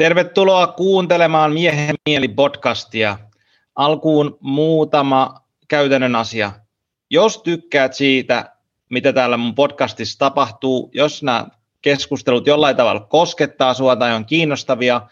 Tervetuloa 0.00 0.66
kuuntelemaan 0.66 1.52
Miehen 1.52 1.94
mieli 2.06 2.28
podcastia. 2.28 3.18
Alkuun 3.74 4.38
muutama 4.40 5.34
käytännön 5.68 6.16
asia. 6.16 6.52
Jos 7.10 7.42
tykkäät 7.42 7.94
siitä, 7.94 8.56
mitä 8.90 9.12
täällä 9.12 9.36
mun 9.36 9.54
podcastissa 9.54 10.18
tapahtuu, 10.18 10.90
jos 10.94 11.22
nämä 11.22 11.46
keskustelut 11.82 12.46
jollain 12.46 12.76
tavalla 12.76 13.00
koskettaa 13.00 13.74
sinua 13.74 13.96
tai 13.96 14.14
on 14.14 14.24
kiinnostavia, 14.24 15.02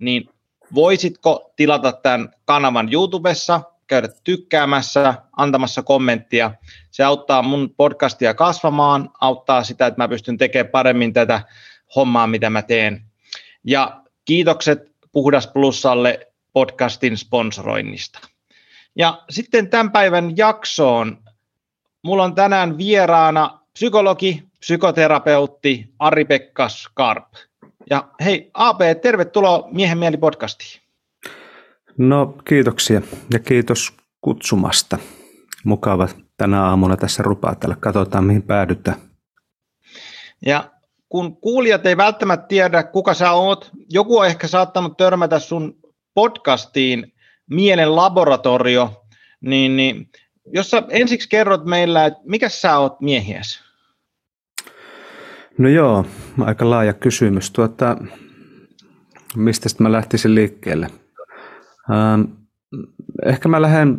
niin 0.00 0.30
voisitko 0.74 1.52
tilata 1.56 1.92
tämän 1.92 2.28
kanavan 2.44 2.92
YouTubessa, 2.92 3.60
käydä 3.86 4.08
tykkäämässä, 4.24 5.14
antamassa 5.36 5.82
kommenttia. 5.82 6.50
Se 6.90 7.04
auttaa 7.04 7.42
mun 7.42 7.74
podcastia 7.76 8.34
kasvamaan, 8.34 9.10
auttaa 9.20 9.64
sitä, 9.64 9.86
että 9.86 10.02
mä 10.02 10.08
pystyn 10.08 10.38
tekemään 10.38 10.70
paremmin 10.70 11.12
tätä 11.12 11.40
hommaa, 11.96 12.26
mitä 12.26 12.50
mä 12.50 12.62
teen. 12.62 13.02
Ja 13.66 14.03
Kiitokset 14.24 14.92
Puhdas 15.12 15.46
Plusalle 15.46 16.32
podcastin 16.52 17.16
sponsoroinnista. 17.16 18.18
Ja 18.96 19.22
sitten 19.30 19.70
tämän 19.70 19.92
päivän 19.92 20.36
jaksoon. 20.36 21.18
Mulla 22.02 22.24
on 22.24 22.34
tänään 22.34 22.78
vieraana 22.78 23.60
psykologi, 23.72 24.42
psykoterapeutti 24.60 25.94
Ari-Pekka 25.98 26.68
Skarp. 26.68 27.24
Ja 27.90 28.08
hei 28.24 28.50
AP, 28.54 28.80
tervetuloa 29.02 29.68
Miehen 29.72 29.98
mieli 29.98 30.16
podcastiin. 30.16 30.82
No 31.98 32.26
kiitoksia 32.48 33.02
ja 33.32 33.38
kiitos 33.38 33.92
kutsumasta. 34.20 34.98
Mukava 35.64 36.08
tänä 36.36 36.64
aamuna 36.64 36.96
tässä 36.96 37.22
rupaatella. 37.22 37.76
Katsotaan 37.76 38.24
mihin 38.24 38.42
päädytään. 38.42 38.96
Ja 40.46 40.70
kun 41.14 41.36
kuulijat 41.36 41.86
ei 41.86 41.96
välttämättä 41.96 42.46
tiedä, 42.46 42.82
kuka 42.82 43.14
sä 43.14 43.32
oot, 43.32 43.70
joku 43.90 44.18
on 44.18 44.26
ehkä 44.26 44.46
saattanut 44.46 44.96
törmätä 44.96 45.38
sun 45.38 45.76
podcastiin 46.14 47.12
Mielen 47.50 47.96
laboratorio, 47.96 49.04
niin, 49.40 49.76
niin 49.76 50.08
jos 50.46 50.70
sä 50.70 50.82
ensiksi 50.88 51.28
kerrot 51.28 51.64
meillä, 51.64 52.06
että 52.06 52.20
mikä 52.24 52.48
sä 52.48 52.78
oot 52.78 53.00
miehiäs? 53.00 53.62
No 55.58 55.68
joo, 55.68 56.06
aika 56.40 56.70
laaja 56.70 56.92
kysymys. 56.92 57.50
Tuota, 57.50 57.96
mistä 59.36 59.68
mä 59.78 59.92
lähtisin 59.92 60.34
liikkeelle? 60.34 60.86
Ähm, 61.92 62.22
ehkä 63.26 63.48
mä 63.48 63.62
lähden 63.62 63.98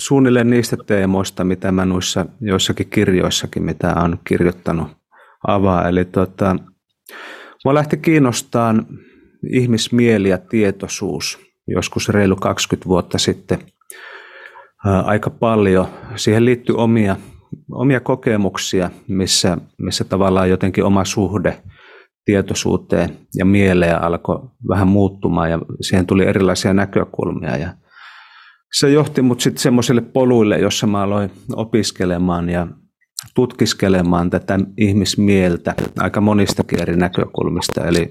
suunnilleen 0.00 0.50
niistä 0.50 0.76
teemoista, 0.86 1.44
mitä 1.44 1.72
mä 1.72 1.84
noissa 1.84 2.26
joissakin 2.40 2.90
kirjoissakin, 2.90 3.62
mitä 3.62 3.94
on 3.94 4.18
kirjoittanut 4.24 4.99
avaa. 5.46 5.88
Eli 5.88 6.04
tota, 6.04 6.56
mua 7.64 7.74
lähti 7.74 7.96
kiinnostaan 7.96 8.86
ihmismieli 9.52 10.28
ja 10.28 10.38
tietoisuus 10.38 11.50
joskus 11.70 12.08
reilu 12.08 12.36
20 12.36 12.88
vuotta 12.88 13.18
sitten 13.18 13.58
ää, 14.86 15.00
aika 15.00 15.30
paljon. 15.30 15.86
Siihen 16.16 16.44
liittyy 16.44 16.74
omia, 16.76 17.16
omia 17.72 18.00
kokemuksia, 18.00 18.90
missä, 19.08 19.58
missä 19.78 20.04
tavallaan 20.04 20.50
jotenkin 20.50 20.84
oma 20.84 21.04
suhde 21.04 21.62
tietoisuuteen 22.24 23.18
ja 23.34 23.44
mieleen 23.44 24.02
alkoi 24.02 24.40
vähän 24.68 24.88
muuttumaan 24.88 25.50
ja 25.50 25.58
siihen 25.80 26.06
tuli 26.06 26.26
erilaisia 26.26 26.74
näkökulmia 26.74 27.56
ja 27.56 27.74
se 28.78 28.90
johti 28.90 29.22
mut 29.22 29.40
sitten 29.40 29.62
semmoisille 29.62 30.00
poluille, 30.00 30.58
jossa 30.58 30.86
mä 30.86 31.02
aloin 31.02 31.30
opiskelemaan 31.52 32.48
ja 32.48 32.66
tutkiskelemaan 33.34 34.30
tätä 34.30 34.58
ihmismieltä 34.76 35.74
aika 35.98 36.20
monistakin 36.20 36.82
eri 36.82 36.96
näkökulmista. 36.96 37.86
Eli, 37.86 38.10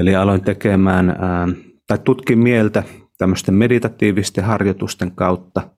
eli 0.00 0.16
aloin 0.16 0.44
tekemään 0.44 1.10
ää, 1.10 1.48
tai 1.86 1.98
tutkin 1.98 2.38
mieltä 2.38 2.82
tämmöisten 3.18 3.54
meditatiivisten 3.54 4.44
harjoitusten 4.44 5.12
kautta. 5.12 5.70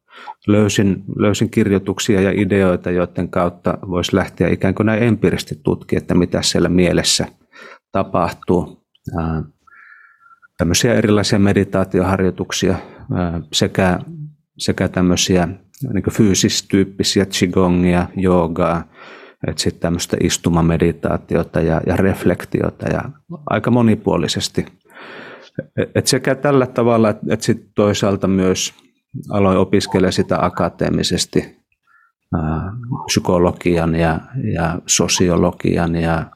Löysin, 0.47 1.05
löysin 1.17 1.51
kirjoituksia 1.51 2.21
ja 2.21 2.31
ideoita, 2.35 2.91
joiden 2.91 3.29
kautta 3.29 3.79
voisi 3.89 4.17
lähteä 4.17 4.49
ikään 4.49 4.75
kuin 4.75 4.87
näin 4.87 5.03
empiiristi 5.03 5.61
tutkia, 5.65 5.99
että 5.99 6.15
mitä 6.15 6.43
siellä 6.43 6.69
mielessä 6.69 7.27
tapahtuu. 7.93 8.87
Ää, 9.19 9.43
tämmöisiä 10.59 10.95
erilaisia 10.95 11.39
meditaatioharjoituksia 11.39 12.75
sekä, 13.53 13.99
sekä 14.59 14.89
tämmöisiä 14.89 15.49
niin 15.93 16.13
fyysistyyppisiä 16.13 17.27
qigongia, 17.27 18.07
joogaa, 18.17 18.85
sitten 19.57 19.81
tämmöistä 19.81 20.17
istumameditaatiota 20.23 21.61
ja, 21.61 21.81
ja 21.87 21.97
reflektiota 21.97 22.89
ja 22.89 23.03
aika 23.47 23.71
monipuolisesti. 23.71 24.67
Et 25.95 26.07
sekä 26.07 26.35
tällä 26.35 26.67
tavalla, 26.67 27.11
että 27.11 27.27
et 27.31 27.43
sitten 27.43 27.71
toisaalta 27.75 28.27
myös 28.27 28.75
aloin 29.31 29.59
opiskella 29.59 30.11
sitä 30.11 30.45
akateemisesti 30.45 31.59
ää, 32.35 32.73
psykologian 33.07 33.95
ja, 33.95 34.21
ja 34.55 34.79
sosiologian 34.87 35.97
ja, 35.97 36.27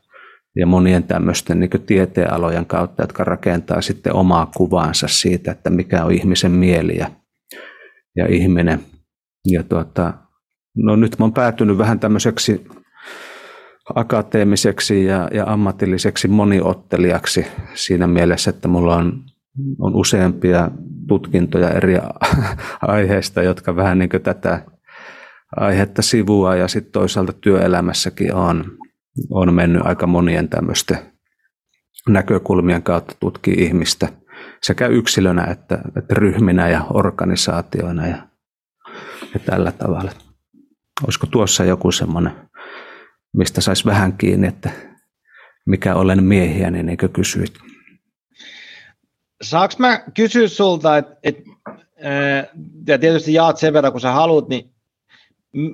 ja 0.56 0.66
monien 0.66 1.02
tämmöisten 1.02 1.60
niin 1.60 1.70
tieteenalojen 1.86 2.66
kautta, 2.66 3.02
jotka 3.02 3.24
rakentaa 3.24 3.80
sitten 3.80 4.14
omaa 4.14 4.50
kuvaansa 4.56 5.08
siitä, 5.08 5.52
että 5.52 5.70
mikä 5.70 6.04
on 6.04 6.12
ihmisen 6.12 6.52
mieli 6.52 6.96
ja, 6.96 7.10
ja 8.16 8.26
ihminen– 8.26 8.80
ja 9.44 9.62
tuota, 9.62 10.14
no 10.76 10.96
nyt 10.96 11.18
mä 11.18 11.24
oon 11.24 11.32
päätynyt 11.32 11.78
vähän 11.78 12.00
tämmöiseksi 12.00 12.66
akateemiseksi 13.94 15.04
ja, 15.04 15.28
ja 15.32 15.44
ammatilliseksi 15.46 16.28
moniottelijaksi 16.28 17.46
siinä 17.74 18.06
mielessä, 18.06 18.50
että 18.50 18.68
mulla 18.68 18.96
on, 18.96 19.24
on 19.78 19.96
useampia 19.96 20.70
tutkintoja 21.08 21.70
eri 21.70 21.94
aiheista, 22.82 23.42
jotka 23.42 23.76
vähän 23.76 23.98
niin 23.98 24.10
tätä 24.22 24.64
aihetta 25.56 26.02
sivua 26.02 26.56
ja 26.56 26.68
sitten 26.68 26.92
toisaalta 26.92 27.32
työelämässäkin 27.32 28.34
on, 28.34 28.64
on 29.30 29.54
mennyt 29.54 29.82
aika 29.84 30.06
monien 30.06 30.48
tämmöisten 30.48 30.98
näkökulmien 32.08 32.82
kautta 32.82 33.14
tutkii 33.20 33.54
ihmistä 33.54 34.08
sekä 34.62 34.86
yksilönä 34.86 35.44
että, 35.44 35.78
että 35.96 36.14
ryhminä 36.14 36.68
ja 36.68 36.86
organisaatioina 36.90 38.06
ja 38.06 38.16
ja 39.34 39.40
tällä 39.40 39.72
tavalla. 39.72 40.12
Olisiko 41.04 41.26
tuossa 41.26 41.64
joku 41.64 41.92
semmoinen, 41.92 42.32
mistä 43.32 43.60
saisi 43.60 43.84
vähän 43.84 44.18
kiinni, 44.18 44.46
että 44.46 44.70
mikä 45.66 45.94
olen 45.94 46.24
miehiä, 46.24 46.70
niin 46.70 46.88
eikö 46.88 47.08
kysyit? 47.08 47.54
Saanko 49.42 49.74
mä 49.78 50.04
kysyä 50.14 50.48
sulta, 50.48 50.96
että 50.96 51.16
et, 51.22 51.38
ja 52.86 52.98
tietysti 52.98 53.34
jaat 53.34 53.58
sen 53.58 53.72
verran, 53.72 53.92
kun 53.92 54.00
sä 54.00 54.12
haluat, 54.12 54.48
niin 54.48 54.70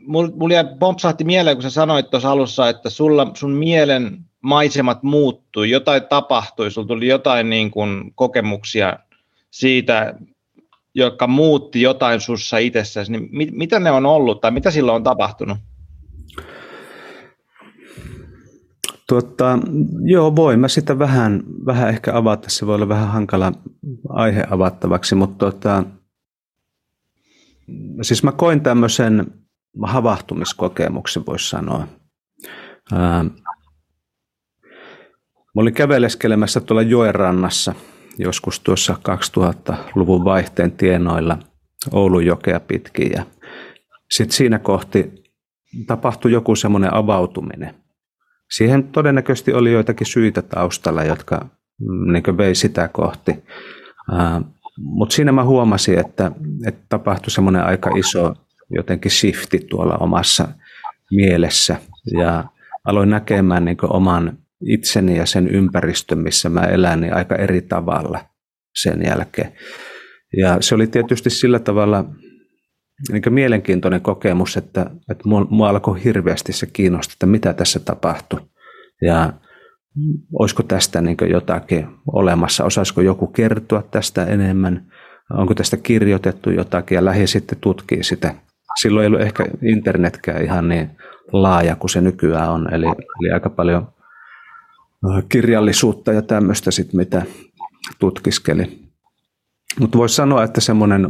mulla 0.07 0.55
jäi 0.55 0.65
pompsahti 0.79 1.25
mieleen, 1.25 1.57
kun 1.57 1.63
sä 1.63 1.71
sanoit 1.71 2.11
tuossa 2.11 2.31
alussa, 2.31 2.69
että 2.69 2.91
sulla, 2.91 3.31
sun 3.35 3.51
mielen 3.53 4.19
maisemat 4.41 5.03
muuttui, 5.03 5.71
jotain 5.71 6.03
tapahtui, 6.03 6.71
sulla 6.71 6.89
tuli 6.89 7.09
jotain 7.09 7.51
niin 7.51 7.71
kuin 7.71 8.13
kokemuksia 8.15 8.99
siitä, 9.51 10.15
jotka 10.95 11.27
muutti 11.27 11.83
jotain 11.83 12.21
sussa 12.21 12.59
itsessäsi, 12.59 13.13
niin 13.13 13.29
mit, 13.33 13.49
mitä 13.53 13.81
ne 13.81 13.91
on 13.91 14.07
ollut 14.07 14.41
tai 14.41 14.51
mitä 14.51 14.71
silloin 14.71 14.97
on 14.97 15.03
tapahtunut? 15.03 15.59
Tuota, 19.09 19.59
joo, 20.05 20.37
voi 20.37 20.57
mä 20.57 20.69
sitä 20.69 20.99
vähän, 20.99 21.43
vähän 21.67 21.89
ehkä 21.89 22.17
avata. 22.17 22.51
Se 22.51 22.67
voi 22.67 22.75
olla 22.75 22.89
vähän 22.89 23.09
hankala 23.09 23.53
aihe 24.09 24.45
avattavaksi, 24.51 25.15
mutta 25.15 25.51
tuota, 25.51 25.85
siis 28.03 28.23
mä 28.23 28.33
koin 28.33 28.61
tämmöisen 28.61 29.27
havahtumiskokemuksen, 29.83 31.27
voisi 31.27 31.49
sanoa. 31.49 31.87
Ää, 32.93 33.25
mä 35.55 35.63
olin 35.63 35.75
käveleskelemässä 35.75 36.61
tuolla 36.61 36.83
joen 36.83 37.15
rannassa– 37.15 37.75
joskus 38.19 38.61
tuossa 38.61 38.97
2000-luvun 39.39 40.25
vaihteen 40.25 40.73
tienoilla 40.73 41.39
Oulun 41.93 42.27
jokea 42.27 42.61
pitkin. 42.61 43.13
Sitten 44.11 44.37
siinä 44.37 44.59
kohti 44.59 45.11
tapahtui 45.87 46.33
joku 46.33 46.57
semmoinen 46.57 46.95
avautuminen. 46.95 47.75
Siihen 48.51 48.85
todennäköisesti 48.85 49.53
oli 49.53 49.73
joitakin 49.73 50.07
syitä 50.07 50.43
taustalla, 50.43 51.05
jotka 51.05 51.47
niin 52.13 52.37
vei 52.37 52.55
sitä 52.55 52.89
kohti. 52.89 53.45
Mutta 54.79 55.15
siinä 55.15 55.33
mä 55.33 55.45
huomasin, 55.45 55.99
että, 55.99 56.33
että 56.67 56.81
tapahtui 56.89 57.31
semmoinen 57.31 57.65
aika 57.65 57.91
iso 57.97 58.35
jotenkin 58.71 59.11
shifti 59.11 59.59
tuolla 59.59 59.97
omassa 59.97 60.49
mielessä 61.11 61.77
ja 62.19 62.45
aloin 62.85 63.11
näkemään 63.11 63.65
niin 63.65 63.77
oman 63.83 64.39
itseni 64.67 65.17
ja 65.17 65.27
sen 65.27 65.49
ympäristön, 65.49 66.19
missä 66.19 66.49
mä 66.49 66.61
elän, 66.61 67.01
niin 67.01 67.15
aika 67.15 67.37
eri 67.37 67.63
tavalla 67.63 68.25
sen 68.83 69.03
jälkeen. 69.07 69.53
Ja 70.37 70.57
se 70.61 70.75
oli 70.75 70.87
tietysti 70.87 71.31
sillä 71.31 71.59
tavalla 71.59 72.05
niin 73.13 73.23
mielenkiintoinen 73.35 74.01
kokemus, 74.01 74.57
että, 74.57 74.91
että 75.11 75.29
mua, 75.51 75.69
alkoi 75.69 76.05
hirveästi 76.05 76.53
se 76.53 76.67
kiinnostaa, 76.67 77.13
että 77.15 77.27
mitä 77.27 77.53
tässä 77.53 77.81
tapahtui. 77.81 78.41
Ja 79.03 79.33
olisiko 80.39 80.63
tästä 80.63 81.01
niin 81.01 81.17
jotakin 81.31 81.87
olemassa, 82.13 82.65
osaisiko 82.65 83.01
joku 83.01 83.27
kertoa 83.27 83.83
tästä 83.83 84.25
enemmän, 84.25 84.93
onko 85.31 85.55
tästä 85.55 85.77
kirjoitettu 85.77 86.51
jotakin 86.51 86.97
ja 86.97 87.05
lähi 87.05 87.27
sitten 87.27 87.59
tutkii 87.61 88.03
sitä. 88.03 88.35
Silloin 88.83 89.03
ei 89.03 89.07
ollut 89.07 89.21
ehkä 89.21 89.45
internetkään 89.63 90.45
ihan 90.45 90.69
niin 90.69 90.91
laaja 91.33 91.77
kuin 91.77 91.91
se 91.91 92.01
nykyään 92.01 92.51
on, 92.51 92.75
eli, 92.75 92.87
eli 92.87 93.33
aika 93.33 93.51
paljon 93.51 93.93
kirjallisuutta 95.29 96.13
ja 96.13 96.23
tämmöistä 96.23 96.71
sitten, 96.71 96.97
mitä 96.97 97.23
tutkiskeli. 97.99 98.81
Mutta 99.81 99.99
voisi 99.99 100.15
sanoa, 100.15 100.45
että 100.45 100.61
semmoinen 100.61 101.09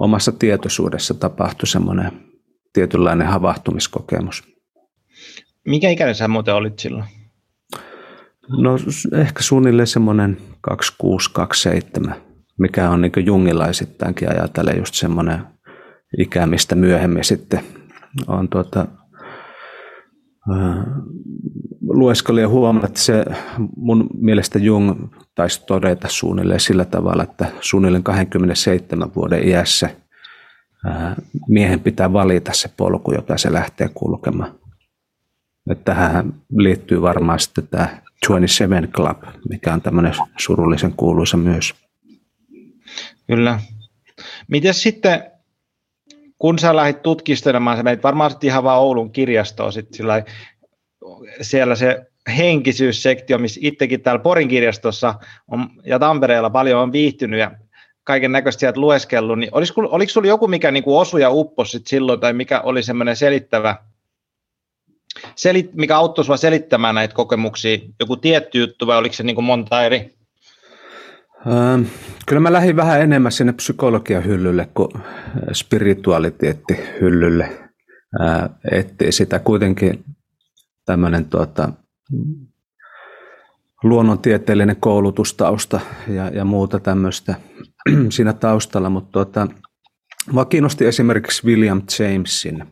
omassa 0.00 0.32
tietoisuudessa 0.32 1.14
tapahtui 1.14 1.66
semmoinen 1.66 2.12
tietynlainen 2.72 3.26
havahtumiskokemus. 3.26 4.44
Mikä 5.66 5.90
ikäinen 5.90 6.14
sä 6.14 6.28
muuten 6.28 6.54
olit 6.54 6.78
silloin? 6.78 7.04
No 8.48 8.76
ehkä 9.20 9.42
suunnilleen 9.42 9.86
semmoinen 9.86 10.36
26-27, 12.08 12.14
mikä 12.58 12.90
on 12.90 13.00
niin 13.00 13.26
jungilaisittainkin 13.26 14.30
ajatellen 14.30 14.78
just 14.78 14.94
semmoinen 14.94 15.40
ikä, 16.18 16.46
mistä 16.46 16.74
myöhemmin 16.74 17.24
sitten 17.24 17.60
on 18.26 18.48
tuota, 18.48 18.86
lueskelin 21.88 22.42
ja 22.42 22.48
huomannut, 22.48 22.84
että 22.84 23.00
se 23.00 23.24
mun 23.76 24.06
mielestä 24.18 24.58
Jung 24.58 25.14
taisi 25.34 25.66
todeta 25.66 26.08
suunnilleen 26.08 26.60
sillä 26.60 26.84
tavalla, 26.84 27.22
että 27.22 27.46
suunnilleen 27.60 28.02
27 28.02 29.14
vuoden 29.14 29.48
iässä 29.48 29.90
miehen 31.48 31.80
pitää 31.80 32.12
valita 32.12 32.52
se 32.52 32.70
polku, 32.76 33.12
jota 33.12 33.38
se 33.38 33.52
lähtee 33.52 33.88
kulkemaan. 33.94 34.54
Että 35.70 35.94
tähän 35.94 36.34
liittyy 36.56 37.02
varmaan 37.02 37.38
sitten 37.40 37.68
tämä 37.68 37.88
27 38.28 38.88
Club, 38.88 39.22
mikä 39.48 39.74
on 39.74 39.82
tämmöinen 39.82 40.12
surullisen 40.36 40.92
kuuluisa 40.96 41.36
myös. 41.36 41.74
Kyllä. 43.26 43.60
Miten 44.48 44.74
sitten, 44.74 45.22
kun 46.44 46.58
sä 46.58 46.76
lähdit 46.76 47.02
tutkistelemaan, 47.02 47.76
sä 47.76 47.82
menit 47.82 48.02
varmaan 48.02 48.30
sitten 48.30 48.48
ihan 48.48 48.64
vaan 48.64 48.80
Oulun 48.80 49.12
kirjastoon 49.12 49.72
sit 49.72 49.94
sillä 49.94 50.22
siellä 51.40 51.74
se 51.74 52.06
henkisyyssektio, 52.36 53.38
missä 53.38 53.60
itsekin 53.62 54.00
täällä 54.00 54.22
Porin 54.22 54.48
kirjastossa 54.48 55.14
on, 55.48 55.70
ja 55.84 55.98
Tampereella 55.98 56.50
paljon 56.50 56.82
on 56.82 56.92
viihtynyt 56.92 57.40
ja 57.40 57.50
kaiken 58.02 58.32
näköistä 58.32 58.60
sieltä 58.60 58.80
lueskellut, 58.80 59.38
niin 59.38 59.50
oliko, 59.52 59.72
oliko 59.80 60.10
sinulla 60.10 60.28
joku, 60.28 60.48
mikä 60.48 60.70
niin 60.70 60.84
kuin 60.84 61.00
osui 61.00 61.20
ja 61.20 61.30
upposi 61.30 61.82
silloin, 61.86 62.20
tai 62.20 62.32
mikä 62.32 62.60
oli 62.60 62.82
semmoinen 62.82 63.16
selittävä, 63.16 63.76
selit, 65.36 65.74
mikä 65.74 65.96
auttoi 65.96 66.24
sinua 66.24 66.36
selittämään 66.36 66.94
näitä 66.94 67.14
kokemuksia, 67.14 67.78
joku 68.00 68.16
tietty 68.16 68.58
juttu, 68.58 68.86
vai 68.86 68.98
oliko 68.98 69.14
se 69.14 69.22
niin 69.22 69.36
kuin 69.36 69.44
monta 69.44 69.84
eri? 69.84 70.14
Kyllä 72.26 72.40
mä 72.40 72.52
lähdin 72.52 72.76
vähän 72.76 73.00
enemmän 73.00 73.32
sinne 73.32 73.52
psykologian 73.52 74.24
hyllylle 74.24 74.68
kuin 74.74 74.88
spiritualiteettihyllylle, 75.52 77.70
äh, 78.20 78.50
ettei 78.72 79.12
sitä 79.12 79.38
kuitenkin 79.38 80.04
tämmöinen 80.84 81.24
tuota, 81.24 81.72
luonnontieteellinen 83.82 84.76
koulutustausta 84.80 85.80
ja, 86.08 86.28
ja 86.28 86.44
muuta 86.44 86.80
tämmöistä 86.80 87.34
siinä 88.14 88.32
taustalla, 88.32 88.90
mutta 88.90 89.12
tuota, 89.12 89.48
Mua 90.32 90.44
kiinnosti 90.44 90.86
esimerkiksi 90.86 91.46
William 91.46 91.82
Jamesin 91.98 92.64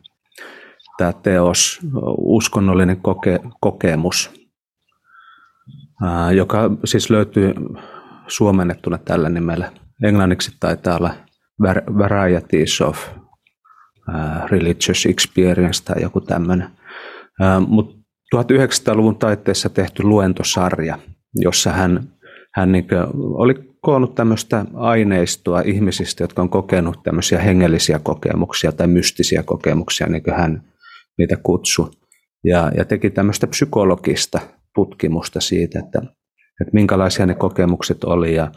tämä 0.98 1.12
teos, 1.12 1.80
uskonnollinen 2.18 3.00
koke, 3.00 3.40
kokemus, 3.60 4.30
joka 6.34 6.70
siis 6.84 7.10
löytyy 7.10 7.54
suomennettuna 8.28 8.98
tällä 8.98 9.28
nimellä. 9.28 9.72
Englanniksi 10.04 10.56
taitaa 10.60 10.96
olla 10.96 11.14
Varieties 11.98 12.80
of 12.80 13.08
ää, 14.08 14.46
Religious 14.50 15.06
Experience 15.06 15.84
tai 15.84 16.02
joku 16.02 16.20
tämmöinen. 16.20 16.68
Mutta 17.66 18.02
1900-luvun 18.36 19.16
taitteessa 19.16 19.68
tehty 19.68 20.02
luentosarja, 20.02 20.98
jossa 21.34 21.72
hän, 21.72 22.08
hän 22.54 22.72
niin 22.72 22.86
oli 23.14 23.54
koonnut 23.80 24.14
tämmöistä 24.14 24.64
aineistoa 24.74 25.60
ihmisistä, 25.60 26.24
jotka 26.24 26.42
on 26.42 26.48
kokenut 26.48 27.02
tämmöisiä 27.02 27.38
hengellisiä 27.38 27.98
kokemuksia 27.98 28.72
tai 28.72 28.86
mystisiä 28.86 29.42
kokemuksia, 29.42 30.06
niin 30.06 30.22
kuin 30.22 30.36
hän 30.36 30.62
niitä 31.18 31.36
kutsui. 31.42 31.90
Ja, 32.44 32.72
ja 32.76 32.84
teki 32.84 33.10
tämmöistä 33.10 33.46
psykologista 33.46 34.40
tutkimusta 34.74 35.40
siitä, 35.40 35.78
että, 35.78 36.02
että 36.62 36.74
minkälaisia 36.74 37.26
ne 37.26 37.34
kokemukset 37.34 38.04
oli. 38.04 38.34
Ja, 38.34 38.50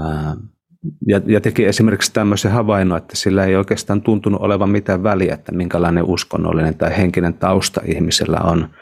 ää, 0.00 0.36
ja, 1.06 1.20
ja 1.26 1.40
teki 1.40 1.64
esimerkiksi 1.64 2.12
tämmöisen 2.12 2.52
havainnon, 2.52 2.98
että 2.98 3.16
sillä 3.16 3.44
ei 3.44 3.56
oikeastaan 3.56 4.02
tuntunut 4.02 4.40
olevan 4.40 4.70
mitään 4.70 5.02
väliä, 5.02 5.34
että 5.34 5.52
minkälainen 5.52 6.04
uskonnollinen 6.04 6.74
tai 6.74 6.96
henkinen 6.96 7.34
tausta 7.34 7.80
ihmisellä 7.84 8.38
on– 8.40 8.68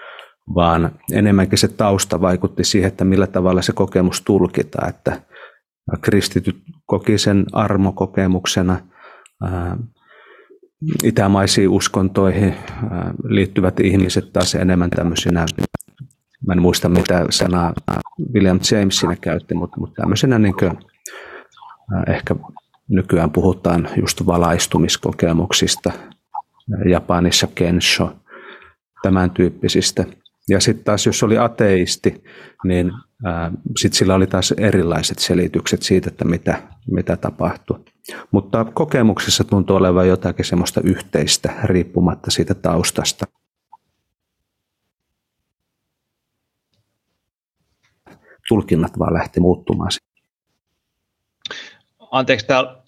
vaan 0.55 0.91
enemmänkin 1.13 1.59
se 1.59 1.69
tausta 1.69 2.21
vaikutti 2.21 2.65
siihen, 2.65 2.89
että 2.89 3.05
millä 3.05 3.27
tavalla 3.27 3.63
se 3.63 3.73
kokemus 3.73 4.23
tulkitaan, 4.23 4.89
että 4.89 5.23
kristityt 6.01 6.57
koki 6.87 7.19
sen 7.19 7.45
armokokemuksena, 7.53 8.81
itämaisiin 11.05 11.69
uskontoihin 11.69 12.55
liittyvät 13.25 13.81
ihmiset 13.81 14.33
taas 14.33 14.55
enemmän 14.55 14.91
tämmöisinä, 14.91 15.47
mä 16.49 16.53
en 16.53 16.63
muista 16.63 16.89
mitä 16.89 17.27
sanaa 17.31 17.73
William 18.35 18.61
James 18.73 18.97
siinä 18.97 19.17
käytti, 19.17 19.55
mutta, 19.55 19.81
mutta 19.81 20.03
tämmöisenä 20.03 20.39
niin 20.39 20.55
kuin, 20.57 20.73
ehkä 22.09 22.35
nykyään 22.89 23.31
puhutaan 23.31 23.89
just 24.01 24.27
valaistumiskokemuksista, 24.27 25.93
Japanissa 26.91 27.49
kensho, 27.55 28.13
tämän 29.03 29.31
tyyppisistä– 29.31 30.05
ja 30.49 30.61
sitten 30.61 30.85
taas 30.85 31.07
jos 31.07 31.23
oli 31.23 31.39
ateisti, 31.39 32.25
niin 32.65 32.93
sitten 33.77 33.99
sillä 33.99 34.15
oli 34.15 34.27
taas 34.27 34.55
erilaiset 34.57 35.19
selitykset 35.19 35.83
siitä, 35.83 36.09
että 36.11 36.25
mitä, 36.25 36.63
mitä 36.91 37.17
tapahtui. 37.17 37.81
Mutta 38.31 38.65
kokemuksessa 38.65 39.45
tuntuu 39.45 39.77
olevan 39.77 40.09
jotakin 40.09 40.45
semmoista 40.45 40.81
yhteistä 40.81 41.53
riippumatta 41.65 42.31
siitä 42.31 42.55
taustasta. 42.55 43.27
Tulkinnat 48.49 48.99
vaan 48.99 49.15
lähti 49.15 49.41
muuttumaan. 49.41 49.91
Anteeksi, 52.11 52.47
täällä 52.47 52.83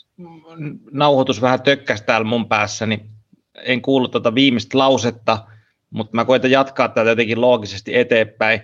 nauhoitus 0.90 1.42
vähän 1.42 1.62
tökkäsi 1.62 2.04
täällä 2.04 2.24
mun 2.24 2.48
päässä, 2.48 2.86
niin 2.86 3.10
en 3.54 3.82
kuullut 3.82 4.10
tuota 4.10 4.34
viimeistä 4.34 4.78
lausetta– 4.78 5.38
mutta 5.90 6.16
mä 6.16 6.24
koitan 6.24 6.50
jatkaa 6.50 6.88
tätä 6.88 7.10
jotenkin 7.10 7.40
loogisesti 7.40 7.96
eteenpäin. 7.96 8.60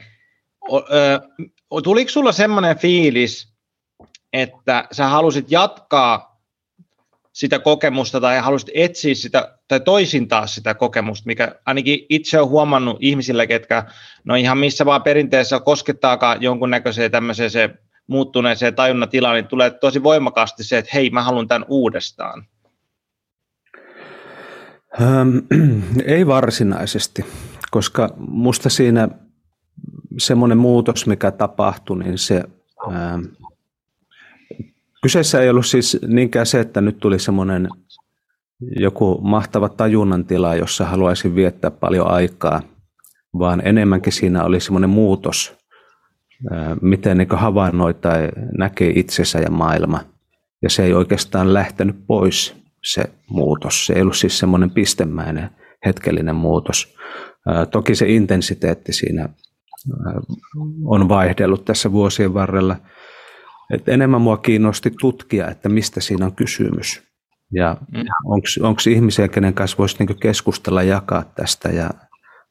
Tuliko 1.84 2.10
sulla 2.10 2.32
semmoinen 2.32 2.78
fiilis, 2.78 3.52
että 4.32 4.88
sä 4.92 5.08
halusit 5.08 5.50
jatkaa 5.50 6.35
sitä 7.36 7.58
kokemusta 7.58 8.20
tai 8.20 8.38
halusit 8.38 8.70
etsiä 8.74 9.14
sitä 9.14 9.58
tai 9.68 9.80
toisintaa 9.80 10.46
sitä 10.46 10.74
kokemusta, 10.74 11.26
mikä 11.26 11.54
ainakin 11.66 12.06
itse 12.08 12.38
olen 12.38 12.50
huomannut 12.50 12.96
ihmisillä, 13.00 13.46
ketkä 13.46 13.84
no 14.24 14.34
ihan 14.34 14.58
missä 14.58 14.86
vaan 14.86 15.02
perinteessä 15.02 15.60
koskettaakaan 15.60 16.42
jonkunnäköiseen 16.42 17.10
tämmöiseen 17.10 17.50
se 17.50 17.70
muuttuneeseen 18.06 18.74
tajunnatilaan, 18.74 19.34
niin 19.34 19.46
tulee 19.46 19.70
tosi 19.70 20.02
voimakkaasti 20.02 20.64
se, 20.64 20.78
että 20.78 20.90
hei, 20.94 21.10
mä 21.10 21.22
haluan 21.22 21.48
tämän 21.48 21.64
uudestaan. 21.68 22.46
Ähm, 25.00 25.38
ei 26.14 26.26
varsinaisesti, 26.26 27.24
koska 27.70 28.14
musta 28.18 28.68
siinä 28.68 29.08
semmoinen 30.18 30.58
muutos, 30.58 31.06
mikä 31.06 31.30
tapahtui, 31.30 31.98
niin 31.98 32.18
se 32.18 32.44
ähm, 32.88 33.20
kyseessä 35.06 35.40
ei 35.40 35.50
ollut 35.50 35.66
siis 35.66 35.98
niinkään 36.06 36.46
se, 36.46 36.60
että 36.60 36.80
nyt 36.80 36.98
tuli 36.98 37.18
semmoinen 37.18 37.68
joku 38.60 39.20
mahtava 39.22 39.68
tajunnan 39.68 40.24
tila, 40.24 40.54
jossa 40.54 40.84
haluaisin 40.84 41.34
viettää 41.34 41.70
paljon 41.70 42.10
aikaa, 42.10 42.62
vaan 43.38 43.62
enemmänkin 43.64 44.12
siinä 44.12 44.44
oli 44.44 44.60
semmoinen 44.60 44.90
muutos, 44.90 45.56
miten 46.82 47.18
niin 47.18 47.28
havainnoi 47.30 47.94
tai 47.94 48.28
näkee 48.58 48.92
itsensä 48.94 49.38
ja 49.38 49.50
maailma. 49.50 50.00
Ja 50.62 50.70
se 50.70 50.84
ei 50.84 50.94
oikeastaan 50.94 51.54
lähtenyt 51.54 51.96
pois 52.06 52.54
se 52.84 53.04
muutos. 53.28 53.86
Se 53.86 53.92
ei 53.92 54.02
ollut 54.02 54.16
siis 54.16 54.38
semmoinen 54.38 54.70
pistemäinen 54.70 55.50
hetkellinen 55.86 56.36
muutos. 56.36 56.96
Toki 57.70 57.94
se 57.94 58.08
intensiteetti 58.08 58.92
siinä 58.92 59.28
on 60.84 61.08
vaihdellut 61.08 61.64
tässä 61.64 61.92
vuosien 61.92 62.34
varrella. 62.34 62.76
Et 63.72 63.88
enemmän 63.88 64.20
mua 64.20 64.36
kiinnosti 64.36 64.90
tutkia, 65.00 65.48
että 65.48 65.68
mistä 65.68 66.00
siinä 66.00 66.26
on 66.26 66.34
kysymys. 66.34 67.02
Ja 67.52 67.76
mm. 67.92 68.04
onko 68.62 68.80
ihmisiä, 68.90 69.28
kenen 69.28 69.54
kanssa 69.54 69.78
voisi 69.78 69.96
niinku 69.98 70.14
keskustella, 70.14 70.82
jakaa 70.82 71.24
tästä 71.24 71.68
ja, 71.68 71.90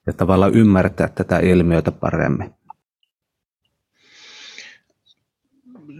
ja 0.08 0.14
tavallaan 0.14 0.54
ymmärtää 0.54 1.08
tätä 1.08 1.40
ilmiötä 1.40 1.92
paremmin. 1.92 2.54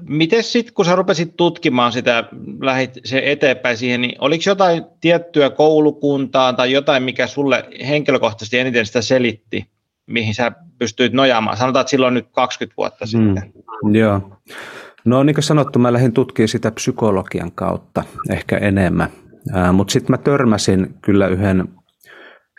miten 0.10 0.44
sitten, 0.44 0.74
kun 0.74 0.86
sä 0.86 0.96
rupesit 0.96 1.36
tutkimaan 1.38 1.92
sitä, 1.92 2.24
lähit 2.62 2.92
se 3.06 3.22
eteenpäin 3.26 3.78
siihen, 3.78 4.02
niin 4.02 4.16
oliko 4.20 4.44
jotain 4.48 4.86
tiettyä 5.02 5.50
koulukuntaa 5.50 6.54
tai 6.54 6.72
jotain, 6.72 7.04
mikä 7.04 7.28
sulle 7.28 7.66
henkilökohtaisesti 7.88 8.60
eniten 8.60 8.86
sitä 8.86 9.02
selitti, 9.02 9.66
mihin 10.06 10.36
sä 10.36 10.52
pystyit 10.80 11.14
nojaamaan? 11.14 11.58
Sanotaan, 11.58 11.82
että 11.82 11.92
silloin 11.92 12.14
nyt 12.14 12.28
20 12.32 12.74
vuotta 12.78 13.06
sitten. 13.06 13.54
Mm, 13.84 13.96
joo. 13.96 14.38
No 15.06 15.24
niin 15.24 15.34
kuin 15.34 15.44
sanottu, 15.44 15.80
mä 15.80 15.94
lähdin 15.94 16.14
tutkimaan 16.14 16.48
sitä 16.48 16.72
psykologian 16.72 17.52
kautta 17.52 18.04
ehkä 18.30 18.58
enemmän, 18.58 19.10
mutta 19.74 19.92
sitten 19.92 20.14
mä 20.14 20.18
törmäsin 20.18 20.96
kyllä 21.02 21.28
yhden, 21.28 21.68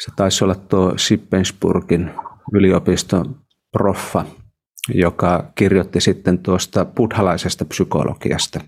se 0.04 0.12
taisi 0.16 0.44
olla 0.44 0.54
tuo 0.54 0.92
Sippensburgin 0.96 2.10
yliopiston 2.52 3.36
proffa, 3.72 4.24
joka 4.94 5.52
kirjoitti 5.54 6.00
sitten 6.00 6.38
tuosta 6.38 6.84
buddhalaisesta 6.84 7.64
psykologiasta. 7.64 8.60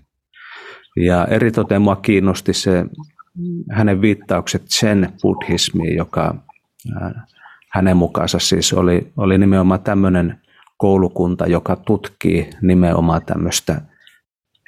Ja 0.97 1.25
eritoten 1.25 1.81
mua 1.81 1.95
kiinnosti 1.95 2.53
se 2.53 2.85
hänen 3.71 4.01
viittaukset 4.01 4.63
sen 4.65 5.13
buddhismiin, 5.21 5.97
joka 5.97 6.35
hänen 7.71 7.97
mukaansa 7.97 8.39
siis 8.39 8.73
oli, 8.73 9.11
oli 9.17 9.37
nimenomaan 9.37 9.81
tämmöinen 9.81 10.41
koulukunta, 10.79 11.45
joka 11.45 11.75
tutkii 11.75 12.49
nimenomaan 12.61 13.21
tämmöistä 13.25 13.81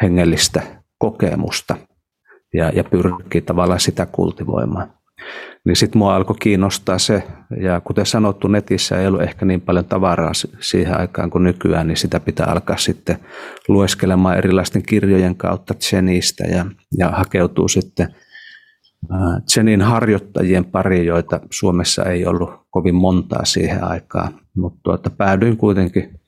hengellistä 0.02 0.62
kokemusta 0.98 1.76
ja, 2.54 2.70
ja 2.70 2.84
pyrkii 2.84 3.42
tavallaan 3.42 3.80
sitä 3.80 4.06
kultivoimaan. 4.06 4.94
Niin 5.66 5.76
sitten 5.76 6.00
mua 6.00 6.16
alkoi 6.16 6.36
kiinnostaa 6.40 7.00
se, 7.00 7.24
ja 7.62 7.82
kuten 7.82 8.06
sanottu, 8.06 8.48
netissä 8.48 9.02
ei 9.02 9.08
ollut 9.08 9.22
ehkä 9.22 9.46
niin 9.46 9.62
paljon 9.62 9.86
tavaraa 9.86 10.32
siihen 10.60 11.00
aikaan 11.00 11.30
kuin 11.30 11.44
nykyään, 11.44 11.88
niin 11.88 11.98
sitä 11.98 12.20
pitää 12.20 12.48
alkaa 12.48 12.78
sitten 12.78 13.18
lueskelemaan 13.68 14.38
erilaisten 14.38 14.84
kirjojen 14.84 15.36
kautta 15.36 15.74
Tsenistä 15.74 16.44
ja, 16.44 16.66
ja 16.98 17.10
hakeutuu 17.10 17.68
sitten 17.68 18.16
Tsenin 19.46 19.82
harjoittajien 19.82 20.66
pari, 20.66 21.06
joita 21.06 21.40
Suomessa 21.52 22.04
ei 22.04 22.26
ollut 22.26 22.50
kovin 22.70 22.96
montaa 22.96 23.46
siihen 23.46 23.84
aikaan, 23.84 24.34
mutta 24.56 24.80
tuota, 24.84 25.10
päädyin 25.10 25.58
kuitenkin 25.58 26.20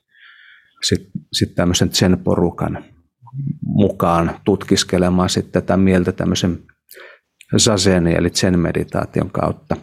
sitten 0.82 1.10
sit 1.32 1.54
tämmöisen 1.54 1.88
Tsen-porukan 1.88 2.84
mukaan 3.62 4.30
tutkiskelemaan 4.44 5.28
sitten 5.28 5.62
tätä 5.62 5.76
mieltä 5.76 6.12
tämmöisen 6.12 6.58
zazen 7.58 8.06
eli 8.06 8.30
zen 8.30 8.58
meditaation 8.58 9.30
kautta. 9.30 9.76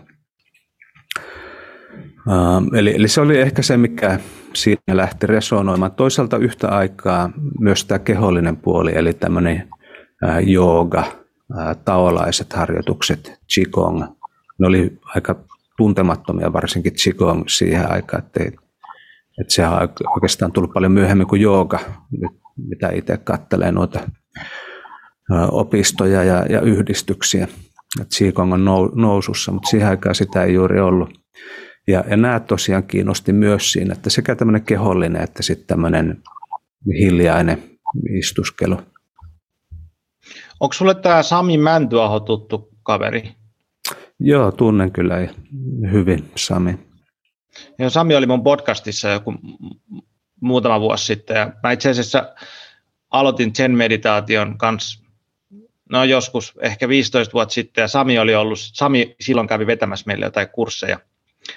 Eli, 2.78 2.96
eli 2.96 3.08
se 3.08 3.22
oli 3.22 3.40
ehkä 3.40 3.62
se, 3.62 3.78
mikä 3.78 4.20
siinä 4.54 4.98
lähti 4.98 5.28
resonoimaan. 5.28 5.92
Toisaalta 5.92 6.38
yhtä 6.38 6.68
aikaa 6.68 7.30
myös 7.60 7.86
tämä 7.86 8.00
kehollinen 8.00 8.58
puoli, 8.58 8.92
eli 8.96 9.14
tämmöinen 9.14 9.70
jooga, 10.46 11.21
taolaiset 11.86 12.54
harjoitukset, 12.54 13.40
qigong. 13.56 14.04
Ne 14.60 14.68
oli 14.68 15.00
aika 15.16 15.36
tuntemattomia, 15.78 16.54
varsinkin 16.54 16.94
qigong 17.04 17.44
siihen 17.48 17.92
aikaan, 17.92 18.24
että, 18.24 18.44
että 19.42 19.54
se 19.54 19.68
on 19.68 19.90
oikeastaan 20.16 20.52
tullut 20.52 20.74
paljon 20.74 20.92
myöhemmin 20.92 21.28
kuin 21.28 21.42
jooga, 21.42 21.80
mitä 22.58 22.90
itse 22.90 23.18
katselee 23.18 23.72
noita 23.72 24.00
opistoja 25.52 26.24
ja, 26.24 26.46
ja 26.50 26.62
yhdistyksiä. 26.62 27.48
Qigong 28.18 28.54
on 28.54 28.66
nousussa, 28.96 29.52
mutta 29.52 29.70
siihen 29.70 29.88
aikaan 29.88 30.16
sitä 30.16 30.44
ei 30.44 30.54
juuri 30.54 30.80
ollut. 30.80 31.22
Ja, 31.88 32.04
ja 32.10 32.18
nämä 32.18 32.40
tosiaan 32.40 32.84
kiinnosti 32.84 33.34
myös 33.34 33.72
siinä, 33.72 33.94
että 33.94 34.10
sekä 34.10 34.36
tämmöinen 34.36 34.62
kehollinen 34.62 35.22
että 35.22 35.44
sitten 35.44 35.68
tämmöinen 35.68 36.24
hiljainen 37.00 37.64
istuskelu. 38.20 38.78
Onko 40.62 40.74
sulle 40.74 40.96
tämä 40.96 41.24
Sami 41.24 41.58
Mäntyaho 41.58 42.20
tuttu 42.20 42.70
kaveri? 42.84 43.32
Joo, 44.20 44.52
tunnen 44.52 44.92
kyllä 44.92 45.16
hyvin 45.92 46.32
Sami. 46.36 46.80
Joo, 47.80 47.90
Sami 47.90 48.16
oli 48.16 48.26
mun 48.26 48.44
podcastissa 48.44 49.10
joku 49.10 49.34
muutama 50.42 50.80
vuosi 50.80 51.06
sitten 51.06 51.38
ja 51.38 51.52
mä 51.64 51.72
itse 51.72 51.90
asiassa 51.90 52.36
aloitin 53.12 53.56
Zen 53.56 53.72
meditaation 53.72 54.58
kanssa 54.58 55.04
no 55.90 56.04
joskus 56.04 56.54
ehkä 56.62 56.88
15 56.88 57.34
vuotta 57.34 57.54
sitten, 57.54 57.82
ja 57.82 57.88
Sami 57.88 58.20
oli 58.20 58.36
ollut, 58.36 58.60
Sami 58.60 59.16
silloin 59.20 59.48
kävi 59.48 59.68
vetämässä 59.68 60.04
meille 60.08 60.26
jotain 60.26 60.50
kursseja, 60.50 61.00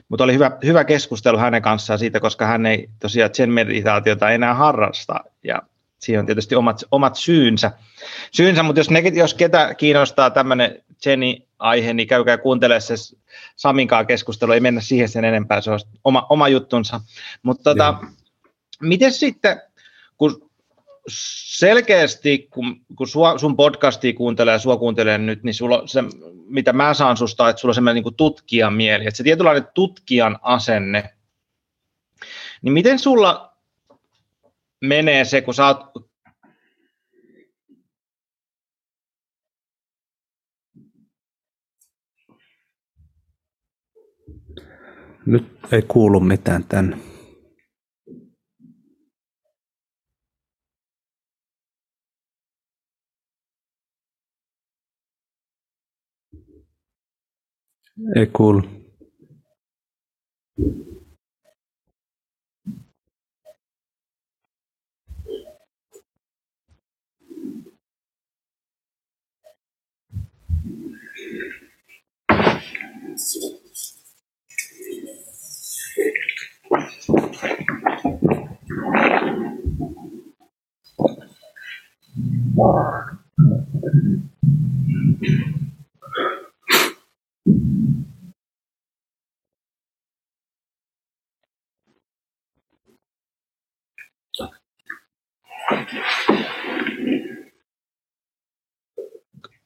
mutta 0.09 0.25
oli 0.25 0.35
hyvä, 0.35 0.51
hyvä 0.65 0.85
keskustelu 0.85 1.39
hänen 1.39 1.63
kanssaan 1.63 1.99
siitä, 1.99 2.21
koska 2.21 2.47
hän 2.47 2.67
ei 2.67 2.91
tosiaan 3.01 3.35
sen 3.35 3.51
meditaatiota 3.51 4.31
enää 4.31 4.55
harrasta, 4.55 5.21
ja 5.45 5.63
siihen 6.01 6.21
on 6.21 6.27
tietysti 6.27 6.55
omat, 6.55 6.85
omat 6.91 7.17
syynsä. 7.17 7.73
syynsä 8.33 8.63
mutta 8.63 8.81
jos, 8.81 8.91
ne, 8.91 9.03
jos 9.15 9.35
ketä 9.35 9.75
kiinnostaa 9.75 10.31
tämmöinen 10.31 10.83
Jenny-aihe, 11.07 11.93
niin 11.93 12.09
käykää 12.09 12.39
kuuntelemaan 12.39 12.83
se 12.83 12.95
Samin 13.57 13.89
kanssa 13.89 14.05
keskustelu, 14.05 14.53
ei 14.53 14.61
mennä 14.61 14.81
siihen 14.81 15.09
sen 15.09 15.25
enempää, 15.25 15.61
se 15.61 15.71
on 15.71 15.81
oma, 16.05 16.27
oma 16.31 16.49
juttunsa. 16.49 17.01
Mutta 17.43 17.63
tota, 17.65 17.95
miten 18.81 19.13
sitten, 19.13 19.61
kun 20.17 20.51
selkeästi, 21.59 22.49
kun, 22.51 22.81
kun 22.97 23.09
sua, 23.09 23.39
sun 23.39 23.57
podcastia 23.57 24.13
kuuntelee 24.13 24.53
ja 24.53 24.59
sua 24.59 24.77
kuuntelee 24.77 25.19
nyt, 25.19 25.43
niin 25.43 25.55
sulla 25.55 25.87
se, 25.87 26.05
mitä 26.47 26.73
mä 26.73 26.95
saan 26.95 27.17
susta, 27.17 27.49
että 27.49 27.61
sulla 27.61 27.71
on 27.71 27.75
semmoinen 27.75 28.05
niin 28.05 28.15
tutkijan 28.15 28.73
mieli, 28.73 29.07
että 29.07 29.17
se 29.17 29.23
tietynlainen 29.23 29.67
tutkijan 29.75 30.39
asenne, 30.43 31.15
niin 32.63 32.73
miten 32.73 32.99
sulla 32.99 33.54
menee 34.89 35.25
se, 35.25 35.41
kun 35.41 35.55
sä 35.55 35.67
oot 35.67 36.05
Nyt 45.27 45.45
ei 45.73 45.83
kuulu 45.83 46.21
mitään 46.21 46.65
tänne. 46.65 46.97
Ei 58.17 58.27
kuulu. 58.27 58.63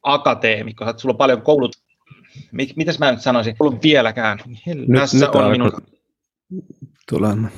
Akateemikko, 0.03 0.91
että 0.91 1.03
sulla 1.03 1.13
on 1.13 1.19
paljon 1.19 1.43
koulut. 1.43 1.73
Mitäs 2.53 2.99
mä 2.99 3.11
nyt 3.11 3.21
sanoisin? 3.21 3.57
Ollut 3.61 3.83
vieläkään. 3.83 4.39
Nyt, 4.67 5.01
Tässä 5.01 5.27
nyt 5.27 5.35
on 5.35 5.51
minun... 5.51 5.73
tulemaan. 7.11 7.53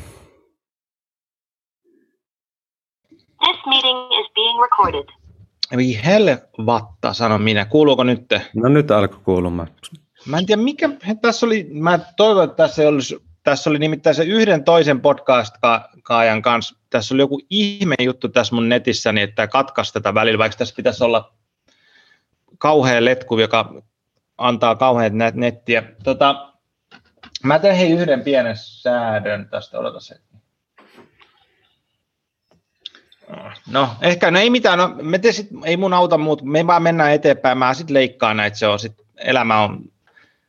This 3.42 3.66
meeting 3.66 3.98
is 4.20 4.30
being 4.34 4.60
recorded. 4.60 5.19
Ei 5.78 6.00
helvatta, 6.04 7.12
sanon 7.12 7.42
minä. 7.42 7.64
Kuuluuko 7.64 8.04
nyt? 8.04 8.26
No 8.54 8.68
nyt 8.68 8.90
alkoi 8.90 9.20
kuulumaan. 9.24 9.68
Mä 10.26 10.38
en 10.38 10.46
tiedä, 10.46 10.62
mikä 10.62 10.90
tässä 11.22 11.46
oli, 11.46 11.68
mä 11.72 11.98
toivon, 12.16 12.44
että 12.44 12.56
tässä 12.56 12.88
olisi 12.88 13.30
tässä 13.42 13.70
oli 13.70 13.78
nimittäin 13.78 14.16
se 14.16 14.24
yhden 14.24 14.64
toisen 14.64 15.00
podcast-kaajan 15.00 16.42
kanssa, 16.42 16.76
tässä 16.90 17.14
oli 17.14 17.22
joku 17.22 17.40
ihme 17.50 17.94
juttu 18.00 18.28
tässä 18.28 18.54
mun 18.54 18.68
netissäni, 18.68 19.22
että 19.22 19.46
katkaisi 19.46 19.92
tätä 19.92 20.14
välillä, 20.14 20.38
vaikka 20.38 20.58
tässä 20.58 20.74
pitäisi 20.76 21.04
olla 21.04 21.32
kauhea 22.58 23.04
letku, 23.04 23.38
joka 23.38 23.74
antaa 24.38 24.76
kauhean 24.76 25.12
nettiä. 25.34 25.82
Tota, 26.04 26.52
mä 27.44 27.58
teen 27.58 27.76
hei 27.76 27.90
yhden 27.90 28.22
pienen 28.22 28.56
säädön 28.56 29.48
tästä, 29.50 29.78
odota 29.78 30.00
se. 30.00 30.14
No, 33.70 33.88
ehkä, 34.00 34.30
no 34.30 34.38
ei 34.38 34.50
mitään, 34.50 34.78
no, 34.78 34.94
me 35.02 35.18
te 35.18 35.32
sit, 35.32 35.48
ei 35.64 35.76
mun 35.76 35.94
auta 35.94 36.18
muut, 36.18 36.42
me 36.42 36.66
vaan 36.66 36.82
mennään 36.82 37.12
eteenpäin, 37.12 37.58
mä 37.58 37.74
sitten 37.74 37.94
leikkaan 37.94 38.36
näitä, 38.36 38.56
se 38.56 38.66
on 38.66 38.78
sit, 38.78 38.92
elämä 39.16 39.62
on 39.62 39.84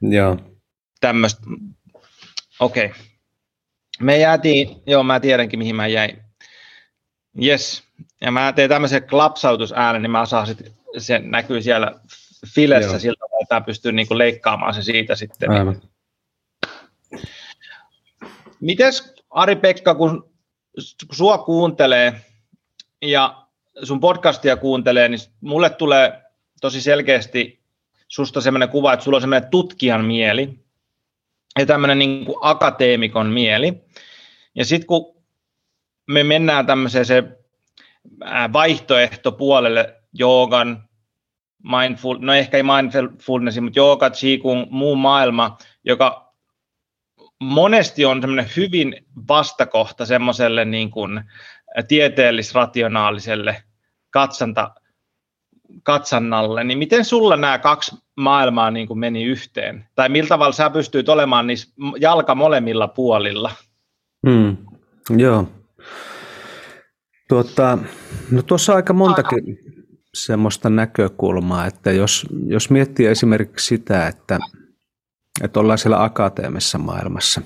Joo. 0.01 0.37
tämmöistä, 1.01 1.41
okei. 2.59 2.85
Okay. 2.85 2.97
Me 3.99 4.17
jäätiin, 4.17 4.81
joo 4.85 5.03
mä 5.03 5.19
tiedänkin 5.19 5.59
mihin 5.59 5.75
mä 5.75 5.87
jäin. 5.87 6.21
Yes, 7.43 7.83
Ja 8.21 8.31
mä 8.31 8.53
teen 8.53 8.69
tämmöisen 8.69 9.07
klapsautusäänen, 9.07 10.01
niin 10.01 10.11
mä 10.11 10.25
saan 10.25 10.47
sit, 10.47 10.73
se 10.97 11.19
näkyy 11.19 11.61
siellä 11.61 11.99
filessä 12.53 12.89
Joo. 12.89 12.99
sillä 12.99 13.15
tavalla, 13.19 13.41
että 13.41 13.61
pystyy 13.61 13.91
niinku 13.91 14.17
leikkaamaan 14.17 14.73
se 14.73 14.83
siitä 14.83 15.15
sitten. 15.15 15.51
Aivan. 15.51 15.81
Mites 18.59 19.13
Ari-Pekka, 19.29 19.95
kun 19.95 20.31
sua 21.11 21.37
kuuntelee 21.37 22.21
ja 23.01 23.47
sun 23.83 23.99
podcastia 23.99 24.57
kuuntelee, 24.57 25.09
niin 25.09 25.19
mulle 25.41 25.69
tulee 25.69 26.21
tosi 26.61 26.81
selkeästi 26.81 27.61
susta 28.07 28.41
sellainen 28.41 28.69
kuva, 28.69 28.93
että 28.93 29.03
sulla 29.03 29.17
on 29.17 29.21
sellainen 29.21 29.49
tutkijan 29.49 30.05
mieli 30.05 30.59
ja 31.59 31.65
tämmöinen 31.65 31.99
niin 31.99 32.25
kuin 32.25 32.37
akateemikon 32.41 33.27
mieli. 33.27 33.73
Ja 34.55 34.65
sitten 34.65 34.87
kun 34.87 35.23
me 36.07 36.23
mennään 36.23 36.65
tämmöiseen 36.65 37.05
se 37.05 37.23
vaihtoehtopuolelle 38.53 39.95
joogan, 40.13 40.89
mindful, 41.63 42.17
no 42.19 42.33
ehkä 42.33 42.57
ei 42.57 42.63
mindfulness, 42.63 43.59
mutta 43.61 43.79
jooga, 43.79 44.09
qigong, 44.09 44.65
muu 44.69 44.95
maailma, 44.95 45.57
joka 45.83 46.33
monesti 47.39 48.05
on 48.05 48.21
semmoinen 48.21 48.51
hyvin 48.57 48.95
vastakohta 49.27 50.05
semmoiselle 50.05 50.65
niin 50.65 50.91
kuin 50.91 51.23
tieteellis-rationaaliselle 51.87 53.63
katsanta, 54.09 54.71
katsannalle, 55.83 56.63
niin 56.63 56.77
miten 56.77 57.05
sulla 57.05 57.37
nämä 57.37 57.59
kaksi 57.59 57.95
maailmaa 58.15 58.71
niin 58.71 58.87
kuin 58.87 58.99
meni 58.99 59.23
yhteen? 59.23 59.85
Tai 59.95 60.09
millä 60.09 60.27
tavalla 60.27 60.53
sä 60.53 60.69
pystyit 60.69 61.09
olemaan 61.09 61.47
niissä 61.47 61.73
jalka 61.99 62.35
molemmilla 62.35 62.87
puolilla? 62.87 63.51
Hmm, 64.27 64.57
joo. 65.17 65.47
Tuota, 67.29 67.77
no 68.31 68.41
tuossa 68.41 68.75
aika 68.75 68.93
montakin 68.93 69.59
semmoista 70.13 70.69
näkökulmaa, 70.69 71.65
että 71.65 71.91
jos, 71.91 72.27
jos 72.45 72.69
miettii 72.69 73.05
esimerkiksi 73.05 73.67
sitä, 73.67 74.07
että, 74.07 74.39
että 75.43 75.59
ollaan 75.59 75.77
siellä 75.77 76.03
akateemisessa 76.03 76.77
maailmassa, 76.77 77.41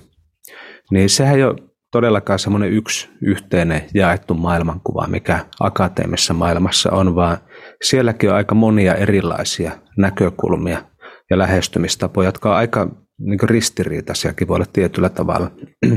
niin 0.92 1.10
sehän 1.10 1.48
ole 1.48 1.56
todellakaan 1.96 2.40
semmoinen 2.40 2.74
yksi 2.74 3.10
yhteinen 3.22 3.82
jaettu 3.94 4.34
maailmankuva, 4.34 5.08
mikä 5.08 5.46
akateemisessa 5.60 6.34
maailmassa 6.34 6.92
on, 6.92 7.16
vaan 7.16 7.38
sielläkin 7.84 8.30
on 8.30 8.36
aika 8.36 8.56
monia 8.56 8.96
erilaisia 8.96 9.72
näkökulmia 9.98 10.84
ja 11.30 11.38
lähestymistapoja, 11.38 12.28
jotka 12.28 12.50
on 12.50 12.56
aika 12.56 12.88
niin 13.20 13.40
ristiriitaisiakin 13.44 14.48
voi 14.48 14.56
olla 14.56 14.66
tietyllä 14.74 15.10
tavalla. 15.10 15.52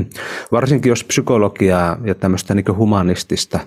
Varsinkin 0.51 0.89
jos 0.89 1.03
psykologiaa 1.03 1.97
ja 2.05 2.15
tämmöistä 2.15 2.53
niin 2.53 2.77
humanistista 2.77 3.59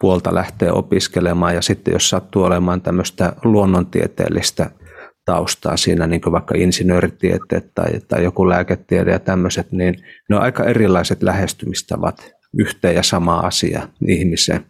puolta 0.00 0.34
lähtee 0.34 0.72
opiskelemaan 0.72 1.54
ja 1.54 1.62
sitten 1.62 1.92
jos 1.92 2.10
sattuu 2.10 2.42
olemaan 2.42 2.80
tämmöistä 2.80 3.32
luonnontieteellistä 3.44 4.70
taustaa 5.24 5.76
siinä, 5.76 6.06
niin 6.06 6.20
kuin 6.20 6.32
vaikka 6.32 6.54
insinööritieteet 6.58 7.74
tai, 7.74 8.00
tai 8.08 8.24
joku 8.24 8.48
lääketiede 8.48 9.10
ja 9.10 9.18
tämmöiset, 9.18 9.72
niin 9.72 10.04
ne 10.28 10.36
on 10.36 10.42
aika 10.42 10.64
erilaiset 10.64 11.22
lähestymistavat 11.22 12.32
yhteen 12.58 12.94
ja 12.94 13.02
sama 13.02 13.38
asia 13.38 13.88
ihmiseen. 14.08 14.66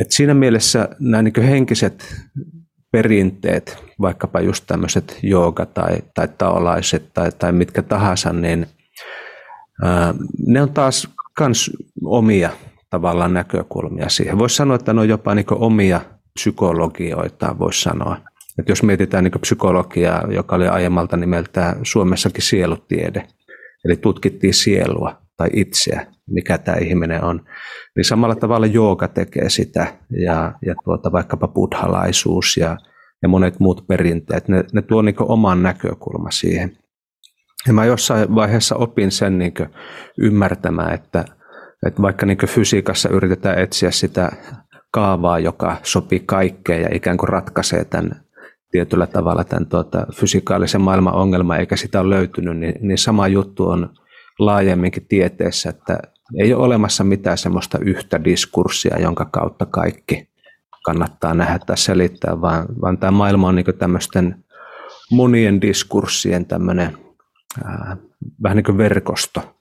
Et 0.00 0.10
siinä 0.10 0.34
mielessä 0.34 0.88
nämä 0.98 1.22
niin 1.22 1.42
henkiset 1.42 2.04
perinteet, 2.92 3.84
vaikkapa 4.00 4.40
just 4.40 4.64
tämmöiset 4.66 5.18
jooga 5.22 5.66
tai, 5.66 5.98
tai 6.14 6.28
taolaiset 6.38 7.10
tai, 7.14 7.32
tai 7.38 7.52
mitkä 7.52 7.82
tahansa, 7.82 8.32
niin 8.32 8.66
ää, 9.82 10.14
ne 10.46 10.62
on 10.62 10.72
taas 10.72 11.08
kans 11.34 11.70
omia 12.04 12.50
tavallaan 12.90 13.34
näkökulmia 13.34 14.08
siihen. 14.08 14.38
Voisi 14.38 14.56
sanoa, 14.56 14.76
että 14.76 14.92
ne 14.92 15.00
on 15.00 15.08
jopa 15.08 15.34
niin 15.34 15.46
omia 15.50 16.00
psykologioita, 16.34 17.58
voisi 17.58 17.82
sanoa. 17.82 18.16
Että 18.58 18.72
jos 18.72 18.82
mietitään 18.82 19.24
niin 19.24 19.40
psykologiaa, 19.40 20.26
joka 20.30 20.56
oli 20.56 20.68
aiemmalta 20.68 21.16
nimeltään 21.16 21.76
Suomessakin 21.82 22.42
sielutiede, 22.42 23.26
eli 23.84 23.96
tutkittiin 23.96 24.54
sielua 24.54 25.22
tai 25.36 25.48
itseä, 25.52 26.06
mikä 26.30 26.58
tämä 26.58 26.76
ihminen 26.76 27.24
on, 27.24 27.44
niin 27.96 28.04
samalla 28.04 28.34
tavalla 28.34 28.66
jooga 28.66 29.08
tekee 29.08 29.48
sitä 29.48 29.86
ja, 30.24 30.52
ja 30.66 30.74
tuota, 30.84 31.12
vaikkapa 31.12 31.48
buddhalaisuus 31.48 32.56
ja, 32.56 32.76
ja 33.22 33.28
monet 33.28 33.60
muut 33.60 33.86
perinteet, 33.86 34.48
ne, 34.48 34.64
ne 34.72 34.82
tuo 34.82 35.02
niin 35.02 35.16
oman 35.18 35.62
näkökulma 35.62 36.30
siihen. 36.30 36.76
Ja 37.66 37.72
mä 37.72 37.84
jossain 37.84 38.34
vaiheessa 38.34 38.76
opin 38.76 39.10
sen 39.10 39.38
niin 39.38 39.54
ymmärtämään, 40.18 40.94
että, 40.94 41.24
että 41.86 42.02
vaikka 42.02 42.26
niin 42.26 42.38
fysiikassa 42.46 43.08
yritetään 43.08 43.58
etsiä 43.58 43.90
sitä 43.90 44.32
kaavaa, 44.92 45.38
joka 45.38 45.76
sopii 45.82 46.20
kaikkeen 46.26 46.82
ja 46.82 46.88
ikään 46.92 47.16
kuin 47.16 47.28
ratkaisee 47.28 47.84
tämän 47.84 48.22
tietyllä 48.72 49.06
tavalla 49.06 49.44
tämän 49.44 49.66
tuota, 49.66 50.06
fysikaalisen 50.14 50.80
maailman 50.80 51.14
ongelma, 51.14 51.56
eikä 51.56 51.76
sitä 51.76 52.00
ole 52.00 52.10
löytynyt, 52.10 52.58
niin, 52.58 52.74
niin 52.80 52.98
sama 52.98 53.28
juttu 53.28 53.68
on 53.68 53.88
laajemminkin 54.38 55.06
tieteessä, 55.08 55.70
että 55.70 55.98
ei 56.38 56.54
ole 56.54 56.64
olemassa 56.64 57.04
mitään 57.04 57.38
semmoista 57.38 57.78
yhtä 57.78 58.24
diskurssia, 58.24 59.00
jonka 59.00 59.24
kautta 59.24 59.66
kaikki 59.66 60.28
kannattaa 60.84 61.34
nähdä 61.34 61.58
tai 61.58 61.76
selittää, 61.76 62.40
vaan, 62.40 62.66
vaan 62.80 62.98
tämä 62.98 63.10
maailma 63.10 63.48
on 63.48 63.54
niin 63.54 63.78
tämmöisten 63.78 64.44
monien 65.10 65.60
diskurssien 65.60 66.46
tämmöinen 66.46 66.96
ää, 67.64 67.96
vähän 68.42 68.56
niin 68.56 68.64
kuin 68.64 68.78
verkosto. 68.78 69.56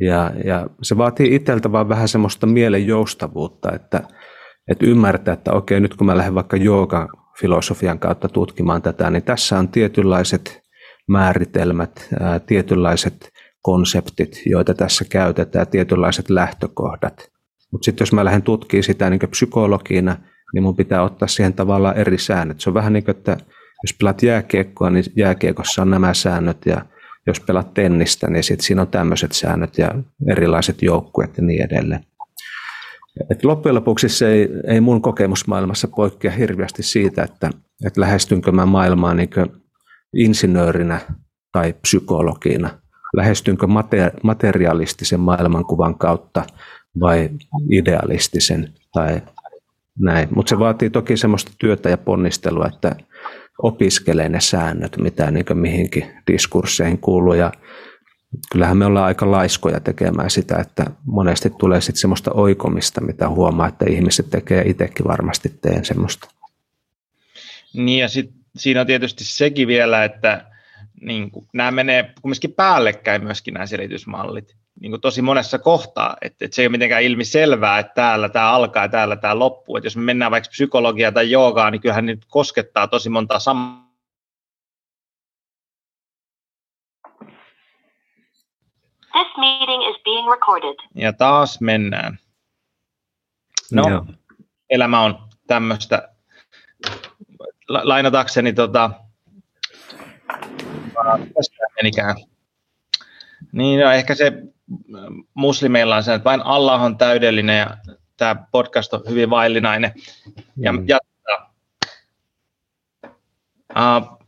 Ja, 0.00 0.30
ja 0.44 0.66
se 0.82 0.96
vaatii 0.96 1.34
itseltä 1.34 1.72
vaan 1.72 1.88
vähän 1.88 2.08
semmoista 2.08 2.46
mielen 2.46 2.86
joustavuutta, 2.86 3.72
että, 3.72 4.02
että 4.68 4.86
ymmärtää, 4.86 5.34
että 5.34 5.52
okei, 5.52 5.80
nyt 5.80 5.96
kun 5.96 6.06
mä 6.06 6.16
lähden 6.16 6.34
vaikka 6.34 6.56
jooga 6.56 7.08
filosofian 7.40 7.98
kautta 7.98 8.28
tutkimaan 8.28 8.82
tätä, 8.82 9.10
niin 9.10 9.22
tässä 9.22 9.58
on 9.58 9.68
tietynlaiset 9.68 10.62
määritelmät, 11.08 12.08
ää, 12.20 12.40
tietynlaiset 12.40 13.32
konseptit, 13.62 14.42
joita 14.46 14.74
tässä 14.74 15.04
käytetään, 15.04 15.66
tietynlaiset 15.66 16.30
lähtökohdat. 16.30 17.30
Mutta 17.72 17.84
sitten 17.84 18.02
jos 18.02 18.12
mä 18.12 18.24
lähden 18.24 18.42
tutkimaan 18.42 18.84
sitä 18.84 19.10
niin 19.10 19.20
psykologina, 19.30 20.16
niin 20.54 20.62
mun 20.62 20.76
pitää 20.76 21.02
ottaa 21.02 21.28
siihen 21.28 21.54
tavallaan 21.54 21.96
eri 21.96 22.18
säännöt. 22.18 22.60
Se 22.60 22.70
on 22.70 22.74
vähän 22.74 22.92
niin 22.92 23.04
kuin, 23.04 23.16
että 23.16 23.36
jos 23.82 23.96
pelaat 23.98 24.22
jääkiekkoa, 24.22 24.90
niin 24.90 25.04
jääkiekossa 25.16 25.82
on 25.82 25.90
nämä 25.90 26.14
säännöt 26.14 26.66
ja 26.66 26.84
jos 27.26 27.40
pelaat 27.40 27.74
tennistä, 27.74 28.30
niin 28.30 28.44
sitten 28.44 28.66
siinä 28.66 28.82
on 28.82 28.88
tämmöiset 28.88 29.32
säännöt 29.32 29.78
ja 29.78 29.90
erilaiset 30.30 30.82
joukkueet 30.82 31.36
ja 31.36 31.42
niin 31.42 31.62
edelleen. 31.62 32.04
Et 33.30 33.44
loppujen 33.44 33.74
lopuksi 33.74 34.08
se 34.08 34.32
ei, 34.32 34.48
ei 34.66 34.80
mun 34.80 35.02
kokemusmaailmassa 35.02 35.88
poikkea 35.96 36.30
hirveästi 36.30 36.82
siitä, 36.82 37.22
että, 37.22 37.50
että 37.86 38.00
lähestynkö 38.00 38.52
mä 38.52 38.66
maailmaa 38.66 39.14
niin 39.14 39.30
insinöörinä 40.16 41.00
tai 41.52 41.74
psykologina. 41.82 42.70
Lähestynkö 43.16 43.66
materialistisen 44.22 45.20
maailmankuvan 45.20 45.98
kautta 45.98 46.42
vai 47.00 47.30
idealistisen 47.70 48.72
tai 48.92 49.22
näin. 49.98 50.28
Mutta 50.34 50.50
se 50.50 50.58
vaatii 50.58 50.90
toki 50.90 51.16
semmoista 51.16 51.52
työtä 51.58 51.88
ja 51.88 51.98
ponnistelua, 51.98 52.66
että 52.66 52.96
opiskelee 53.62 54.28
ne 54.28 54.40
säännöt, 54.40 54.96
mitä 54.96 55.30
niin 55.30 55.44
mihinkin 55.54 56.06
diskursseihin 56.32 56.98
kuuluu. 56.98 57.34
Ja 57.34 57.52
kyllähän 58.52 58.76
me 58.76 58.86
ollaan 58.86 59.06
aika 59.06 59.30
laiskoja 59.30 59.80
tekemään 59.80 60.30
sitä, 60.30 60.56
että 60.56 60.86
monesti 61.04 61.50
tulee 61.50 61.80
sitten 61.80 62.00
semmoista 62.00 62.30
oikomista, 62.34 63.00
mitä 63.00 63.28
huomaa, 63.28 63.68
että 63.68 63.84
ihmiset 63.88 64.30
tekee 64.30 64.62
itsekin 64.66 65.06
varmasti 65.06 65.48
teen 65.62 65.84
semmoista. 65.84 66.28
Niin 67.74 67.98
ja 67.98 68.08
sitten 68.08 68.36
siinä 68.56 68.80
on 68.80 68.86
tietysti 68.86 69.24
sekin 69.24 69.68
vielä, 69.68 70.04
että 70.04 70.44
niin 71.00 71.30
kuin, 71.30 71.46
nämä 71.52 71.70
menee 71.70 72.14
kumminkin 72.22 72.52
päällekkäin 72.52 73.24
myöskin 73.24 73.54
nämä 73.54 73.66
selitysmallit 73.66 74.56
niin 74.80 75.00
tosi 75.00 75.22
monessa 75.22 75.58
kohtaa, 75.58 76.16
että, 76.20 76.44
että 76.44 76.54
se 76.54 76.62
ei 76.62 76.66
ole 76.66 76.72
mitenkään 76.72 77.02
ilmi 77.02 77.24
selvää, 77.24 77.78
että 77.78 77.92
täällä 77.94 78.28
tämä 78.28 78.50
alkaa 78.50 78.84
ja 78.84 78.88
täällä 78.88 79.16
tämä 79.16 79.38
loppuu. 79.38 79.76
Että 79.76 79.86
jos 79.86 79.96
me 79.96 80.02
mennään 80.02 80.30
vaikka 80.30 80.48
psykologiaa 80.50 81.12
tai 81.12 81.30
joogaa, 81.30 81.70
niin 81.70 81.80
kyllähän 81.80 82.06
nyt 82.06 82.24
koskettaa 82.28 82.88
tosi 82.88 83.08
monta 83.08 83.38
samaa. 83.38 83.85
This 89.16 89.36
meeting 89.36 89.82
is 89.82 90.02
being 90.04 90.30
recorded. 90.30 90.76
Ja 90.94 91.12
taas 91.12 91.60
mennään. 91.60 92.18
No, 93.72 93.88
Joo. 93.88 94.06
elämä 94.70 95.00
on 95.00 95.18
tämmöistä, 95.46 96.08
lainatakseni 97.68 98.52
tota. 98.52 98.90
Niin, 103.52 103.80
no, 103.80 103.90
ehkä 103.90 104.14
se 104.14 104.32
muslimeilla 105.34 105.96
on 105.96 106.02
se, 106.02 106.14
että 106.14 106.24
vain 106.24 106.42
Allah 106.42 106.82
on 106.82 106.98
täydellinen 106.98 107.58
ja 107.58 107.76
tämä 108.16 108.36
podcast 108.52 108.94
on 108.94 109.02
hyvin 109.08 109.30
vaillinainen. 109.30 109.92
Ja 110.56 110.72
mm. 110.72 110.84
jatkaa. 110.88 111.54
Uh, 113.70 114.18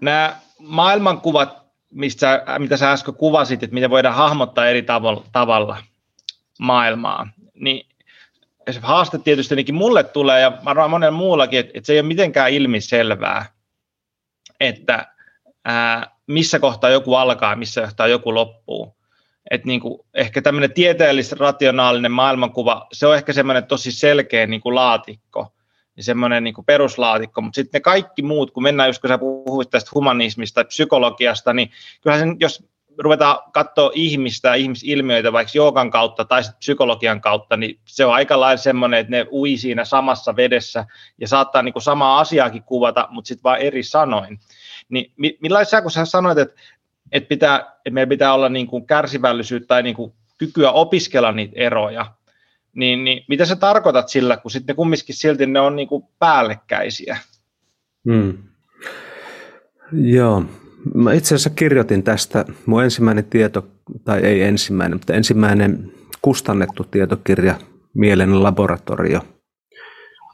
nämä 0.00 0.36
maailmankuvat, 0.58 1.63
mistä, 1.94 2.44
mitä 2.58 2.76
sä 2.76 2.92
äsken 2.92 3.14
kuvasit, 3.14 3.62
että 3.62 3.74
miten 3.74 3.90
voidaan 3.90 4.14
hahmottaa 4.14 4.66
eri 4.66 4.82
tavalla, 4.82 5.24
tavalla 5.32 5.76
maailmaa. 6.58 7.28
niin 7.54 7.86
se 8.70 8.80
haaste 8.80 9.18
tietysti 9.18 9.54
ainakin 9.54 9.74
mulle 9.74 10.04
tulee 10.04 10.40
ja 10.40 10.58
varmaan 10.64 10.90
monella 10.90 11.16
muullakin, 11.16 11.60
että, 11.60 11.72
että 11.74 11.86
se 11.86 11.92
ei 11.92 12.00
ole 12.00 12.06
mitenkään 12.06 12.50
ilmiselvää, 12.50 13.46
että 14.60 15.06
ää, 15.64 16.10
missä 16.26 16.58
kohtaa 16.58 16.90
joku 16.90 17.14
alkaa 17.14 17.56
missä 17.56 17.80
kohtaa 17.80 18.08
joku 18.08 18.34
loppuu. 18.34 18.96
Et 19.50 19.64
niin 19.64 19.80
kuin, 19.80 20.00
ehkä 20.14 20.42
tämmöinen 20.42 20.72
tieteellis-rationaalinen 20.72 22.12
maailmankuva, 22.12 22.86
se 22.92 23.06
on 23.06 23.14
ehkä 23.14 23.32
semmoinen 23.32 23.66
tosi 23.66 23.92
selkeä 23.92 24.46
niin 24.46 24.60
kuin 24.60 24.74
laatikko, 24.74 25.53
ja 25.96 26.02
semmoinen 26.02 26.44
niin 26.44 26.54
kuin 26.54 26.64
peruslaatikko, 26.64 27.40
mutta 27.40 27.54
sitten 27.54 27.78
ne 27.78 27.82
kaikki 27.82 28.22
muut, 28.22 28.50
kun 28.50 28.62
mennään, 28.62 28.88
just 28.88 29.00
kun 29.00 29.08
sä 29.08 29.18
puhuit 29.18 29.70
tästä 29.70 29.90
humanismista 29.94 30.54
tai 30.54 30.64
psykologiasta, 30.64 31.52
niin 31.52 31.70
kyllähän 32.02 32.28
sen, 32.28 32.36
jos 32.40 32.64
ruvetaan 32.98 33.38
katsoa 33.52 33.90
ihmistä 33.94 34.48
ja 34.48 34.54
ihmisilmiöitä 34.54 35.32
vaikka 35.32 35.52
joogan 35.54 35.90
kautta 35.90 36.24
tai 36.24 36.42
psykologian 36.58 37.20
kautta, 37.20 37.56
niin 37.56 37.78
se 37.84 38.04
on 38.04 38.14
aika 38.14 38.40
lailla 38.40 38.56
semmoinen, 38.56 39.00
että 39.00 39.10
ne 39.10 39.26
ui 39.32 39.56
siinä 39.56 39.84
samassa 39.84 40.36
vedessä 40.36 40.86
ja 41.20 41.28
saattaa 41.28 41.62
niin 41.62 41.72
kuin 41.72 41.82
samaa 41.82 42.20
asiaakin 42.20 42.62
kuvata, 42.62 43.08
mutta 43.10 43.28
sitten 43.28 43.42
vaan 43.42 43.58
eri 43.58 43.82
sanoin. 43.82 44.40
Niin 44.88 45.12
millaisia, 45.40 45.82
kun 45.82 45.90
sä 45.90 46.04
sanoit, 46.04 46.38
että, 46.38 46.62
että, 47.12 47.28
pitää, 47.28 47.58
että 47.58 47.90
meillä 47.90 48.08
pitää 48.08 48.34
olla 48.34 48.48
niin 48.48 48.66
kuin 48.66 48.86
kärsivällisyyttä 48.86 49.66
tai 49.66 49.82
niin 49.82 49.96
kuin 49.96 50.12
kykyä 50.38 50.70
opiskella 50.70 51.32
niitä 51.32 51.52
eroja, 51.56 52.06
niin, 52.74 53.04
niin 53.04 53.24
mitä 53.28 53.44
sä 53.44 53.56
tarkoitat 53.56 54.08
sillä, 54.08 54.36
kun 54.36 54.50
sitten 54.50 54.76
kumminkin 54.76 55.14
silti 55.14 55.46
ne 55.46 55.60
on 55.60 55.76
niin 55.76 55.88
kuin 55.88 56.04
päällekkäisiä? 56.18 57.18
Hmm. 58.04 58.38
Joo, 59.92 60.44
Mä 60.94 61.12
itse 61.12 61.34
asiassa 61.34 61.50
kirjoitin 61.50 62.02
tästä, 62.02 62.44
mun 62.66 62.84
ensimmäinen 62.84 63.24
tieto, 63.24 63.66
tai 64.04 64.20
ei 64.20 64.42
ensimmäinen, 64.42 64.98
mutta 64.98 65.14
ensimmäinen 65.14 65.92
kustannettu 66.22 66.84
tietokirja, 66.84 67.54
Mielen 67.94 68.42
laboratorio, 68.42 69.20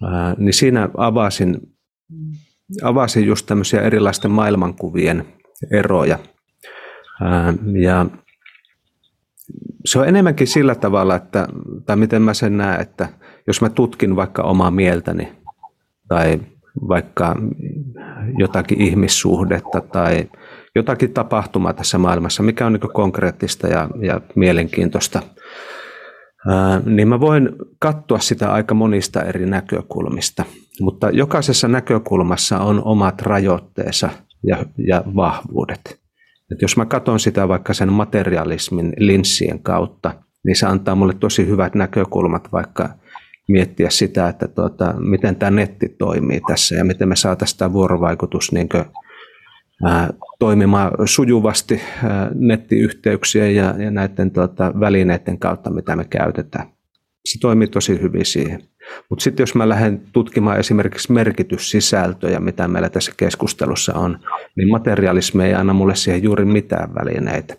ää, 0.02 0.34
niin 0.38 0.54
siinä 0.54 0.88
avasin, 0.96 1.60
avasin 2.82 3.26
just 3.26 3.46
tämmöisiä 3.46 3.80
erilaisten 3.80 4.30
maailmankuvien 4.30 5.24
eroja. 5.72 6.18
Ää, 7.22 7.54
ja 7.80 8.06
se 9.84 9.98
on 9.98 10.08
enemmänkin 10.08 10.46
sillä 10.46 10.74
tavalla, 10.74 11.16
että, 11.16 11.48
tai 11.86 11.96
miten 11.96 12.22
mä 12.22 12.34
sen 12.34 12.56
näen, 12.56 12.80
että 12.80 13.08
jos 13.46 13.60
mä 13.60 13.68
tutkin 13.68 14.16
vaikka 14.16 14.42
omaa 14.42 14.70
mieltäni 14.70 15.32
tai 16.08 16.40
vaikka 16.88 17.36
jotakin 18.38 18.80
ihmissuhdetta 18.80 19.80
tai 19.80 20.30
jotakin 20.74 21.12
tapahtumaa 21.12 21.72
tässä 21.72 21.98
maailmassa, 21.98 22.42
mikä 22.42 22.66
on 22.66 22.72
niin 22.72 22.92
konkreettista 22.92 23.68
ja, 23.68 23.88
ja 24.02 24.20
mielenkiintoista, 24.34 25.22
ää, 26.48 26.80
niin 26.84 27.08
mä 27.08 27.20
voin 27.20 27.48
katsoa 27.78 28.18
sitä 28.18 28.52
aika 28.52 28.74
monista 28.74 29.22
eri 29.22 29.46
näkökulmista. 29.46 30.44
Mutta 30.80 31.10
jokaisessa 31.10 31.68
näkökulmassa 31.68 32.58
on 32.58 32.82
omat 32.84 33.22
rajoitteensa 33.22 34.10
ja, 34.46 34.56
ja 34.86 35.04
vahvuudet. 35.16 35.99
Et 36.52 36.62
jos 36.62 36.76
mä 36.76 36.86
katson 36.86 37.20
sitä 37.20 37.48
vaikka 37.48 37.74
sen 37.74 37.92
materialismin 37.92 38.92
linssien 38.96 39.62
kautta, 39.62 40.14
niin 40.44 40.56
se 40.56 40.66
antaa 40.66 40.94
mulle 40.94 41.14
tosi 41.14 41.46
hyvät 41.46 41.74
näkökulmat 41.74 42.52
vaikka 42.52 42.88
miettiä 43.48 43.90
sitä, 43.90 44.28
että 44.28 44.48
tuota, 44.48 44.94
miten 44.98 45.36
tämä 45.36 45.50
netti 45.50 45.88
toimii 45.88 46.40
tässä 46.48 46.74
ja 46.74 46.84
miten 46.84 47.08
me 47.08 47.16
saataisiin 47.16 47.58
tämä 47.58 47.72
vuorovaikutus 47.72 48.52
niin 48.52 48.68
kuin, 48.68 48.84
ää, 49.84 50.10
toimimaan 50.38 50.92
sujuvasti 51.04 51.80
ää, 52.04 52.30
nettiyhteyksien 52.34 53.54
ja, 53.54 53.74
ja 53.78 53.90
näiden 53.90 54.30
tuota, 54.30 54.72
välineiden 54.80 55.38
kautta, 55.38 55.70
mitä 55.70 55.96
me 55.96 56.04
käytetään. 56.04 56.66
Se 57.24 57.38
toimii 57.40 57.68
tosi 57.68 58.00
hyvin 58.00 58.24
siihen. 58.24 58.69
Mutta 59.10 59.22
sitten 59.22 59.42
jos 59.42 59.54
mä 59.54 59.68
lähden 59.68 60.02
tutkimaan 60.12 60.58
esimerkiksi 60.58 61.12
merkityssisältöjä, 61.12 62.40
mitä 62.40 62.68
meillä 62.68 62.88
tässä 62.88 63.12
keskustelussa 63.16 63.94
on, 63.94 64.18
niin 64.56 64.70
materialismi 64.70 65.44
ei 65.44 65.54
anna 65.54 65.72
mulle 65.72 65.94
siihen 65.94 66.22
juuri 66.22 66.44
mitään 66.44 66.94
välineitä. 66.94 67.54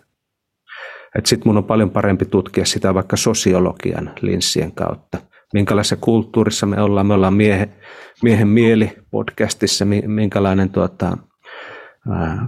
Sitten 1.24 1.48
mun 1.48 1.56
on 1.56 1.64
paljon 1.64 1.90
parempi 1.90 2.24
tutkia 2.24 2.64
sitä 2.64 2.94
vaikka 2.94 3.16
sosiologian 3.16 4.10
linssien 4.20 4.72
kautta 4.72 5.18
minkälaisessa 5.52 5.96
kulttuurissa 5.96 6.66
me 6.66 6.82
ollaan. 6.82 7.06
Me 7.06 7.14
ollaan 7.14 7.34
miehen, 7.34 7.74
miehen 8.22 8.48
mieli 8.48 8.90
podcastissa, 9.10 9.84
minkälainen 10.06 10.70
tuota, 10.70 11.18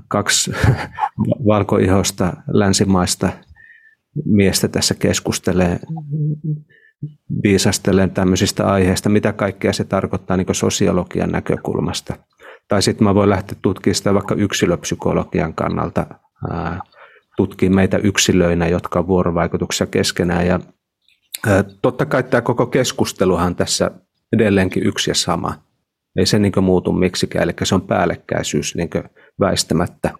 kaksi 0.08 0.52
valkoihosta 1.46 2.32
länsimaista 2.46 3.32
miestä 4.24 4.68
tässä 4.68 4.94
keskustelee 4.94 5.78
viisastellen 7.42 8.10
tämmöisistä 8.10 8.66
aiheista, 8.66 9.08
mitä 9.08 9.32
kaikkea 9.32 9.72
se 9.72 9.84
tarkoittaa 9.84 10.36
niin 10.36 10.54
sosiologian 10.54 11.30
näkökulmasta. 11.30 12.16
Tai 12.68 12.82
sitten 12.82 13.04
mä 13.04 13.14
voin 13.14 13.30
lähteä 13.30 13.58
tutkimaan 13.62 13.94
sitä 13.94 14.14
vaikka 14.14 14.34
yksilöpsykologian 14.34 15.54
kannalta, 15.54 16.06
tutkia 17.36 17.70
meitä 17.70 17.96
yksilöinä, 17.96 18.68
jotka 18.68 18.98
on 18.98 19.06
vuorovaikutuksessa 19.06 19.86
keskenään. 19.86 20.46
Ja 20.46 20.60
Totta 21.82 22.06
kai 22.06 22.22
tämä 22.22 22.40
koko 22.40 22.66
keskusteluhan 22.66 23.56
tässä 23.56 23.90
edelleenkin 24.32 24.86
yksi 24.86 25.10
ja 25.10 25.14
sama. 25.14 25.54
Ei 26.16 26.26
se 26.26 26.38
niin 26.38 26.52
muutu 26.62 26.92
miksikään, 26.92 27.42
eli 27.42 27.52
se 27.62 27.74
on 27.74 27.82
päällekkäisyys 27.82 28.74
niin 28.74 28.90
väistämättä. 29.40 30.10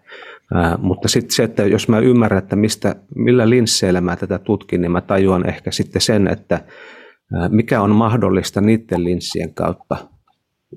Mutta 0.78 1.08
sitten 1.08 1.30
se, 1.30 1.42
että 1.42 1.62
jos 1.62 1.88
mä 1.88 1.98
ymmärrän, 1.98 2.38
että 2.38 2.56
mistä, 2.56 2.96
millä 3.14 3.50
linsseillä 3.50 4.00
mä 4.00 4.16
tätä 4.16 4.38
tutkin, 4.38 4.80
niin 4.80 4.92
mä 4.92 5.00
tajuan 5.00 5.48
ehkä 5.48 5.70
sitten 5.70 6.02
sen, 6.02 6.28
että 6.28 6.60
mikä 7.48 7.80
on 7.80 7.90
mahdollista 7.90 8.60
niiden 8.60 9.04
linssien 9.04 9.54
kautta 9.54 9.96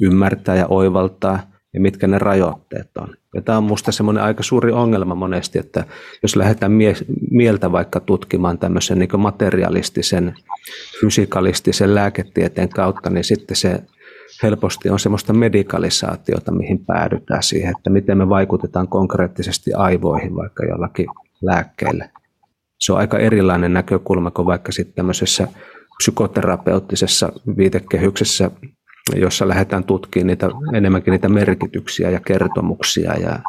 ymmärtää 0.02 0.56
ja 0.56 0.68
oivaltaa– 0.68 1.40
ja 1.78 1.82
mitkä 1.82 2.08
ne 2.08 2.20
rajoitteet 2.20 2.98
on. 2.98 3.16
Ja 3.36 3.42
tämä 3.42 3.58
on 3.58 3.64
minusta 3.64 3.92
semmoinen 3.92 4.24
aika 4.24 4.44
suuri 4.44 4.72
ongelma 4.72 5.16
monesti, 5.16 5.60
että 5.60 5.86
jos 6.24 6.36
lähdetään 6.36 6.72
mie- 6.72 6.96
mieltä 7.32 7.72
vaikka 7.72 8.00
tutkimaan 8.00 8.58
tämmöisen 8.58 9.00
niin 9.00 9.20
materialistisen, 9.20 10.36
fysikalistisen 11.02 11.96
lääketieteen 11.96 12.70
kautta, 12.70 13.10
niin 13.10 13.24
sitten 13.24 13.58
se 13.58 13.80
helposti 14.44 14.90
on 14.90 15.00
semmoista 15.00 15.34
medikalisaatiota, 15.34 16.52
mihin 16.52 16.86
päädytään 16.86 17.44
siihen, 17.44 17.74
että 17.78 17.90
miten 17.90 18.18
me 18.18 18.30
vaikutetaan 18.30 18.88
konkreettisesti 18.88 19.74
aivoihin 19.74 20.36
vaikka 20.36 20.66
jollakin 20.66 21.06
lääkkeellä. 21.42 22.10
Se 22.80 22.94
on 22.94 23.00
aika 23.00 23.18
erilainen 23.20 23.74
näkökulma 23.74 24.32
kuin 24.32 24.46
vaikka 24.46 24.72
sitten 24.72 24.96
tämmöisessä 24.96 25.48
psykoterapeuttisessa 25.98 27.32
viitekehyksessä 27.58 28.52
jossa 29.16 29.48
lähdetään 29.48 29.84
tutkimaan 29.84 30.28
niitä, 30.28 30.50
enemmänkin 30.74 31.12
niitä 31.12 31.30
merkityksiä 31.30 32.10
ja 32.10 32.20
kertomuksia 32.20 33.14
ja, 33.14 33.40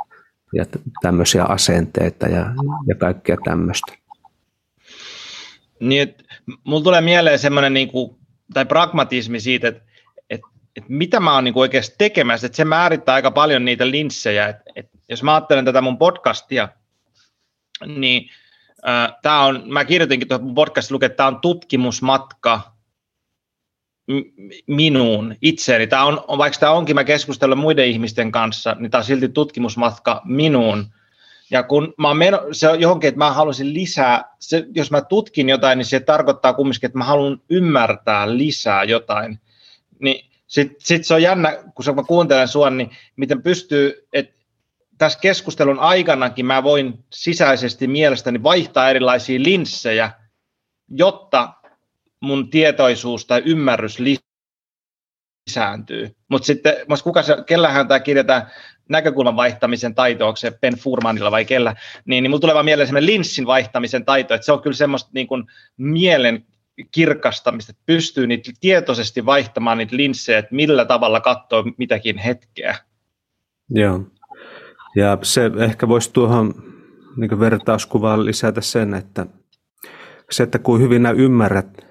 ja 0.55 0.65
tämmöisiä 1.03 1.45
asenteita 1.45 2.27
ja, 2.27 2.55
ja 2.87 2.95
kaikkea 2.95 3.37
tämmöistä. 3.45 3.93
Niin, 5.81 6.15
mulla 6.65 6.85
tulee 6.85 7.01
mieleen 7.01 7.39
semmoinen 7.39 7.75
niin 7.75 7.89
kuin, 7.89 8.17
tai 8.55 8.67
pragmatismi 8.67 9.41
siitä, 9.41 9.69
että, 9.69 9.88
että, 10.79 10.93
mitä 10.93 11.21
mä 11.21 11.35
oon 11.35 11.45
niin 11.45 11.59
oikeasti 11.59 11.95
tekemässä, 11.99 12.47
että 12.47 12.57
se 12.57 12.65
määrittää 12.65 13.15
aika 13.15 13.31
paljon 13.31 13.65
niitä 13.65 13.91
linssejä. 13.91 14.49
Että, 14.49 14.63
että 14.77 14.99
jos 15.09 15.23
mä 15.23 15.35
ajattelen 15.35 15.65
tätä 15.65 15.81
mun 15.81 15.99
podcastia, 15.99 16.69
niin 17.87 18.31
äh, 18.89 19.15
tämä 19.23 19.45
on, 19.45 19.63
mä 19.67 19.85
kirjoitinkin 19.85 20.29
tuohon 20.29 20.55
podcastiin 20.55 20.95
lukee, 20.95 21.07
että 21.07 21.17
tämä 21.17 21.27
on 21.27 21.41
tutkimusmatka 21.41 22.79
minuun 24.67 25.35
itseeni. 25.43 25.87
Tämä 25.87 26.05
on, 26.05 26.25
vaikka 26.39 26.59
tämä 26.59 26.73
onkin, 26.73 26.95
mä 26.95 27.05
keskustelen 27.05 27.59
muiden 27.59 27.87
ihmisten 27.87 28.33
kanssa, 28.33 28.77
niin 28.79 28.91
tämä 28.91 29.01
on 29.01 29.05
silti 29.05 29.29
tutkimusmatka 29.29 30.23
minuun. 30.25 30.87
Ja 31.51 31.63
kun 31.63 31.95
mä 31.99 32.15
meno, 32.15 32.43
se 32.53 32.69
on 32.69 32.81
johonkin, 32.81 33.09
että 33.09 33.19
mä 33.19 33.33
haluaisin 33.33 33.75
lisää, 33.75 34.25
se, 34.39 34.67
jos 34.75 34.91
mä 34.91 35.01
tutkin 35.01 35.49
jotain, 35.49 35.79
niin 35.79 35.87
se 35.87 36.01
tarkoittaa 36.01 36.55
kumminkin, 36.55 36.87
että 36.87 36.99
mä 36.99 37.05
haluan 37.05 37.41
ymmärtää 37.51 38.37
lisää 38.37 38.85
jotain. 38.85 39.41
Niin 39.99 40.31
sitten 40.49 40.77
sit 40.81 41.05
se 41.05 41.15
on 41.15 41.23
jännä, 41.23 41.57
kun 41.75 41.95
mä 41.95 42.03
kuuntelen 42.03 42.49
sua, 42.49 42.71
niin 42.71 42.91
miten 43.17 43.43
pystyy, 43.43 44.09
että 44.13 44.39
tässä 44.99 45.19
keskustelun 45.19 45.79
aikanakin 45.79 46.47
mä 46.47 46.63
voin 46.63 47.05
sisäisesti 47.13 47.87
mielestäni 47.87 48.43
vaihtaa 48.43 48.91
erilaisia 48.91 49.43
linssejä, 49.43 50.11
jotta 50.89 51.53
mun 52.21 52.51
tietoisuus 52.51 53.27
tai 53.27 53.43
ymmärrys 53.45 53.99
lisääntyy. 55.49 56.17
Mutta 56.29 56.47
sitten, 56.47 56.77
kuka 57.05 57.23
se, 57.23 57.37
kellähän 57.47 57.89
tämä 57.89 58.01
kirjataan 58.01 58.47
näkökulman 58.89 59.37
vaihtamisen 59.37 59.95
taito, 59.95 60.27
onko 60.27 60.37
se 60.37 60.51
Ben 60.51 60.77
Furmanilla 60.77 61.31
vai 61.31 61.45
kellä, 61.45 61.77
niin, 62.05 62.23
niin 62.23 62.31
mulla 62.31 62.41
tulee 62.41 62.55
vaan 62.55 62.65
mieleen 62.65 63.07
linssin 63.07 63.47
vaihtamisen 63.47 64.05
taito, 64.05 64.35
että 64.35 64.45
se 64.45 64.53
on 64.53 64.63
kyllä 64.63 64.77
semmoista 64.77 65.11
niin 65.13 65.27
kuin 65.27 65.45
mielen 65.77 66.47
kirkastamista, 66.91 67.71
että 67.71 67.83
pystyy 67.87 68.27
niitä 68.27 68.53
tietoisesti 68.61 69.27
vaihtamaan 69.27 69.79
niitä 69.79 69.97
linssejä, 69.97 70.39
että 70.39 70.55
millä 70.55 70.85
tavalla 70.85 71.21
katsoo 71.21 71.65
mitäkin 71.77 72.19
hetkeä. 72.19 72.77
Joo. 73.71 74.01
Ja 74.97 75.19
se 75.23 75.51
ehkä 75.59 75.89
voisi 75.89 76.13
tuohon 76.13 76.55
niin 77.17 77.41
vertauskuvaan 77.41 78.25
lisätä 78.25 78.61
sen, 78.61 78.95
että 78.95 79.27
se, 80.31 80.43
että 80.43 80.59
kuin 80.59 80.83
hyvin 80.83 81.03
nämä 81.03 81.15
ymmärrät 81.19 81.89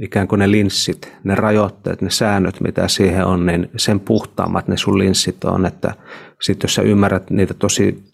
ikään 0.00 0.28
kuin 0.28 0.38
ne 0.38 0.50
linssit, 0.50 1.12
ne 1.24 1.34
rajoitteet, 1.34 2.02
ne 2.02 2.10
säännöt, 2.10 2.60
mitä 2.60 2.88
siihen 2.88 3.24
on, 3.24 3.46
niin 3.46 3.70
sen 3.76 4.00
puhtaammat 4.00 4.68
ne 4.68 4.76
sun 4.76 4.98
linssit 4.98 5.44
on, 5.44 5.66
että 5.66 5.94
sitten 6.42 6.68
jos 6.68 6.74
sä 6.74 6.82
ymmärrät 6.82 7.30
niitä 7.30 7.54
tosi 7.54 8.04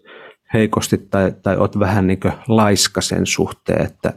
heikosti 0.54 0.98
tai, 0.98 1.32
tai 1.42 1.56
oot 1.56 1.78
vähän 1.78 2.06
niin 2.06 2.20
laiska 2.48 3.00
sen 3.00 3.26
suhteen, 3.26 3.87
että 3.87 4.12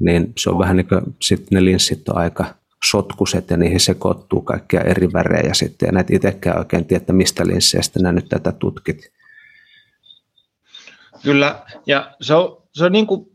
niin 0.00 0.32
se 0.38 0.50
on 0.50 0.58
vähän 0.58 0.76
niin 0.76 0.88
kuin 0.88 1.00
sitten 1.22 1.48
ne 1.50 1.64
linssit 1.64 2.08
on 2.08 2.16
aika 2.16 2.44
sotkuset 2.90 3.50
ja 3.50 3.56
niihin 3.56 3.80
sekoittuu 3.80 4.42
kaikkia 4.42 4.80
eri 4.80 5.12
värejä 5.12 5.54
sitten 5.54 5.86
ja 5.86 5.92
näet 5.92 6.10
itsekään 6.10 6.58
oikein 6.58 6.84
tiedä, 6.84 7.00
että 7.00 7.12
mistä 7.12 7.46
linsseistä 7.46 8.00
nää 8.02 8.12
nyt 8.12 8.28
tätä 8.28 8.52
tutkit. 8.52 9.12
Kyllä, 11.22 11.62
ja 11.86 12.14
se 12.20 12.34
on, 12.34 12.62
se 12.72 12.84
on 12.84 12.92
niin 12.92 13.06
kuin, 13.06 13.26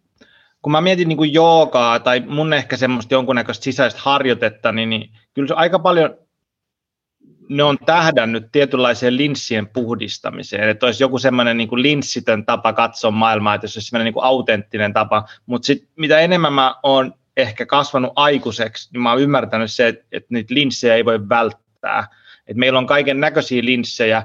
kun 0.62 0.72
mä 0.72 0.82
mietin 0.82 1.08
niin 1.08 1.18
kuin 1.18 1.34
joogaa 1.34 2.00
tai 2.00 2.20
mun 2.20 2.54
ehkä 2.54 2.78
semmoista 2.78 3.14
jonkunnäköistä 3.14 3.64
sisäistä 3.64 4.00
harjoitetta, 4.04 4.72
niin, 4.72 4.90
niin 4.90 5.10
kyllä 5.34 5.48
se 5.48 5.54
aika 5.54 5.80
paljon 5.80 6.18
ne 7.50 7.64
on 7.64 7.78
tähdännyt 7.86 8.52
tietynlaiseen 8.52 9.18
linssien 9.18 9.68
puhdistamiseen, 9.68 10.70
että 10.70 10.86
olisi 10.86 11.04
joku 11.04 11.20
semmoinen 11.20 11.58
niin 11.58 11.70
linssitön 11.82 12.46
tapa 12.46 12.74
katsoa 12.74 13.12
maailmaa, 13.12 13.56
että 13.56 13.68
se 13.68 13.78
olisi 13.78 13.90
semmoinen 13.90 14.14
niin 14.14 14.24
autenttinen 14.24 14.94
tapa, 14.94 15.26
mutta 15.46 15.66
sitten 15.66 15.90
mitä 15.96 16.20
enemmän 16.20 16.54
mä 16.54 16.76
oon 16.84 17.14
ehkä 17.38 17.66
kasvanut 17.66 18.14
aikuiseksi, 18.16 18.90
niin 18.94 19.02
mä 19.02 19.12
oon 19.12 19.22
ymmärtänyt 19.22 19.72
se, 19.72 19.88
että, 19.88 20.06
että 20.12 20.28
niitä 20.32 20.54
linssejä 20.54 20.96
ei 20.96 21.06
voi 21.06 21.30
välttää, 21.30 22.08
että 22.48 22.60
meillä 22.60 22.80
on 22.80 22.88
kaiken 22.88 23.20
näköisiä 23.20 23.66
linssejä, 23.66 24.24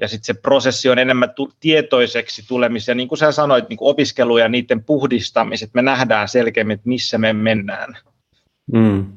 ja 0.00 0.08
sitten 0.08 0.24
se 0.24 0.40
prosessi 0.40 0.88
on 0.88 0.98
enemmän 0.98 1.34
tu- 1.34 1.52
tietoiseksi 1.60 2.48
tulemisen, 2.48 2.96
niin 2.96 3.08
kuin 3.08 3.18
sä 3.18 3.32
sanoit, 3.32 3.68
niin 3.68 3.78
opiskelu 3.80 4.38
ja 4.38 4.48
niiden 4.48 4.84
puhdistamiset, 4.84 5.70
me 5.74 5.82
nähdään 5.82 6.28
selkeämmin, 6.28 6.74
että 6.74 6.88
missä 6.88 7.18
me 7.18 7.32
mennään. 7.32 7.96
Mm, 8.72 9.12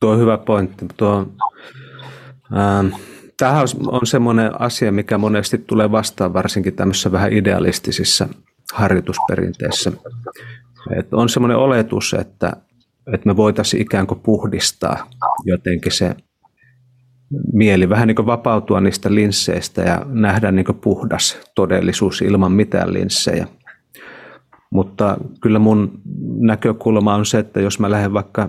tuo 0.00 0.10
on 0.10 0.18
hyvä 0.18 0.38
pointti. 0.38 0.86
Tuo, 0.96 1.18
ähm, 1.18 1.28
tämähän 3.36 3.62
on, 3.62 3.94
on 3.94 4.06
semmoinen 4.06 4.60
asia, 4.60 4.92
mikä 4.92 5.18
monesti 5.18 5.58
tulee 5.58 5.90
vastaan, 5.90 6.32
varsinkin 6.32 6.74
tämmöisissä 6.74 7.12
vähän 7.12 7.32
idealistisissa 7.32 8.28
harjoitusperinteissä. 8.74 9.92
Et 10.96 11.14
on 11.14 11.28
semmoinen 11.28 11.56
oletus, 11.56 12.14
että, 12.14 12.52
että 13.12 13.26
me 13.26 13.36
voitaisiin 13.36 13.82
ikään 13.82 14.06
kuin 14.06 14.20
puhdistaa 14.20 15.10
jotenkin 15.44 15.92
se 15.92 16.16
mieli 17.52 17.88
vähän 17.88 18.08
niin 18.08 18.16
kuin 18.16 18.26
vapautua 18.26 18.80
niistä 18.80 19.14
linsseistä 19.14 19.82
ja 19.82 20.06
nähdä 20.06 20.52
niin 20.52 20.64
kuin 20.64 20.78
puhdas 20.78 21.38
todellisuus 21.54 22.22
ilman 22.22 22.52
mitään 22.52 22.92
linssejä. 22.92 23.46
Mutta 24.70 25.16
kyllä 25.40 25.58
mun 25.58 26.00
näkökulma 26.38 27.14
on 27.14 27.26
se, 27.26 27.38
että 27.38 27.60
jos 27.60 27.78
mä 27.78 27.90
lähden 27.90 28.12
vaikka, 28.12 28.48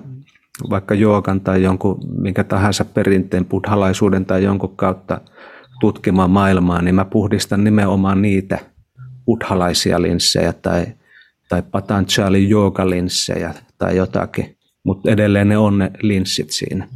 vaikka 0.69 0.95
joogan 0.95 1.41
tai 1.41 1.63
jonkun 1.63 1.99
minkä 2.21 2.43
tahansa 2.43 2.85
perinteen, 2.85 3.45
buddhalaisuuden 3.45 4.25
tai 4.25 4.43
jonkun 4.43 4.75
kautta 4.75 5.21
tutkimaan 5.79 6.31
maailmaa, 6.31 6.81
niin 6.81 6.95
mä 6.95 7.05
puhdistan 7.05 7.63
nimenomaan 7.63 8.21
niitä 8.21 8.59
buddhalaisia 9.25 10.01
linssejä 10.01 10.53
tai, 10.53 10.85
tai 11.49 11.63
Patanjali 11.71 12.49
linssejä 12.85 13.53
tai 13.77 13.97
jotakin, 13.97 14.57
mutta 14.83 15.11
edelleen 15.11 15.49
ne 15.49 15.57
on 15.57 15.77
ne 15.77 15.91
linssit 16.01 16.49
siinä. 16.49 16.87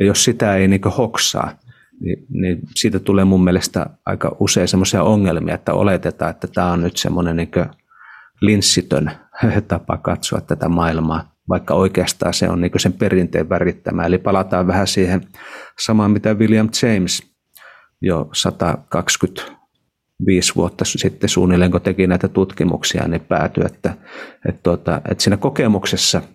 Ja 0.00 0.06
jos 0.06 0.24
sitä 0.24 0.56
ei 0.56 0.68
niin 0.68 0.80
hoksaa, 0.98 1.58
niin, 2.00 2.26
niin 2.28 2.58
siitä 2.74 2.98
tulee 2.98 3.24
mun 3.24 3.44
mielestä 3.44 3.86
aika 4.06 4.36
usein 4.40 4.68
semmoisia 4.68 5.02
ongelmia, 5.02 5.54
että 5.54 5.74
oletetaan, 5.74 6.30
että 6.30 6.48
tämä 6.54 6.72
on 6.72 6.82
nyt 6.82 6.96
semmoinen 6.96 7.36
niin 7.36 7.50
linssitön 8.40 9.10
tapa 9.68 9.96
katsoa 9.96 10.40
tätä 10.40 10.68
maailmaa, 10.68 11.31
vaikka 11.48 11.74
oikeastaan 11.74 12.34
se 12.34 12.48
on 12.48 12.60
niin 12.60 12.72
sen 12.76 12.92
perinteen 12.92 13.48
värittämä. 13.48 14.06
Eli 14.06 14.18
palataan 14.18 14.66
vähän 14.66 14.86
siihen 14.86 15.20
samaan, 15.80 16.10
mitä 16.10 16.34
William 16.34 16.68
James 16.82 17.22
jo 18.00 18.28
125 18.32 20.54
vuotta 20.54 20.84
sitten 20.84 21.28
suunnilleen, 21.28 21.70
kun 21.70 21.80
teki 21.80 22.06
näitä 22.06 22.28
tutkimuksia, 22.28 23.08
niin 23.08 23.20
päätyi, 23.20 23.64
että, 23.66 23.94
että, 24.48 24.60
tuota, 24.62 25.00
että 25.10 25.24
siinä 25.24 25.36
kokemuksessa– 25.36 26.22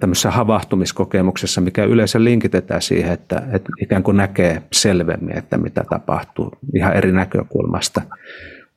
tämmöisessä 0.00 0.30
havahtumiskokemuksessa, 0.30 1.60
mikä 1.60 1.84
yleensä 1.84 2.24
linkitetään 2.24 2.82
siihen, 2.82 3.12
että, 3.12 3.42
että 3.52 3.68
ikään 3.82 4.02
kuin 4.02 4.16
näkee 4.16 4.62
selvemmin, 4.72 5.38
että 5.38 5.58
mitä 5.58 5.84
tapahtuu 5.90 6.52
ihan 6.74 6.96
eri 6.96 7.12
näkökulmasta, 7.12 8.02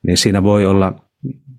niin 0.02 0.16
siinä 0.16 0.42
voi 0.42 0.66
olla 0.66 0.92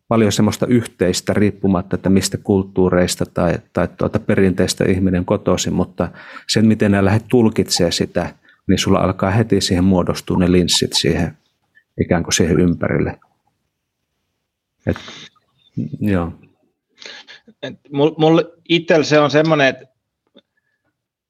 paljon 0.07 0.31
semmoista 0.31 0.65
yhteistä 0.67 1.33
riippumatta, 1.33 1.95
että 1.95 2.09
mistä 2.09 2.37
kulttuureista 2.37 3.25
tai, 3.25 3.59
tai 3.73 3.87
tuota 3.87 4.19
perinteistä 4.19 4.85
ihminen 4.85 5.25
kotoisin, 5.25 5.73
mutta 5.73 6.11
sen, 6.49 6.67
miten 6.67 6.91
nämä 6.91 7.05
lähdet 7.05 7.25
tulkitsee 7.27 7.91
sitä, 7.91 8.35
niin 8.67 8.79
sulla 8.79 8.99
alkaa 8.99 9.31
heti 9.31 9.61
siihen 9.61 9.83
muodostua 9.83 10.37
ne 10.37 10.51
linssit 10.51 10.93
siihen 10.93 11.37
ikään 12.01 12.23
kuin 12.23 12.33
siihen 12.33 12.59
ympärille. 12.59 13.19
Et, 14.85 14.97
joo 15.99 16.33
mulla 18.17 18.41
itsellä 18.69 19.03
se 19.03 19.19
on 19.19 19.31
semmoinen, 19.31 19.67
että 19.67 19.85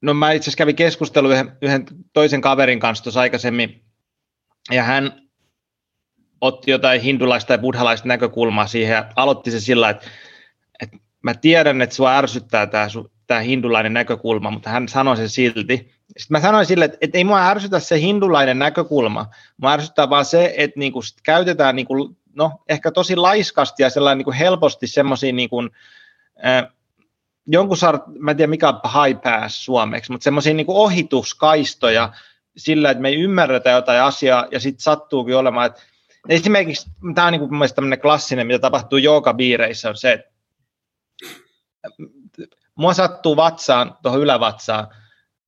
no 0.02 0.14
mä 0.14 0.32
itse 0.32 0.44
asiassa 0.44 0.58
kävin 0.58 0.76
keskustelua 0.76 1.34
yhden, 1.34 1.58
yhden 1.62 1.86
toisen 2.14 2.42
kaverin 2.42 2.80
kanssa 2.80 3.04
tuossa 3.04 3.20
aikaisemmin, 3.20 3.84
ja 4.72 4.84
hän 4.84 5.27
otti 6.42 6.72
jotain 6.72 7.02
hindulaista 7.02 7.48
tai 7.48 7.58
buddhalaista 7.58 8.08
näkökulmaa 8.08 8.68
siihen 8.68 8.94
ja 8.94 9.06
aloitti 9.16 9.52
se 9.52 9.60
sillä, 9.60 9.90
että, 9.90 10.08
että 10.82 10.98
mä 11.22 11.34
tiedän, 11.34 11.82
että 11.82 11.96
sua 11.96 12.18
ärsyttää 12.18 12.68
tämä, 12.68 12.88
tämä 13.28 13.40
hindulainen 13.40 13.94
näkökulma, 13.94 14.52
mutta 14.52 14.70
hän 14.70 14.88
sanoi 14.88 15.18
sen 15.18 15.30
silti. 15.30 15.92
Sitten 16.18 16.28
mä 16.30 16.40
sanoin 16.40 16.66
sille, 16.66 16.86
että, 16.86 16.98
että 17.02 17.18
ei 17.18 17.24
mua 17.24 17.48
ärsytä 17.48 17.80
se 17.80 18.00
hindulainen 18.00 18.60
näkökulma, 18.60 19.26
mua 19.58 19.72
ärsyttää 19.72 20.10
vaan 20.10 20.26
se, 20.26 20.54
että 20.58 20.80
niinku 20.80 21.00
käytetään 21.24 21.76
niinku, 21.76 22.16
no, 22.36 22.52
ehkä 22.70 22.92
tosi 22.92 23.16
laiskasti 23.16 23.84
ja 23.84 23.90
sellainen 23.90 24.18
niinku 24.18 24.34
helposti 24.40 24.88
semmoisia 24.88 25.34
niinku, 25.34 25.70
jonkun 27.48 27.78
sart, 27.78 28.02
mä 28.20 28.32
en 28.32 28.38
tiedä 28.38 28.50
mikä 28.50 28.70
on 28.70 28.80
high 28.84 29.22
pass 29.22 29.66
suomeksi, 29.66 30.12
mutta 30.12 30.24
semmoisia 30.24 30.54
niin 30.54 30.66
ohituskaistoja 30.70 32.14
sillä, 32.58 32.90
että 32.92 33.02
me 33.02 33.10
ei 33.10 33.22
ymmärretä 33.22 33.70
jotain 33.70 34.02
asiaa 34.02 34.48
ja 34.52 34.60
sitten 34.60 34.82
sattuukin 34.84 35.38
olemaan, 35.38 35.66
että 35.66 35.82
esimerkiksi 36.30 36.90
tämä 37.16 37.28
on 37.28 37.34
niin 37.34 37.50
kuin 37.50 37.74
tämmöinen 37.76 38.02
klassinen, 38.02 38.48
mitä 38.48 38.60
tapahtuu 38.60 38.98
joogabiireissä, 38.98 39.90
on 39.90 39.98
se, 39.98 40.14
että 40.14 40.32
mua 42.76 42.94
sattuu 42.94 43.36
vatsaan, 43.36 43.98
tuohon 44.04 44.22
ylävatsaan, 44.22 44.88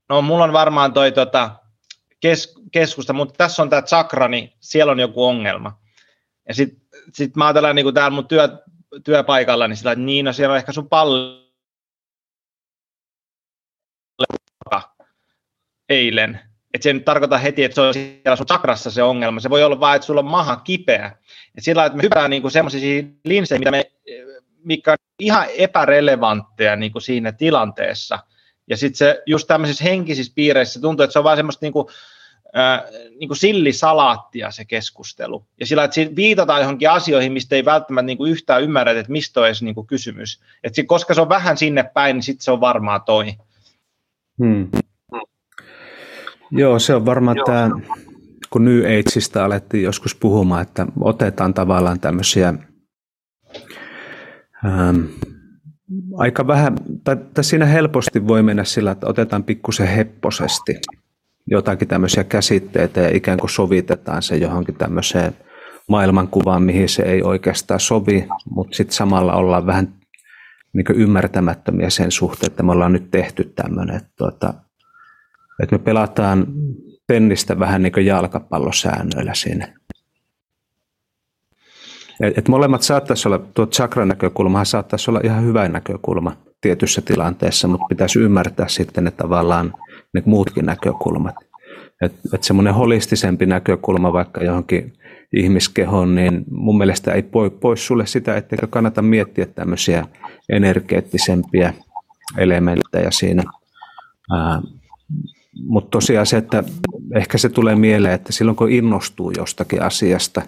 no 0.09 0.21
mulla 0.21 0.43
on 0.43 0.53
varmaan 0.53 0.93
toi 0.93 1.11
tota, 1.11 1.55
kes, 2.19 2.55
keskusta, 2.71 3.13
mutta 3.13 3.33
tässä 3.37 3.61
on 3.61 3.69
tämä 3.69 3.81
chakra, 3.81 4.27
niin 4.27 4.53
siellä 4.59 4.91
on 4.91 4.99
joku 4.99 5.25
ongelma. 5.25 5.79
Ja 6.47 6.53
sitten 6.53 6.81
sit 7.13 7.35
mä 7.35 7.45
ajattelen 7.45 7.75
niin 7.75 7.85
kuin 7.85 7.95
täällä 7.95 8.15
mun 8.15 8.27
työ, 8.27 8.49
työpaikalla, 9.03 9.67
niin 9.67 9.77
sillä, 9.77 9.91
että 9.91 10.05
niin, 10.05 10.25
no 10.25 10.33
siellä 10.33 10.51
on 10.53 10.57
ehkä 10.57 10.71
sun 10.71 10.89
pallo 10.89 11.39
eilen. 15.89 16.48
Että 16.73 16.83
se 16.83 16.89
ei 16.89 16.93
nyt 16.93 17.05
tarkoita 17.05 17.37
heti, 17.37 17.63
että 17.63 17.75
se 17.75 17.81
on 17.81 17.93
siellä 17.93 18.35
sun 18.35 18.45
chakrassa 18.45 18.91
se 18.91 19.03
ongelma. 19.03 19.39
Se 19.39 19.49
voi 19.49 19.63
olla 19.63 19.79
vain, 19.79 19.95
että 19.95 20.05
sulla 20.05 20.19
on 20.19 20.25
maha 20.25 20.55
kipeä. 20.55 21.11
Et 21.57 21.63
sillä 21.63 21.85
että 21.85 21.97
me 21.97 22.03
hypätään 22.03 22.29
niin 22.29 22.51
semmoisia 22.51 23.03
linsejä, 23.25 23.59
mitä 23.59 23.71
me, 23.71 23.91
mikä 24.63 24.91
on 24.91 24.97
ihan 25.19 25.47
epärelevantteja 25.57 26.75
niin 26.75 26.91
kuin 26.91 27.01
siinä 27.01 27.31
tilanteessa. 27.31 28.19
Ja 28.67 28.77
sitten 28.77 28.97
se 28.97 29.23
just 29.25 29.47
tämmöisissä 29.47 29.83
henkisissä 29.83 30.33
piireissä 30.35 30.81
tuntuu, 30.81 31.03
että 31.03 31.13
se 31.13 31.19
on 31.19 31.23
vain 31.23 31.37
semmoista 31.37 31.65
niin 31.65 31.73
kuin, 31.73 31.87
niin 33.19 33.27
kuin 33.27 33.37
sillisalaattia 33.37 34.51
se 34.51 34.65
keskustelu. 34.65 35.45
Ja 35.59 35.65
sillä, 35.65 35.83
että 35.83 35.95
siinä 35.95 36.15
viitataan 36.15 36.61
johonkin 36.61 36.89
asioihin, 36.89 37.31
mistä 37.31 37.55
ei 37.55 37.65
välttämättä 37.65 38.05
niin 38.05 38.17
kuin 38.17 38.31
yhtään 38.31 38.63
ymmärrä, 38.63 38.91
että 38.91 39.11
mistä 39.11 39.39
on 39.39 39.45
edes 39.45 39.61
niin 39.61 39.75
kuin 39.75 39.87
kysymys. 39.87 40.41
Et 40.63 40.75
sit, 40.75 40.87
koska 40.87 41.13
se 41.13 41.21
on 41.21 41.29
vähän 41.29 41.57
sinne 41.57 41.83
päin, 41.83 42.15
niin 42.15 42.23
sitten 42.23 42.43
se 42.43 42.51
on 42.51 42.61
varmaan 42.61 43.01
toi. 43.01 43.33
Hmm. 44.43 44.69
Joo, 46.51 46.79
se 46.79 46.95
on 46.95 47.05
varmaan 47.05 47.37
Joo. 47.37 47.45
tämä, 47.45 47.69
kun 48.49 48.65
New 48.65 48.79
Ageista 48.79 49.45
alettiin 49.45 49.83
joskus 49.83 50.15
puhumaan, 50.15 50.61
että 50.61 50.87
otetaan 50.99 51.53
tavallaan 51.53 51.99
tämmöisiä 51.99 52.53
ähm, 54.65 54.99
aika 56.17 56.47
vähän, 56.47 56.77
tai, 57.03 57.17
tai 57.33 57.43
siinä 57.43 57.65
helposti 57.65 58.27
voi 58.27 58.43
mennä 58.43 58.63
sillä, 58.63 58.91
että 58.91 59.07
otetaan 59.07 59.43
pikkusen 59.43 59.87
hepposesti 59.87 60.75
jotakin 61.47 61.87
tämmöisiä 61.87 62.23
käsitteitä 62.23 63.01
ja 63.01 63.15
ikään 63.15 63.39
kuin 63.39 63.49
sovitetaan 63.49 64.21
se 64.21 64.37
johonkin 64.37 64.75
tämmöiseen 64.75 65.35
maailmankuvaan, 65.89 66.63
mihin 66.63 66.89
se 66.89 67.03
ei 67.03 67.23
oikeastaan 67.23 67.79
sovi, 67.79 68.27
mutta 68.49 68.75
sitten 68.75 68.95
samalla 68.95 69.35
ollaan 69.35 69.65
vähän 69.65 69.93
niin 70.73 70.85
ymmärtämättömiä 70.95 71.89
sen 71.89 72.11
suhteen, 72.11 72.51
että 72.51 72.63
me 72.63 72.71
ollaan 72.71 72.93
nyt 72.93 73.11
tehty 73.11 73.43
tämmöinen, 73.43 73.95
että, 73.95 74.09
tuota, 74.17 74.53
että 75.63 75.75
me 75.75 75.79
pelataan 75.79 76.47
tennistä 77.07 77.59
vähän 77.59 77.81
niin 77.81 77.91
kuin 77.91 78.05
jalkapallosäännöillä 78.05 79.33
siinä. 79.33 79.73
Et, 82.21 82.37
et 82.37 82.47
molemmat 82.47 82.81
saattaisi 82.81 83.27
olla, 83.27 83.39
tuo 83.53 83.65
chakra-näkökulmahan 83.65 84.65
saattaisi 84.65 85.11
olla 85.11 85.21
ihan 85.23 85.43
hyvä 85.45 85.67
näkökulma 85.67 86.37
tietyssä 86.61 87.01
tilanteessa, 87.01 87.67
mutta 87.67 87.85
pitäisi 87.89 88.19
ymmärtää 88.19 88.67
sitten 88.67 89.03
ne 89.03 89.11
tavallaan 89.11 89.73
ne 90.13 90.23
muutkin 90.25 90.65
näkökulmat. 90.65 91.35
Että 92.01 92.19
et 92.33 92.43
semmoinen 92.43 92.73
holistisempi 92.73 93.45
näkökulma 93.45 94.13
vaikka 94.13 94.43
johonkin 94.43 94.93
ihmiskehoon, 95.33 96.15
niin 96.15 96.43
mun 96.51 96.77
mielestä 96.77 97.11
ei 97.11 97.23
pois 97.61 97.87
sulle 97.87 98.05
sitä, 98.05 98.37
etteikö 98.37 98.67
kannata 98.67 99.01
miettiä 99.01 99.45
tämmöisiä 99.45 100.07
energeettisempia 100.49 101.73
elementtejä 102.37 103.11
siinä. 103.11 103.43
Mutta 105.67 105.89
tosiaan 105.89 106.25
se, 106.25 106.37
että 106.37 106.63
ehkä 107.15 107.37
se 107.37 107.49
tulee 107.49 107.75
mieleen, 107.75 108.13
että 108.13 108.33
silloin 108.33 108.55
kun 108.55 108.71
innostuu 108.71 109.31
jostakin 109.37 109.81
asiasta, 109.81 110.41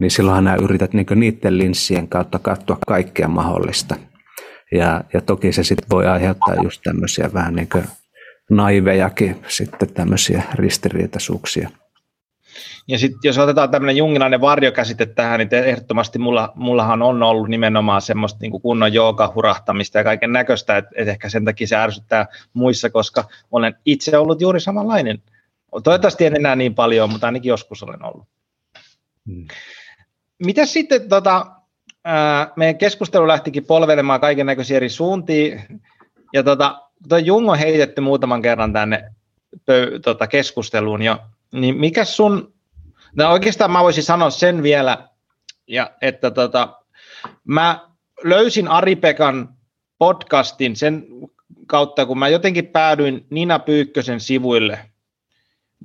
niin 0.00 0.10
silloinhan 0.10 0.44
nämä 0.44 0.56
yrität 0.56 0.92
niin 0.92 1.06
niiden 1.14 1.58
linssien 1.58 2.08
kautta 2.08 2.38
katsoa 2.38 2.78
kaikkea 2.86 3.28
mahdollista. 3.28 3.96
Ja, 4.72 5.04
ja 5.12 5.20
toki 5.20 5.52
se 5.52 5.64
sitten 5.64 5.88
voi 5.90 6.06
aiheuttaa 6.06 6.54
just 6.62 6.80
tämmöisiä 6.84 7.30
vähän 7.34 7.54
niin 7.54 7.68
naivejakin 8.50 9.36
sitten 9.48 9.94
tämmöisiä 9.94 10.42
ristiriitaisuuksia. 10.54 11.70
Ja 12.88 12.98
sitten 12.98 13.20
jos 13.24 13.38
otetaan 13.38 13.70
tämmöinen 13.70 13.96
jungilainen 13.96 14.40
varjokäsite 14.40 15.06
tähän, 15.06 15.38
niin 15.38 15.54
ehdottomasti 15.54 16.18
mulla, 16.18 16.52
mullahan 16.54 17.02
on 17.02 17.22
ollut 17.22 17.48
nimenomaan 17.48 18.02
semmoista 18.02 18.38
niin 18.40 18.50
kuin 18.50 18.62
kunnon 18.62 18.90
hurahtamista 19.34 19.98
ja 19.98 20.04
kaiken 20.04 20.32
näköistä, 20.32 20.76
että 20.76 20.90
et 20.94 21.08
ehkä 21.08 21.28
sen 21.28 21.44
takia 21.44 21.66
se 21.66 21.76
ärsyttää 21.76 22.26
muissa, 22.52 22.90
koska 22.90 23.24
olen 23.50 23.74
itse 23.84 24.18
ollut 24.18 24.40
juuri 24.40 24.60
samanlainen. 24.60 25.22
Toivottavasti 25.84 26.26
en 26.26 26.36
enää 26.36 26.56
niin 26.56 26.74
paljon, 26.74 27.10
mutta 27.10 27.26
ainakin 27.26 27.48
joskus 27.48 27.82
olen 27.82 28.04
ollut. 28.04 28.26
Hmm. 29.26 29.46
Mitäs 30.44 30.72
sitten, 30.72 31.08
tota, 31.08 31.46
ää, 32.04 32.52
meidän 32.56 32.78
keskustelu 32.78 33.28
lähtikin 33.28 33.66
polvelemaan 33.66 34.20
kaiken 34.20 34.46
näköisiä 34.46 34.76
eri 34.76 34.88
suuntiin, 34.88 35.62
ja 36.32 36.42
tota, 36.42 36.82
tuo 37.08 37.18
Jung 37.18 37.50
on 37.50 37.58
heitetty 37.58 38.00
muutaman 38.00 38.42
kerran 38.42 38.72
tänne 38.72 39.12
pö, 39.66 40.00
tota, 40.04 40.26
keskusteluun 40.26 41.02
jo, 41.02 41.18
niin 41.52 41.76
mikä 41.76 42.04
sun 42.04 42.52
No 43.16 43.32
oikeastaan 43.32 43.70
mä 43.70 43.82
voisin 43.82 44.04
sanoa 44.04 44.30
sen 44.30 44.62
vielä, 44.62 45.08
ja, 45.66 45.90
että 46.02 46.30
tota, 46.30 46.82
mä 47.44 47.88
löysin 48.24 48.68
Aripekan 48.68 49.48
podcastin 49.98 50.76
sen 50.76 51.06
kautta, 51.66 52.06
kun 52.06 52.18
mä 52.18 52.28
jotenkin 52.28 52.66
päädyin 52.66 53.26
Nina 53.30 53.58
Pyykkösen 53.58 54.20
sivuille, 54.20 54.78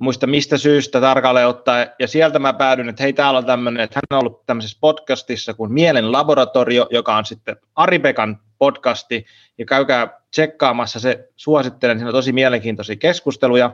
muista 0.00 0.26
mistä 0.26 0.58
syystä 0.58 1.00
tarkalleen 1.00 1.48
ottaa, 1.48 1.86
ja 1.98 2.08
sieltä 2.08 2.38
mä 2.38 2.52
päädyin, 2.52 2.88
että 2.88 3.02
hei 3.02 3.12
täällä 3.12 3.38
on 3.38 3.46
tämmöinen, 3.46 3.82
että 3.82 3.96
hän 4.10 4.18
on 4.18 4.26
ollut 4.26 4.46
tämmöisessä 4.46 4.78
podcastissa 4.80 5.54
kuin 5.54 5.72
Mielen 5.72 6.12
laboratorio, 6.12 6.86
joka 6.90 7.16
on 7.16 7.24
sitten 7.24 7.56
Aripekan 7.74 8.40
podcasti, 8.58 9.26
ja 9.58 9.64
käykää 9.64 10.20
tsekkaamassa 10.30 11.00
se, 11.00 11.28
suosittelen, 11.36 11.98
siinä 11.98 12.08
on 12.08 12.14
tosi 12.14 12.32
mielenkiintoisia 12.32 12.96
keskusteluja, 12.96 13.72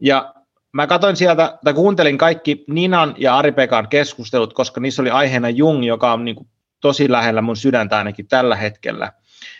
ja 0.00 0.34
Mä 0.74 0.86
katsoin 0.86 1.16
sieltä, 1.16 1.58
tai 1.64 1.74
kuuntelin 1.74 2.18
kaikki 2.18 2.64
Ninan 2.68 3.14
ja 3.18 3.38
Ari-Pekan 3.38 3.88
keskustelut, 3.88 4.52
koska 4.52 4.80
niissä 4.80 5.02
oli 5.02 5.10
aiheena 5.10 5.50
Jung, 5.50 5.86
joka 5.86 6.12
on 6.12 6.24
niin 6.24 6.36
kuin 6.36 6.48
tosi 6.80 7.10
lähellä 7.10 7.42
mun 7.42 7.56
sydäntä 7.56 7.98
ainakin 7.98 8.28
tällä 8.28 8.56
hetkellä. 8.56 9.12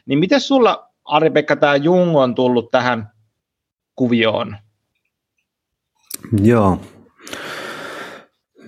Niin 0.07 0.19
miten 0.19 0.41
sulla, 0.41 0.91
Ari-Pekka, 1.05 1.57
tämä 1.57 1.77
Jung 1.77 2.17
on 2.17 2.35
tullut 2.35 2.71
tähän 2.71 3.11
kuvioon? 3.97 4.57
Joo. 6.43 6.81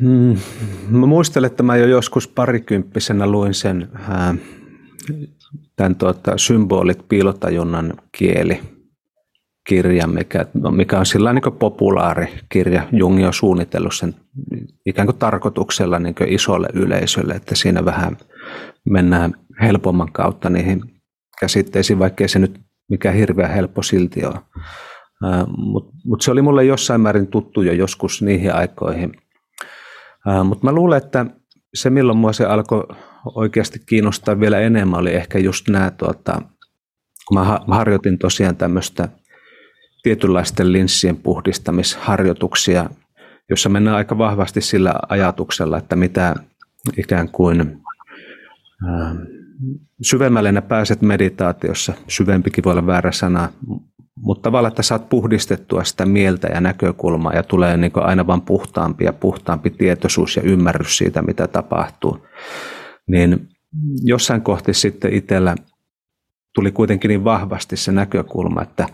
Hmm. 0.00 0.36
Mä 0.88 1.06
muistelen, 1.06 1.50
että 1.50 1.62
mä 1.62 1.76
jo 1.76 1.86
joskus 1.86 2.28
parikymppisenä 2.28 3.26
luin 3.26 3.54
sen 3.54 3.88
ää, 4.08 4.34
tämän 5.76 5.96
tuota, 5.96 6.38
symbolit 6.38 7.08
piilotajunnan 7.08 7.94
kieli 8.12 8.75
kirja, 9.66 10.06
mikä, 10.06 10.46
mikä 10.70 10.98
on 10.98 11.06
sillä 11.06 11.32
niin 11.32 11.58
populaari 11.58 12.26
kirja. 12.48 12.88
Jungi 12.92 13.24
on 13.24 13.32
suunnitellut 13.32 13.94
sen 13.94 14.14
ikään 14.86 15.06
kuin 15.06 15.18
tarkoituksella 15.18 15.98
niin 15.98 16.14
kuin 16.14 16.32
isolle 16.32 16.68
yleisölle, 16.74 17.34
että 17.34 17.54
siinä 17.54 17.84
vähän 17.84 18.16
mennään 18.84 19.34
helpomman 19.62 20.12
kautta 20.12 20.50
niihin 20.50 20.82
käsitteisiin, 21.40 21.98
vaikkei 21.98 22.28
se 22.28 22.38
nyt 22.38 22.60
mikä 22.90 23.10
hirveän 23.10 23.50
helppo 23.50 23.82
silti 23.82 24.24
ole. 24.24 24.40
Mutta 25.56 25.92
mut 26.04 26.20
se 26.20 26.30
oli 26.30 26.42
mulle 26.42 26.64
jossain 26.64 27.00
määrin 27.00 27.26
tuttu 27.26 27.62
jo 27.62 27.72
joskus 27.72 28.22
niihin 28.22 28.54
aikoihin. 28.54 29.12
Mutta 30.44 30.64
mä 30.64 30.72
luulen, 30.72 30.96
että 30.96 31.26
se 31.74 31.90
milloin 31.90 32.18
mua 32.18 32.32
se 32.32 32.44
alkoi 32.44 32.84
oikeasti 33.34 33.78
kiinnostaa 33.86 34.40
vielä 34.40 34.60
enemmän 34.60 35.00
oli 35.00 35.14
ehkä 35.14 35.38
just 35.38 35.68
nämä, 35.68 35.90
tuota, 35.90 36.42
kun 37.28 37.38
mä 37.38 37.60
harjoitin 37.68 38.18
tosiaan 38.18 38.56
tämmöistä 38.56 39.08
tietynlaisten 40.06 40.72
linssien 40.72 41.16
puhdistamisharjoituksia, 41.16 42.90
jossa 43.50 43.68
mennään 43.68 43.96
aika 43.96 44.18
vahvasti 44.18 44.60
sillä 44.60 44.94
ajatuksella, 45.08 45.78
että 45.78 45.96
mitä 45.96 46.34
ikään 46.96 47.28
kuin 47.28 47.60
äh, 48.88 49.16
syvemmälle 50.02 50.52
ne 50.52 50.60
pääset 50.60 51.02
meditaatiossa, 51.02 51.92
syvempikin 52.08 52.64
voi 52.64 52.72
olla 52.72 52.86
väärä 52.86 53.12
sana, 53.12 53.48
mutta 54.16 54.42
tavallaan, 54.42 54.72
että 54.72 54.82
saat 54.82 55.08
puhdistettua 55.08 55.84
sitä 55.84 56.06
mieltä 56.06 56.48
ja 56.48 56.60
näkökulmaa 56.60 57.32
ja 57.32 57.42
tulee 57.42 57.76
niin 57.76 57.92
aina 57.94 58.26
vain 58.26 58.42
puhtaampi 58.42 59.04
ja 59.04 59.12
puhtaampi 59.12 59.70
tietoisuus 59.70 60.36
ja 60.36 60.42
ymmärrys 60.42 60.96
siitä, 60.96 61.22
mitä 61.22 61.48
tapahtuu. 61.48 62.26
Niin 63.08 63.48
jossain 64.02 64.42
kohti 64.42 64.74
sitten 64.74 65.12
itsellä 65.12 65.54
tuli 66.54 66.72
kuitenkin 66.72 67.08
niin 67.08 67.24
vahvasti 67.24 67.76
se 67.76 67.92
näkökulma, 67.92 68.62
että 68.62 68.88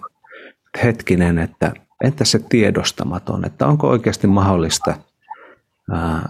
hetkinen, 0.84 1.38
että 1.38 1.72
entä 2.04 2.24
se 2.24 2.38
tiedostamaton, 2.48 3.44
että 3.44 3.66
onko 3.66 3.88
oikeasti 3.88 4.26
mahdollista 4.26 4.94
ää, 5.92 6.28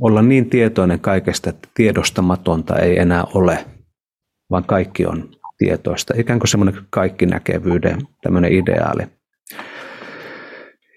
olla 0.00 0.22
niin 0.22 0.50
tietoinen 0.50 1.00
kaikesta, 1.00 1.50
että 1.50 1.68
tiedostamatonta 1.74 2.78
ei 2.78 2.98
enää 2.98 3.24
ole, 3.34 3.64
vaan 4.50 4.64
kaikki 4.64 5.06
on 5.06 5.30
tietoista. 5.58 6.14
Ikään 6.16 6.38
kuin 6.38 6.48
semmoinen 6.48 6.82
kaikkinäkevyyden 6.90 7.98
tämmöinen 8.22 8.52
ideaali. 8.52 9.02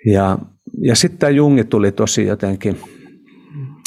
Ja, 0.05 0.37
ja 0.81 0.95
sitten 0.95 1.19
tämä 1.19 1.29
Jungi 1.29 1.63
tuli 1.63 1.91
tosi 1.91 2.25
jotenkin 2.25 2.79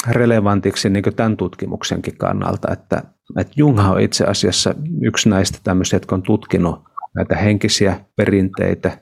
relevantiksi 0.09 0.89
niin 0.89 1.03
tämän 1.15 1.37
tutkimuksenkin 1.37 2.17
kannalta, 2.17 2.73
että, 2.73 3.03
että 3.39 3.53
Jung 3.55 3.79
on 3.79 4.01
itse 4.01 4.25
asiassa 4.25 4.75
yksi 5.01 5.29
näistä 5.29 5.59
tämmöisiä, 5.63 5.97
jotka 5.97 6.15
on 6.15 6.21
tutkinut 6.21 6.86
näitä 7.17 7.35
henkisiä 7.35 7.99
perinteitä, 8.15 8.97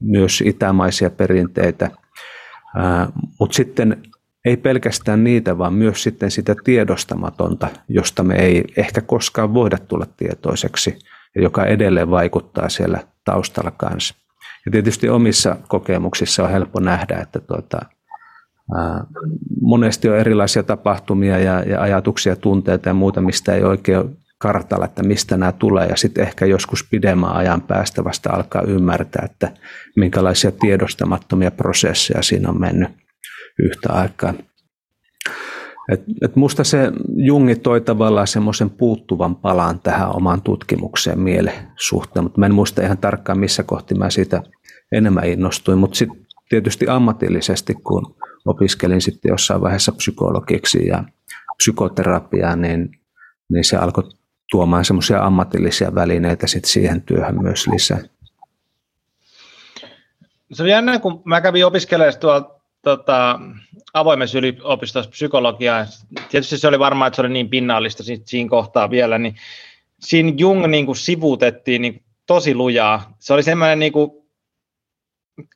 myös 0.00 0.40
itämaisia 0.46 1.10
perinteitä, 1.10 1.90
mutta 3.40 3.56
sitten 3.56 4.02
ei 4.44 4.56
pelkästään 4.56 5.24
niitä, 5.24 5.58
vaan 5.58 5.74
myös 5.74 6.02
sitten 6.02 6.30
sitä 6.30 6.54
tiedostamatonta, 6.64 7.68
josta 7.88 8.22
me 8.22 8.34
ei 8.34 8.64
ehkä 8.76 9.00
koskaan 9.00 9.54
voida 9.54 9.78
tulla 9.78 10.06
tietoiseksi 10.16 10.98
ja 11.34 11.42
joka 11.42 11.64
edelleen 11.64 12.10
vaikuttaa 12.10 12.68
siellä 12.68 12.98
taustalla 13.24 13.70
kanssa. 13.70 14.14
Ja 14.66 14.72
tietysti 14.72 15.08
omissa 15.08 15.56
kokemuksissa 15.68 16.42
on 16.42 16.50
helppo 16.50 16.80
nähdä, 16.80 17.18
että 17.18 17.40
tuota, 17.40 17.78
ää, 18.76 19.04
monesti 19.60 20.08
on 20.08 20.18
erilaisia 20.18 20.62
tapahtumia 20.62 21.38
ja, 21.38 21.60
ja 21.60 21.80
ajatuksia, 21.80 22.36
tunteita 22.36 22.88
ja 22.88 22.94
muuta, 22.94 23.20
mistä 23.20 23.54
ei 23.54 23.64
oikein 23.64 24.16
kartalla, 24.38 24.84
että 24.84 25.02
mistä 25.02 25.36
nämä 25.36 25.52
tulee 25.52 25.86
ja 25.86 25.96
sitten 25.96 26.24
ehkä 26.24 26.46
joskus 26.46 26.88
pidemmän 26.90 27.32
ajan 27.32 27.62
päästä 27.62 28.04
vasta 28.04 28.30
alkaa 28.32 28.62
ymmärtää, 28.62 29.28
että 29.32 29.52
minkälaisia 29.96 30.52
tiedostamattomia 30.52 31.50
prosesseja 31.50 32.22
siinä 32.22 32.48
on 32.48 32.60
mennyt 32.60 32.88
yhtä 33.58 33.92
aikaa. 33.92 34.34
Et, 35.92 36.04
et 36.22 36.36
musta 36.36 36.64
se 36.64 36.92
Jungi 37.16 37.56
toi 37.56 37.80
tavallaan 37.80 38.26
semmoisen 38.26 38.70
puuttuvan 38.70 39.36
palan 39.36 39.80
tähän 39.80 40.16
omaan 40.16 40.42
tutkimukseen 40.42 41.20
mielen 41.20 41.54
suhteen, 41.76 42.24
mutta 42.24 42.40
mä 42.40 42.46
en 42.46 42.54
muista 42.54 42.82
ihan 42.82 42.98
tarkkaan 42.98 43.38
missä 43.38 43.62
kohti 43.62 43.94
mä 43.94 44.10
siitä 44.10 44.42
enemmän 44.92 45.26
innostuin, 45.26 45.78
mutta 45.78 45.96
sitten 45.96 46.26
tietysti 46.48 46.88
ammatillisesti, 46.88 47.74
kun 47.74 48.16
opiskelin 48.46 49.00
sitten 49.00 49.28
jossain 49.28 49.60
vaiheessa 49.60 49.92
psykologiksi 49.92 50.86
ja 50.86 51.04
psykoterapiaa, 51.56 52.56
niin, 52.56 52.90
niin 53.52 53.64
se 53.64 53.76
alkoi 53.76 54.04
tuomaan 54.50 54.84
semmoisia 54.84 55.22
ammatillisia 55.22 55.94
välineitä 55.94 56.46
sit 56.46 56.64
siihen 56.64 57.02
työhön 57.02 57.42
myös 57.42 57.66
lisää. 57.66 58.00
Se 60.52 60.62
on 60.62 60.68
jännä, 60.68 60.98
kun 60.98 61.22
mä 61.24 61.40
kävin 61.40 61.66
opiskelemaan 61.66 62.20
tuolla 62.20 62.60
tota, 62.82 63.40
avoimessa 63.94 64.38
yliopistossa 64.38 65.10
psykologiaa. 65.10 65.86
Tietysti 66.28 66.58
se 66.58 66.68
oli 66.68 66.78
varmaan, 66.78 67.06
että 67.06 67.16
se 67.16 67.22
oli 67.22 67.28
niin 67.28 67.48
pinnallista 67.48 68.02
siinä 68.24 68.50
kohtaa 68.50 68.90
vielä, 68.90 69.18
niin 69.18 69.36
siinä 70.00 70.32
Jung 70.36 70.66
niin 70.66 70.86
kuin 70.86 70.96
sivuutettiin 70.96 71.82
niin 71.82 72.02
tosi 72.26 72.54
lujaa. 72.54 73.16
Se 73.18 73.34
oli 73.34 73.42
semmoinen 73.42 73.78
niin 73.78 73.92
kuin 73.92 74.10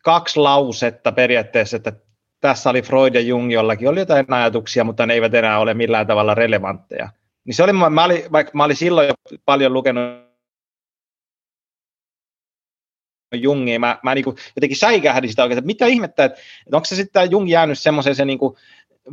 kaksi 0.03 0.41
lausetta 0.41 1.13
periaatteessa, 1.13 1.77
että 1.77 1.93
tässä 2.41 2.71
oli 2.71 2.83
Freud 2.83 3.15
ja 3.15 3.21
Jung, 3.21 3.53
jollakin 3.53 3.89
oli 3.89 4.01
jotain 4.01 4.33
ajatuksia, 4.33 4.85
mutta 4.85 5.07
ne 5.07 5.15
eivät 5.15 5.35
enää 5.35 5.59
ole 5.59 5.75
millään 5.75 6.07
tavalla 6.07 6.35
relevantteja. 6.35 7.09
Niin 7.45 7.55
se 7.55 7.63
oli, 7.63 7.73
mä 7.73 8.05
olin, 8.05 8.33
vaikka 8.33 8.53
mä 8.55 8.65
olin 8.65 8.77
silloin 8.77 9.09
jo 9.09 9.15
paljon 9.45 9.73
lukenut 9.73 10.31
Jungia, 13.35 13.81
mä, 13.81 13.99
mä 14.03 14.15
niin 14.15 14.25
kuin 14.25 14.37
jotenkin 14.57 14.77
säikähdin 14.77 15.31
sitä 15.31 15.43
oikein, 15.43 15.59
että 15.59 15.67
mitä 15.67 15.87
ihmettä, 15.87 16.25
että, 16.25 16.41
että 16.67 16.77
onko 16.77 16.85
se 16.85 16.97
sitten 16.97 17.31
Jung 17.31 17.51
jäänyt 17.51 17.79
semmoiseen 17.79 18.17
se 18.17 18.25
niin 18.25 18.39
kuin 18.39 18.57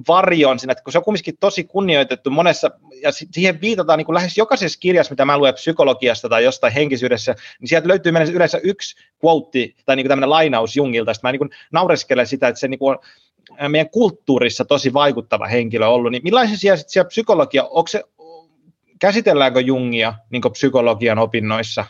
varjon 0.08 0.60
sinne, 0.60 0.72
että 0.72 0.84
kun 0.84 0.92
se 0.92 0.98
on 0.98 1.04
kumminkin 1.04 1.38
tosi 1.40 1.64
kunnioitettu 1.64 2.30
monessa, 2.30 2.72
ja 3.02 3.12
siihen 3.12 3.62
viitataan 3.62 3.98
niin 3.98 4.06
kuin 4.06 4.14
lähes 4.14 4.38
jokaisessa 4.38 4.80
kirjassa, 4.80 5.12
mitä 5.12 5.26
mä 5.26 5.38
luen 5.38 5.54
psykologiasta 5.54 6.30
tai 6.30 6.44
jostain 6.44 6.74
henkisyydessä, 6.74 7.36
niin 7.60 7.68
sieltä 7.68 7.88
löytyy 7.88 8.12
yleensä 8.34 8.60
yksi 8.64 8.96
quote 9.26 9.70
tai 9.86 9.96
niin 9.96 10.04
kuin 10.04 10.10
tämmöinen 10.10 10.30
lainaus 10.30 10.76
Jungilta, 10.76 11.14
sitten 11.14 11.28
mä 11.28 11.32
niin 11.32 11.40
kuin 11.40 11.50
naureskelen 11.72 12.28
sitä, 12.28 12.48
että 12.48 12.60
se 12.60 12.68
niin 12.68 12.80
kuin 12.80 12.98
on 13.60 13.72
meidän 13.72 13.90
kulttuurissa 13.90 14.66
tosi 14.66 14.94
vaikuttava 14.94 15.48
henkilö 15.48 15.88
ollut, 15.88 16.12
niin 16.12 16.24
millaisia 16.24 16.58
siellä, 16.58 16.84
siellä 16.88 17.08
psykologia, 17.08 17.64
onko 17.64 17.88
se, 17.88 18.04
käsitelläänkö 19.02 19.62
Jungia 19.62 20.14
niin 20.32 20.42
psykologian 20.52 21.20
opinnoissa? 21.20 21.86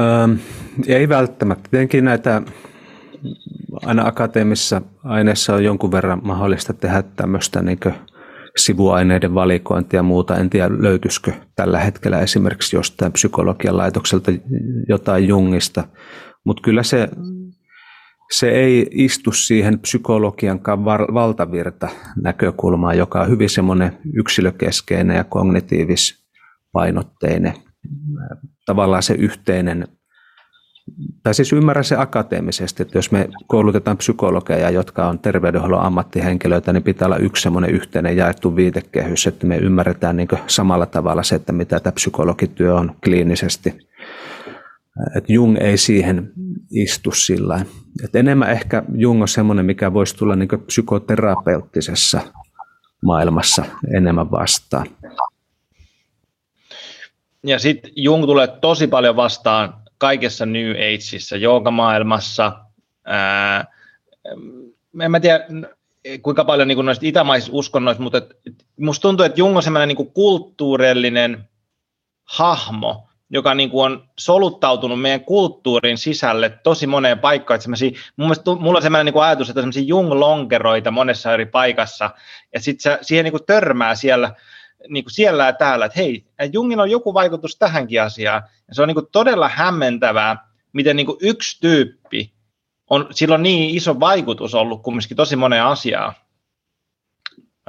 Ähm, 0.00 0.32
ei 0.86 1.08
välttämättä. 1.08 1.68
Tietenkin 1.70 2.04
näitä 2.04 2.42
aina 3.82 4.06
akateemisissa 4.06 4.82
aineissa 5.04 5.54
on 5.54 5.64
jonkun 5.64 5.92
verran 5.92 6.20
mahdollista 6.22 6.72
tehdä 6.72 7.02
tämmöistä 7.02 7.62
niin 7.62 7.78
sivuaineiden 8.56 9.34
valikointia 9.34 9.98
ja 9.98 10.02
muuta. 10.02 10.36
En 10.36 10.50
tiedä, 10.50 10.70
löytyisikö 10.78 11.32
tällä 11.56 11.78
hetkellä 11.78 12.20
esimerkiksi 12.20 12.76
jostain 12.76 13.12
psykologian 13.12 13.76
laitokselta 13.76 14.32
jotain 14.88 15.28
Jungista, 15.28 15.84
mutta 16.44 16.62
kyllä 16.62 16.82
se, 16.82 17.08
se 18.32 18.50
ei 18.50 18.86
istu 18.90 19.32
siihen 19.32 19.78
psykologiankaan 19.78 20.84
valtavirta 20.84 21.88
näkökulmaan, 22.22 22.98
joka 22.98 23.20
on 23.20 23.28
hyvin 23.28 23.50
semmoinen 23.50 23.98
yksilökeskeinen 24.14 25.16
ja 25.16 25.24
kognitiivispainotteinen. 25.24 27.54
Tavallaan 28.66 29.02
se 29.02 29.14
yhteinen 29.14 29.88
tai 31.22 31.34
siis 31.34 31.52
ymmärrän 31.52 31.84
se 31.84 31.96
akateemisesti, 31.96 32.82
että 32.82 32.98
jos 32.98 33.10
me 33.10 33.28
koulutetaan 33.46 33.96
psykologeja, 33.96 34.70
jotka 34.70 35.08
on 35.08 35.18
terveydenhuollon 35.18 35.82
ammattihenkilöitä, 35.82 36.72
niin 36.72 36.82
pitää 36.82 37.06
olla 37.06 37.16
yksi 37.16 37.42
semmoinen 37.42 37.70
yhteinen 37.70 38.16
jaettu 38.16 38.56
viitekehys, 38.56 39.26
että 39.26 39.46
me 39.46 39.56
ymmärretään 39.56 40.16
niin 40.16 40.28
samalla 40.46 40.86
tavalla 40.86 41.22
se, 41.22 41.34
että 41.34 41.52
mitä 41.52 41.80
tämä 41.80 41.92
psykologityö 41.92 42.74
on 42.74 42.94
kliinisesti. 43.04 43.87
Et 45.16 45.30
Jung 45.30 45.56
ei 45.60 45.78
siihen 45.78 46.32
istu 46.70 47.12
sillä 47.12 47.64
Et 48.04 48.16
enemmän 48.16 48.50
ehkä 48.50 48.82
Jung 48.94 49.22
on 49.22 49.28
semmoinen, 49.28 49.66
mikä 49.66 49.92
voisi 49.92 50.16
tulla 50.16 50.36
niin 50.36 50.48
psykoterapeuttisessa 50.66 52.20
maailmassa 53.02 53.64
enemmän 53.94 54.30
vastaan. 54.30 54.86
Ja 57.46 57.58
sitten 57.58 57.90
Jung 57.96 58.24
tulee 58.24 58.46
tosi 58.46 58.86
paljon 58.86 59.16
vastaan 59.16 59.74
kaikessa 59.98 60.46
New 60.46 60.70
Ageissa, 60.70 61.36
joogamaailmassa. 61.36 62.52
Ää, 63.04 63.66
en 65.00 65.10
mä 65.10 65.20
tiedä, 65.20 65.46
kuinka 66.22 66.44
paljon 66.44 66.68
niin 66.68 66.86
noista 66.86 67.06
itämaisista 67.06 67.56
uskonnoista, 67.56 68.02
mutta 68.02 68.18
et, 68.18 68.64
musta 68.80 69.02
tuntuu, 69.02 69.26
että 69.26 69.40
Jung 69.40 69.56
on 69.56 69.62
sellainen 69.62 69.96
niin 69.96 70.12
kulttuurillinen 70.12 71.48
hahmo, 72.24 73.07
joka 73.30 73.54
niin 73.54 73.70
kuin 73.70 73.84
on 73.84 74.08
soluttautunut 74.18 75.00
meidän 75.00 75.20
kulttuurin 75.20 75.98
sisälle 75.98 76.48
tosi 76.62 76.86
moneen 76.86 77.18
paikkaan. 77.18 77.60
mielestä 78.16 78.50
mulla 78.60 78.78
on 78.78 78.82
sellainen 78.82 79.04
niin 79.04 79.12
kuin 79.12 79.24
ajatus, 79.24 79.48
että 79.48 79.60
on 79.60 79.72
Jung-lonkeroita 79.74 80.90
monessa 80.90 81.34
eri 81.34 81.46
paikassa, 81.46 82.10
ja 82.54 82.60
sitten 82.60 82.98
siihen 83.02 83.24
niin 83.24 83.32
kuin 83.32 83.44
törmää 83.44 83.94
siellä, 83.94 84.34
niin 84.88 85.04
kuin 85.04 85.12
siellä 85.12 85.46
ja 85.46 85.52
täällä, 85.52 85.84
että 85.84 86.00
hei, 86.00 86.26
Jungin 86.52 86.80
on 86.80 86.90
joku 86.90 87.14
vaikutus 87.14 87.56
tähänkin 87.56 88.02
asiaan. 88.02 88.42
Ja 88.68 88.74
se 88.74 88.82
on 88.82 88.88
niin 88.88 88.94
kuin 88.94 89.08
todella 89.12 89.48
hämmentävää, 89.48 90.48
miten 90.72 90.96
niin 90.96 91.06
kuin 91.06 91.18
yksi 91.20 91.60
tyyppi 91.60 92.32
on, 92.90 93.06
sillä 93.10 93.34
on 93.34 93.42
niin 93.42 93.76
iso 93.76 94.00
vaikutus 94.00 94.54
ollut 94.54 94.82
kumminkin 94.82 95.16
tosi 95.16 95.36
moneen 95.36 95.64
asiaan. 95.64 96.14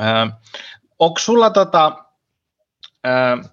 Äh, 0.02 0.32
onko 1.00 1.20
sulla 1.20 1.50
tota, 1.50 2.06
äh, 3.08 3.52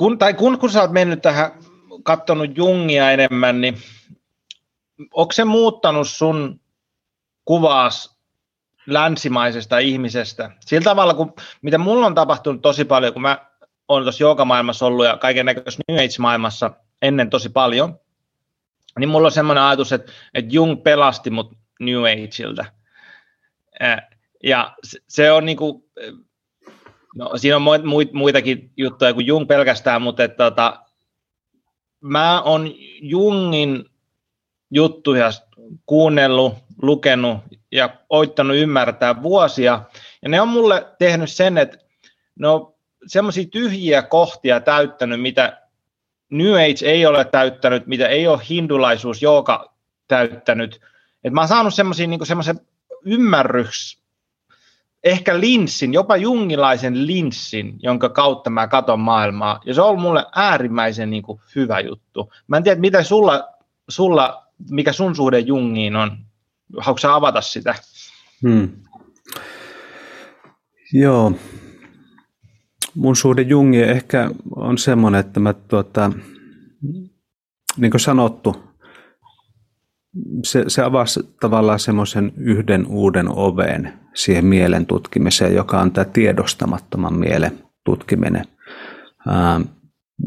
kun, 0.00 0.18
tai 0.18 0.34
kun, 0.34 0.58
kun 0.58 0.70
sä 0.70 0.80
oot 0.80 0.92
mennyt 0.92 1.22
tähän, 1.22 1.52
katsonut 2.02 2.56
Jungia 2.56 3.10
enemmän, 3.10 3.60
niin 3.60 3.78
onko 5.14 5.32
se 5.32 5.44
muuttanut 5.44 6.08
sun 6.08 6.60
kuvaas 7.44 8.20
länsimaisesta 8.86 9.78
ihmisestä. 9.78 10.50
Sillä 10.60 10.84
tavalla, 10.84 11.14
kun, 11.14 11.34
mitä 11.62 11.78
mulla 11.78 12.06
on 12.06 12.14
tapahtunut 12.14 12.62
tosi 12.62 12.84
paljon, 12.84 13.12
kun 13.12 13.22
mä 13.22 13.46
oon 13.88 14.02
tuossa 14.02 14.24
joogamaailmassa 14.24 14.86
ollut 14.86 15.06
ja 15.06 15.16
kaiken 15.16 15.46
näköisessä 15.46 15.82
New 15.88 16.04
Age-maailmassa 16.04 16.70
ennen 17.02 17.30
tosi 17.30 17.48
paljon, 17.48 18.00
niin 18.98 19.08
mulla 19.08 19.26
on 19.26 19.32
semmoinen 19.32 19.64
ajatus, 19.64 19.92
että, 19.92 20.12
että 20.34 20.54
Jung 20.54 20.82
pelasti 20.82 21.30
mut 21.30 21.52
New 21.80 22.00
Ageilta. 22.00 22.64
Ja 24.44 24.76
se 25.08 25.32
on 25.32 25.44
niinku, 25.44 25.88
no 27.14 27.30
siinä 27.36 27.56
on 27.56 27.62
muitakin 28.12 28.70
juttuja 28.76 29.14
kuin 29.14 29.26
Jung 29.26 29.48
pelkästään, 29.48 30.02
mutta 30.02 30.24
että, 30.24 30.36
tota, 30.36 30.84
mä 32.00 32.42
oon 32.42 32.70
Jungin 33.00 33.84
juttuja 34.70 35.30
kuunnellut, 35.86 36.54
lukenut 36.82 37.38
ja 37.72 37.90
oittanut 38.08 38.56
ymmärtää 38.56 39.22
vuosia. 39.22 39.82
Ja 40.22 40.28
ne 40.28 40.40
on 40.40 40.48
mulle 40.48 40.86
tehnyt 40.98 41.30
sen, 41.30 41.58
että 41.58 41.78
ne 42.38 42.48
on 42.48 42.74
semmoisia 43.06 43.44
tyhjiä 43.44 44.02
kohtia 44.02 44.60
täyttänyt, 44.60 45.20
mitä 45.20 45.60
New 46.30 46.54
Age 46.54 46.86
ei 46.86 47.06
ole 47.06 47.24
täyttänyt, 47.24 47.86
mitä 47.86 48.08
ei 48.08 48.28
ole 48.28 48.40
hindulaisuus 48.50 49.22
joka 49.22 49.74
täyttänyt. 50.08 50.80
Et 51.24 51.32
mä 51.32 51.40
oon 51.40 51.48
saanut 51.48 51.74
semmoisia 51.74 52.06
niin 52.06 52.26
semmoisen 52.26 52.60
ymmärrys, 53.04 53.99
ehkä 55.04 55.40
linssin, 55.40 55.92
jopa 55.92 56.16
jungilaisen 56.16 57.06
linssin, 57.06 57.74
jonka 57.82 58.08
kautta 58.08 58.50
mä 58.50 58.68
katon 58.68 59.00
maailmaa. 59.00 59.60
Ja 59.64 59.74
se 59.74 59.80
on 59.80 59.88
ollut 59.88 60.02
mulle 60.02 60.26
äärimmäisen 60.34 61.10
niin 61.10 61.22
kuin, 61.22 61.40
hyvä 61.56 61.80
juttu. 61.80 62.32
Mä 62.46 62.56
en 62.56 62.62
tiedä, 62.62 62.80
mitä 62.80 63.02
sulla, 63.02 63.48
sulla, 63.88 64.46
mikä 64.70 64.92
sun 64.92 65.16
suhde 65.16 65.38
Jungiin 65.38 65.96
on 65.96 66.18
haluatko 66.78 67.08
avata 67.08 67.40
sitä? 67.40 67.74
Hmm. 68.42 68.68
Joo. 70.92 71.32
Mun 72.94 73.16
suhde 73.16 73.42
Jungi 73.42 73.82
ehkä 73.82 74.30
on 74.56 74.78
semmoinen, 74.78 75.20
että 75.20 75.40
mä 75.40 75.52
tuota, 75.52 76.12
niin 77.76 77.90
kuin 77.90 78.00
sanottu, 78.00 78.69
se, 80.44 80.64
se 80.68 80.82
avasi 80.82 81.20
tavallaan 81.40 81.78
semmoisen 81.78 82.32
yhden 82.36 82.86
uuden 82.86 83.28
oven 83.28 83.92
siihen 84.14 84.44
mielen 84.44 84.86
tutkimiseen, 84.86 85.54
joka 85.54 85.80
on 85.80 85.92
tämä 85.92 86.04
tiedostamattoman 86.04 87.18
mielen 87.18 87.58
tutkiminen. 87.84 88.44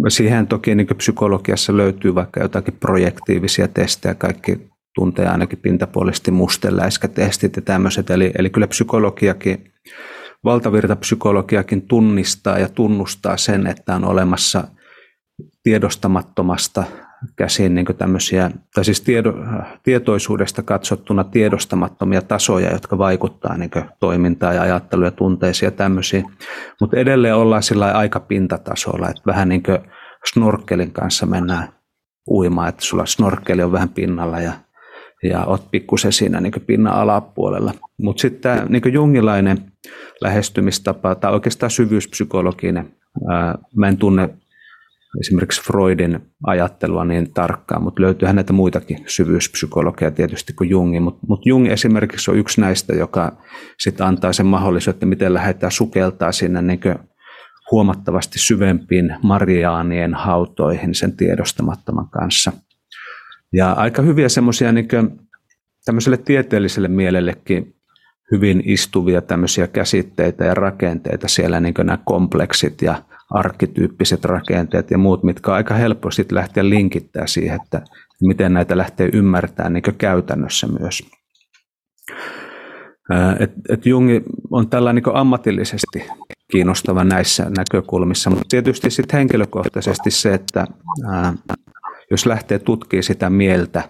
siihen 0.07 0.47
toki 0.47 0.75
niin 0.75 0.88
psykologiassa 0.97 1.77
löytyy 1.77 2.15
vaikka 2.15 2.39
jotakin 2.39 2.77
projektiivisia 2.79 3.67
testejä, 3.67 4.15
kaikki 4.15 4.67
tuntee 4.95 5.27
ainakin 5.27 5.59
pintapuolisesti 5.59 6.31
musteläiskätestit 6.31 7.55
ja 7.55 7.61
tämmöiset. 7.61 8.09
Eli, 8.09 8.31
eli 8.38 8.49
kyllä 8.49 8.67
psykologiakin, 8.67 9.71
valtavirta 10.43 10.95
psykologiakin 10.95 11.81
tunnistaa 11.81 12.59
ja 12.59 12.69
tunnustaa 12.69 13.38
sen, 13.38 13.67
että 13.67 13.95
on 13.95 14.05
olemassa 14.05 14.67
tiedostamattomasta 15.63 16.84
käsin 17.36 17.76
niin 17.76 17.86
tämmöisiä, 17.97 18.51
tai 18.76 18.86
siis 18.86 19.01
tiedo, 19.01 19.34
tietoisuudesta 19.84 20.63
katsottuna 20.63 21.24
tiedostamattomia 21.24 22.21
tasoja, 22.21 22.71
jotka 22.71 22.97
vaikuttaa 22.97 23.57
niin 23.57 23.71
toimintaan 23.99 24.55
ja 24.55 24.61
ajatteluun 24.61 25.05
ja 25.05 25.11
tunteisiin 25.11 25.67
ja 25.67 25.71
tämmöisiä. 25.71 26.24
Mutta 26.82 26.97
edelleen 26.97 27.36
ollaan 27.36 27.63
sillä 27.63 27.91
aika 27.91 28.19
pintatasolla, 28.19 29.09
että 29.09 29.21
vähän 29.26 29.49
niin 29.49 29.63
kuin 29.63 29.80
snorkelin 30.32 30.91
kanssa 30.91 31.26
mennään 31.26 31.67
uimaan, 32.28 32.69
että 32.69 32.86
sulla 32.86 33.05
snorkeli 33.05 33.63
on 33.63 33.71
vähän 33.71 33.89
pinnalla 33.89 34.39
ja 34.39 34.53
ja 35.24 35.45
oot 35.45 35.71
pikkusen 35.71 36.11
siinä 36.11 36.41
niin 36.41 36.53
pinnan 36.67 36.93
alapuolella. 36.93 37.74
Mutta 38.01 38.21
sitten 38.21 38.41
tämä 38.41 38.65
niin 38.69 38.93
jungilainen 38.93 39.57
lähestymistapa, 40.21 41.15
tai 41.15 41.34
oikeastaan 41.34 41.69
syvyyspsykologinen, 41.69 42.95
mä 43.76 43.88
en 43.88 43.97
tunne 43.97 44.30
esimerkiksi 45.20 45.64
Freudin 45.64 46.20
ajattelua 46.43 47.05
niin 47.05 47.34
tarkkaan, 47.34 47.84
mutta 47.84 48.01
löytyy 48.01 48.34
näitä 48.34 48.53
muitakin 48.53 49.03
syvyyspsykologia 49.07 50.11
tietysti 50.11 50.53
kuin 50.53 50.70
Jungi, 50.70 50.99
mutta 50.99 51.28
mut 51.28 51.45
Jung 51.45 51.68
esimerkiksi 51.68 52.32
on 52.32 52.38
yksi 52.38 52.61
näistä, 52.61 52.95
joka 52.95 53.38
sitten 53.80 54.07
antaa 54.07 54.34
sen 54.34 54.45
mahdollisuuden, 54.45 55.09
miten 55.09 55.34
lähdetään 55.34 55.72
sukeltaa 55.72 56.32
sinne 56.32 56.61
niin 56.61 56.80
huomattavasti 57.72 58.39
syvempiin 58.39 59.16
Mariaanien 59.24 60.14
hautoihin 60.14 60.95
sen 60.95 61.18
tiedostamattoman 61.18 62.09
kanssa– 62.09 62.51
ja 63.53 63.72
aika 63.72 64.01
hyviä 64.01 64.30
semmoisia 64.30 64.72
niin 64.72 64.88
tämmöiselle 65.86 66.18
tieteelliselle 66.18 66.88
mielellekin 66.88 67.76
hyvin 68.32 68.64
istuvia 68.66 69.22
tämmöisiä 69.22 69.68
käsitteitä 69.68 70.45
ja 70.45 70.53
rakenteita 70.53 71.28
siellä, 71.28 71.59
niin 71.59 71.74
nämä 71.78 71.97
kompleksit 72.05 72.82
ja 72.82 73.03
arkkityyppiset 73.34 74.25
rakenteet 74.25 74.91
ja 74.91 74.97
muut, 74.97 75.23
mitkä 75.23 75.51
on 75.51 75.57
aika 75.57 75.73
helppo 75.73 76.11
sitten 76.11 76.36
lähteä 76.36 76.69
linkittää 76.69 77.27
siihen, 77.27 77.59
että 77.63 77.81
miten 78.21 78.53
näitä 78.53 78.77
lähtee 78.77 79.09
ymmärtämään 79.13 79.73
niin 79.73 79.84
käytännössä 79.97 80.67
myös. 80.67 81.03
Et, 83.39 83.51
et 83.69 83.86
Jungi 83.86 84.23
on 84.51 84.69
tällä 84.69 84.93
niin 84.93 85.03
ammatillisesti 85.13 86.05
kiinnostava 86.51 87.03
näissä 87.03 87.51
näkökulmissa, 87.57 88.29
mutta 88.29 88.45
tietysti 88.49 88.89
sitten 88.89 89.17
henkilökohtaisesti 89.17 90.11
se, 90.11 90.34
että 90.34 90.67
ää, 91.11 91.34
jos 92.11 92.25
lähtee 92.25 92.59
tutkimaan 92.59 93.03
sitä 93.03 93.29
mieltä, 93.29 93.89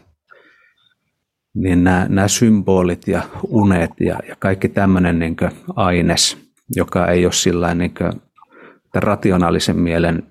niin 1.56 1.84
nämä, 1.84 2.06
nämä 2.10 2.28
symbolit 2.28 3.08
ja 3.08 3.22
unet 3.48 3.92
ja, 4.00 4.20
ja 4.30 4.36
kaikki 4.40 4.70
tämmöinen 4.70 5.20
niin 5.20 5.36
aines, 5.76 6.38
joka 6.76 7.08
ei 7.08 7.26
ole 7.26 7.34
sillä 7.34 7.76
niin 7.76 7.94
rationaalisen 9.00 9.80
mielen 9.80 10.24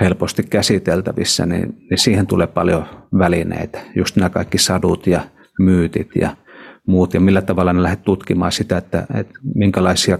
helposti 0.00 0.42
käsiteltävissä, 0.42 1.46
niin, 1.46 1.76
niin 1.90 1.98
siihen 1.98 2.26
tulee 2.26 2.46
paljon 2.46 2.86
välineitä. 3.18 3.80
Just 3.96 4.16
nämä 4.16 4.30
kaikki 4.30 4.58
sadut 4.58 5.06
ja 5.06 5.20
myytit 5.58 6.10
ja 6.20 6.36
muut, 6.86 7.14
ja 7.14 7.20
millä 7.20 7.42
tavalla 7.42 7.72
ne 7.72 7.82
lähdet 7.82 8.02
tutkimaan 8.02 8.52
sitä, 8.52 8.78
että, 8.78 9.06
että 9.14 9.34
minkälaisia 9.54 10.18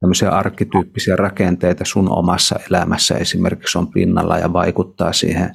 tämmöisiä 0.00 0.30
arkkityyppisiä 0.30 1.16
rakenteita 1.16 1.84
sun 1.84 2.10
omassa 2.10 2.56
elämässä 2.70 3.14
esimerkiksi 3.14 3.78
on 3.78 3.88
pinnalla 3.88 4.38
ja 4.38 4.52
vaikuttaa 4.52 5.12
siihen 5.12 5.50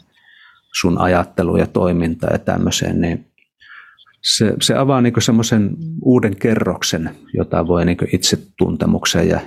sun 0.80 0.97
ajatteluun 0.97 1.60
ja 1.60 1.68
toimintaan 1.68 2.34
ja 2.34 2.39
tämmöiseen, 2.39 3.01
niin 3.01 3.26
se, 4.22 4.53
se 4.62 4.76
avaa 4.76 5.01
niin 5.01 5.22
semmoisen 5.22 5.70
uuden 6.01 6.36
kerroksen, 6.36 7.10
jota 7.34 7.68
voi 7.68 7.86
niin 7.86 7.97
itsetuntemuksen 8.14 9.30
ja 9.30 9.39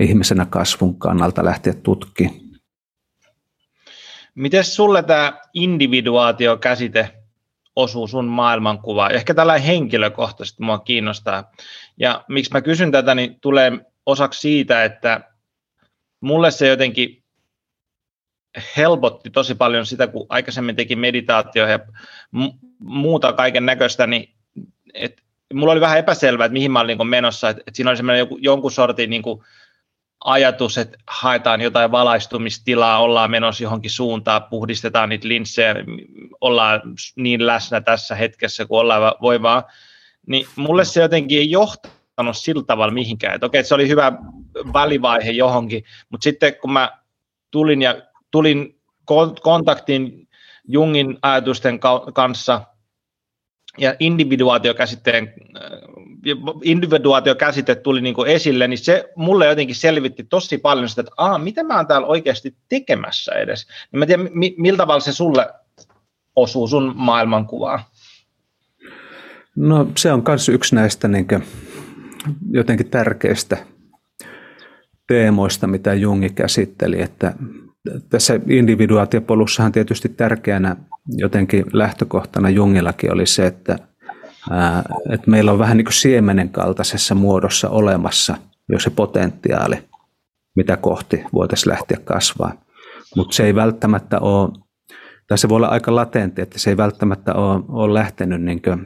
ihmisenä 0.00 0.46
kasvun 0.46 0.98
kannalta 0.98 1.44
lähteä 1.44 1.72
tutkimaan. 1.74 2.36
Miten 4.34 4.64
sulle 4.64 5.02
tämä 5.02 5.40
individuaatio-käsite 5.54 7.10
osuu 7.76 8.06
sun 8.06 8.24
maailmankuvaan? 8.24 9.12
Ehkä 9.12 9.34
tällä 9.34 9.58
henkilökohtaisesti 9.58 10.62
mua 10.62 10.78
kiinnostaa. 10.78 11.52
Ja 11.96 12.24
miksi 12.28 12.52
mä 12.52 12.60
kysyn 12.60 12.92
tätä, 12.92 13.14
niin 13.14 13.40
tulee 13.40 13.72
osaksi 14.06 14.40
siitä, 14.40 14.84
että 14.84 15.20
mulle 16.20 16.50
se 16.50 16.68
jotenkin 16.68 17.22
helpotti 18.76 19.30
tosi 19.30 19.54
paljon 19.54 19.86
sitä, 19.86 20.06
kun 20.06 20.26
aikaisemmin 20.28 20.76
teki 20.76 20.96
meditaatio 20.96 21.66
ja 21.66 21.78
muuta 22.78 23.32
kaiken 23.32 23.66
näköistä, 23.66 24.06
niin 24.06 24.34
et, 24.94 25.22
mulla 25.54 25.72
oli 25.72 25.80
vähän 25.80 25.98
epäselvää, 25.98 26.44
että 26.44 26.52
mihin 26.52 26.70
mä 26.70 26.80
olin 26.80 26.98
niin 26.98 27.08
menossa, 27.08 27.48
että, 27.48 27.62
että 27.66 27.76
siinä 27.76 27.90
oli 27.90 27.96
semmoinen 27.96 28.18
joku, 28.18 28.38
jonkun 28.40 28.72
sortin 28.72 29.10
niin 29.10 29.22
kuin 29.22 29.44
ajatus, 30.24 30.78
että 30.78 30.98
haetaan 31.08 31.60
jotain 31.60 31.90
valaistumistilaa, 31.90 32.98
ollaan 32.98 33.30
menossa 33.30 33.62
johonkin 33.62 33.90
suuntaan, 33.90 34.44
puhdistetaan 34.44 35.08
niitä 35.08 35.28
linssejä, 35.28 35.74
ollaan 36.40 36.82
niin 37.16 37.46
läsnä 37.46 37.80
tässä 37.80 38.14
hetkessä 38.14 38.66
kuin 38.66 38.80
ollaan 38.80 39.14
voi 39.22 39.42
vaan, 39.42 39.62
niin 40.26 40.46
mulle 40.56 40.84
se 40.84 41.02
jotenkin 41.02 41.38
ei 41.38 41.50
johtanut 41.50 42.36
sillä 42.36 42.62
tavalla 42.66 42.94
mihinkään. 42.94 43.34
Että 43.34 43.46
okei, 43.46 43.64
se 43.64 43.74
oli 43.74 43.88
hyvä 43.88 44.12
välivaihe 44.72 45.30
johonkin, 45.30 45.84
mutta 46.08 46.24
sitten 46.24 46.56
kun 46.56 46.72
mä 46.72 46.98
tulin 47.50 47.82
ja 47.82 48.02
tulin 48.30 48.80
kontaktin 49.42 50.28
Jungin 50.68 51.18
ajatusten 51.22 51.80
kanssa 52.14 52.60
ja 53.78 53.94
individuaatiokäsitteen, 53.98 55.34
äh, 55.56 55.70
individuaatiokäsite 56.62 57.74
tuli 57.74 58.00
niin 58.00 58.14
kuin 58.14 58.30
esille, 58.30 58.68
niin 58.68 58.78
se 58.78 59.12
mulle 59.16 59.46
jotenkin 59.46 59.76
selvitti 59.76 60.24
tosi 60.24 60.58
paljon 60.58 60.88
sitä, 60.88 61.00
että 61.00 61.12
Aa, 61.16 61.38
mitä 61.38 61.62
mä 61.62 61.76
oon 61.76 61.86
täällä 61.86 62.06
oikeasti 62.06 62.56
tekemässä 62.68 63.32
edes. 63.32 63.66
Niin 63.92 63.98
mä 63.98 64.06
tiedän, 64.06 64.28
miltä 64.58 64.76
tavalla 64.76 65.00
se 65.00 65.12
sulle 65.12 65.48
osuu 66.36 66.68
sun 66.68 66.92
maailmankuvaan. 66.96 67.80
No 69.56 69.88
se 69.96 70.12
on 70.12 70.22
myös 70.28 70.48
yksi 70.48 70.74
näistä 70.74 71.08
niin 71.08 71.26
jotenkin 72.50 72.90
tärkeistä 72.90 73.56
teemoista, 75.06 75.66
mitä 75.66 75.94
Jungi 75.94 76.30
käsitteli, 76.30 77.02
että 77.02 77.34
tässä 78.10 78.40
individuaatiopolussahan 78.48 79.72
tietysti 79.72 80.08
tärkeänä 80.08 80.76
jotenkin 81.08 81.64
lähtökohtana 81.72 82.50
Jungillakin 82.50 83.12
oli 83.12 83.26
se, 83.26 83.46
että, 83.46 83.78
että 85.10 85.30
meillä 85.30 85.52
on 85.52 85.58
vähän 85.58 85.76
niin 85.76 85.84
kuin 85.84 85.92
siemenen 85.92 86.48
kaltaisessa 86.48 87.14
muodossa 87.14 87.68
olemassa 87.68 88.36
jo 88.68 88.78
se 88.78 88.90
potentiaali, 88.90 89.78
mitä 90.56 90.76
kohti 90.76 91.24
voitaisiin 91.32 91.72
lähteä 91.72 91.98
kasvaa. 92.04 92.52
Mutta 93.16 93.36
se 93.36 93.44
ei 93.44 93.54
välttämättä 93.54 94.20
ole, 94.20 94.50
tai 95.26 95.38
se 95.38 95.48
voi 95.48 95.56
olla 95.56 95.66
aika 95.66 95.94
latentti, 95.94 96.42
että 96.42 96.58
se 96.58 96.70
ei 96.70 96.76
välttämättä 96.76 97.34
ole, 97.34 97.62
ole 97.68 97.94
lähtenyt 97.94 98.42
niin 98.42 98.62
kuin, 98.62 98.84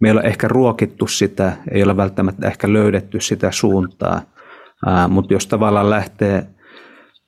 meillä 0.00 0.18
on 0.18 0.26
ehkä 0.26 0.48
ruokittu 0.48 1.06
sitä, 1.06 1.52
ei 1.70 1.82
ole 1.82 1.96
välttämättä 1.96 2.46
ehkä 2.46 2.72
löydetty 2.72 3.20
sitä 3.20 3.52
suuntaa, 3.52 4.22
mutta 5.08 5.34
jos 5.34 5.46
tavallaan 5.46 5.90
lähtee– 5.90 6.46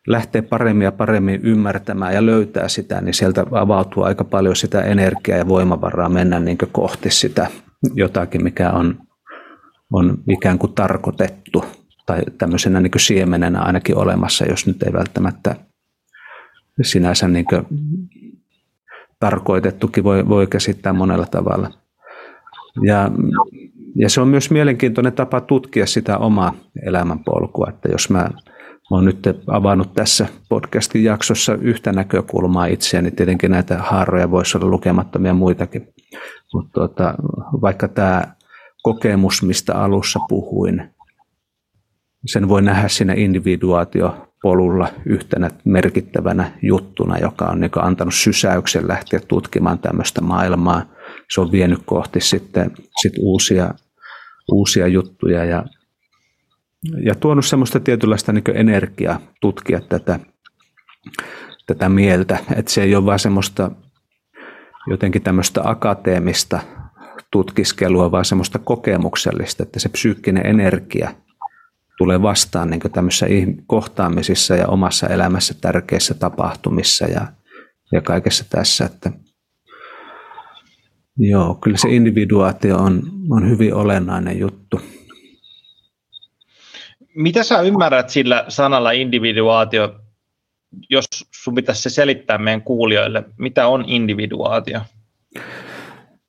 lähtee 0.06 0.42
paremmin 0.42 0.84
ja 0.84 0.92
paremmin 0.92 1.40
ymmärtämään 1.42 2.14
ja 2.14 2.26
löytää 2.26 2.68
sitä, 2.68 3.00
niin 3.00 3.14
sieltä 3.14 3.46
avautuu 3.50 4.02
aika 4.02 4.24
paljon 4.24 4.56
sitä 4.56 4.82
energiaa 4.82 5.38
ja 5.38 5.48
voimavaraa 5.48 6.08
mennä 6.08 6.40
niin 6.40 6.58
kohti 6.72 7.10
sitä 7.10 7.46
jotakin, 7.94 8.44
mikä 8.44 8.70
on, 8.70 8.98
on 9.92 10.18
ikään 10.28 10.58
kuin 10.58 10.72
tarkoitettu 10.72 11.64
tai 12.06 12.20
tämmöisenä 12.38 12.80
niin 12.80 12.92
siemenenä 12.96 13.60
ainakin 13.60 13.96
olemassa, 13.96 14.44
jos 14.44 14.66
nyt 14.66 14.82
ei 14.82 14.92
välttämättä 14.92 15.56
sinänsä 16.82 17.28
niin 17.28 17.46
tarkoitettukin 19.20 20.04
voi, 20.04 20.28
voi 20.28 20.46
käsittää 20.46 20.92
monella 20.92 21.26
tavalla. 21.26 21.70
Ja, 22.86 23.10
ja 23.96 24.10
se 24.10 24.20
on 24.20 24.28
myös 24.28 24.50
mielenkiintoinen 24.50 25.12
tapa 25.12 25.40
tutkia 25.40 25.86
sitä 25.86 26.18
omaa 26.18 26.54
elämänpolkua, 26.86 27.66
että 27.68 27.88
jos 27.92 28.10
mä 28.10 28.30
olen 28.90 29.04
nyt 29.04 29.18
avannut 29.46 29.94
tässä 29.94 30.28
podcastin 30.48 31.04
jaksossa 31.04 31.54
yhtä 31.54 31.92
näkökulmaa 31.92 32.66
itseäni. 32.66 33.10
Tietenkin 33.10 33.50
näitä 33.50 33.78
haaroja 33.78 34.30
voisi 34.30 34.58
olla 34.58 34.66
lukemattomia 34.66 35.34
muitakin. 35.34 35.88
Mutta 36.54 36.70
tuota, 36.72 37.14
vaikka 37.60 37.88
tämä 37.88 38.24
kokemus, 38.82 39.42
mistä 39.42 39.74
alussa 39.74 40.20
puhuin, 40.28 40.90
sen 42.26 42.48
voi 42.48 42.62
nähdä 42.62 42.88
siinä 42.88 43.14
individuaatiopolulla 43.16 44.88
yhtenä 45.06 45.50
merkittävänä 45.64 46.52
juttuna, 46.62 47.18
joka 47.18 47.44
on 47.44 47.60
niin 47.60 47.70
antanut 47.76 48.14
sysäyksen 48.14 48.88
lähteä 48.88 49.20
tutkimaan 49.28 49.78
tämmöistä 49.78 50.20
maailmaa. 50.20 50.82
Se 51.34 51.40
on 51.40 51.52
vienyt 51.52 51.80
kohti 51.84 52.20
sitten 52.20 52.70
sit 53.02 53.12
uusia, 53.18 53.74
uusia 54.52 54.86
juttuja 54.86 55.44
ja 55.44 55.64
ja 57.02 57.14
tuonut 57.14 57.44
semmoista 57.44 57.80
tietynlaista 57.80 58.32
niin 58.32 58.44
energiaa 58.54 59.20
tutkia 59.40 59.80
tätä, 59.80 60.20
tätä 61.66 61.88
mieltä, 61.88 62.38
että 62.56 62.72
se 62.72 62.82
ei 62.82 62.94
ole 62.96 63.06
vain 63.06 63.18
semmoista 63.18 63.70
jotenkin 64.86 65.22
tämmöistä 65.22 65.60
akateemista 65.64 66.60
tutkiskelua, 67.30 68.10
vaan 68.10 68.24
semmoista 68.24 68.58
kokemuksellista, 68.58 69.62
että 69.62 69.80
se 69.80 69.88
psyykkinen 69.88 70.46
energia 70.46 71.14
tulee 71.98 72.22
vastaan 72.22 72.70
niin 72.70 72.80
tämmöisissä 72.80 73.26
kohtaamisissa 73.66 74.56
ja 74.56 74.68
omassa 74.68 75.06
elämässä 75.06 75.54
tärkeissä 75.60 76.14
tapahtumissa 76.14 77.06
ja, 77.06 77.26
ja 77.92 78.00
kaikessa 78.00 78.44
tässä, 78.50 78.84
että 78.84 79.12
joo, 81.16 81.54
kyllä 81.54 81.76
se 81.76 81.88
individuaatio 81.88 82.76
on, 82.76 83.02
on 83.30 83.50
hyvin 83.50 83.74
olennainen 83.74 84.38
juttu 84.38 84.80
mitä 87.14 87.42
sä 87.42 87.60
ymmärrät 87.60 88.10
sillä 88.10 88.44
sanalla 88.48 88.90
individuaatio, 88.90 90.00
jos 90.90 91.04
sun 91.34 91.54
pitäisi 91.54 91.82
se 91.82 91.90
selittää 91.90 92.38
meidän 92.38 92.62
kuulijoille, 92.62 93.24
mitä 93.38 93.66
on 93.66 93.84
individuaatio? 93.86 94.80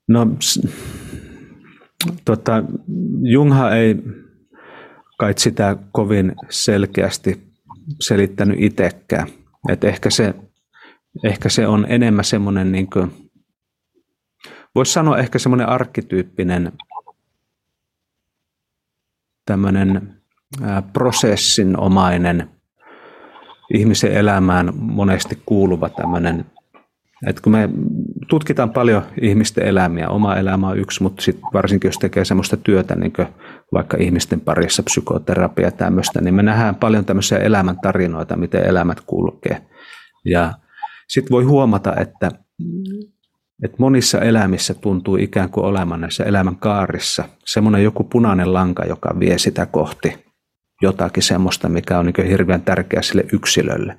No, 0.07 0.27
tota, 2.25 2.63
Jungha 3.21 3.75
ei 3.75 3.95
kai 5.17 5.33
sitä 5.37 5.77
kovin 5.91 6.35
selkeästi 6.49 7.51
selittänyt 8.01 8.57
itsekään. 8.59 9.27
Et 9.69 9.83
ehkä, 9.83 10.09
se, 10.09 10.33
ehkä 11.23 11.49
se 11.49 11.67
on 11.67 11.85
enemmän 11.89 12.25
semmoinen, 12.25 12.71
niin 12.71 12.87
voisi 14.75 14.93
sanoa 14.93 15.17
ehkä 15.17 15.39
semmoinen 15.39 15.69
arkkityyppinen 15.69 16.71
tämmöinen 19.45 20.20
prosessinomainen 20.93 22.49
ihmisen 23.73 24.11
elämään 24.11 24.71
monesti 24.75 25.41
kuuluva 25.45 25.89
tämmöinen, 25.89 26.45
että 27.27 27.41
kun 27.41 27.51
me 27.51 27.69
tutkitaan 28.29 28.69
paljon 28.69 29.03
ihmisten 29.21 29.67
elämiä. 29.67 30.09
Oma 30.09 30.35
elämä 30.35 30.67
on 30.67 30.79
yksi, 30.79 31.03
mutta 31.03 31.21
sit 31.21 31.39
varsinkin 31.53 31.87
jos 31.87 31.97
tekee 31.97 32.25
sellaista 32.25 32.57
työtä, 32.57 32.95
niin 32.95 33.13
vaikka 33.73 33.97
ihmisten 33.99 34.41
parissa 34.41 34.83
psykoterapia 34.83 35.65
ja 35.65 35.71
tämmöistä, 35.71 36.21
niin 36.21 36.33
me 36.33 36.43
nähdään 36.43 36.75
paljon 36.75 37.05
tämmöisiä 37.05 37.37
elämäntarinoita, 37.37 38.37
miten 38.37 38.63
elämät 38.63 39.01
kulkee. 39.05 39.61
Ja 40.25 40.53
sitten 41.07 41.31
voi 41.31 41.43
huomata, 41.43 41.95
että, 41.95 42.31
että 43.63 43.77
monissa 43.79 44.19
elämissä 44.19 44.73
tuntuu 44.73 45.15
ikään 45.15 45.49
kuin 45.49 45.65
olemaan 45.65 46.01
näissä 46.01 46.23
elämän 46.23 46.55
kaarissa 46.55 47.23
semmoinen 47.45 47.83
joku 47.83 48.03
punainen 48.03 48.53
lanka, 48.53 48.85
joka 48.85 49.19
vie 49.19 49.37
sitä 49.37 49.65
kohti 49.65 50.30
jotakin 50.81 51.23
semmoista, 51.23 51.69
mikä 51.69 51.99
on 51.99 52.05
niin 52.05 52.27
hirveän 52.27 52.61
tärkeä 52.61 53.01
sille 53.01 53.25
yksilölle. 53.33 53.97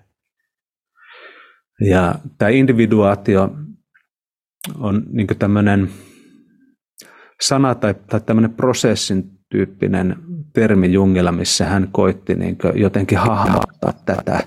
Ja 1.80 2.14
tämä 2.39 2.49
individuaatio 2.49 3.51
on 4.78 5.03
niin 5.11 5.26
tämmöinen 5.39 5.89
sana 7.41 7.74
tai, 7.74 7.95
tai 8.11 8.20
tämmöinen 8.20 8.55
prosessin 8.55 9.30
tyyppinen 9.51 10.16
termi 10.53 10.93
Jungilla, 10.93 11.33
missä 11.33 11.66
hän 11.66 11.89
koitti 11.93 12.35
niin 12.35 12.59
jotenkin 12.74 13.18
hahmottaa 13.18 13.93
tätä, 14.07 14.41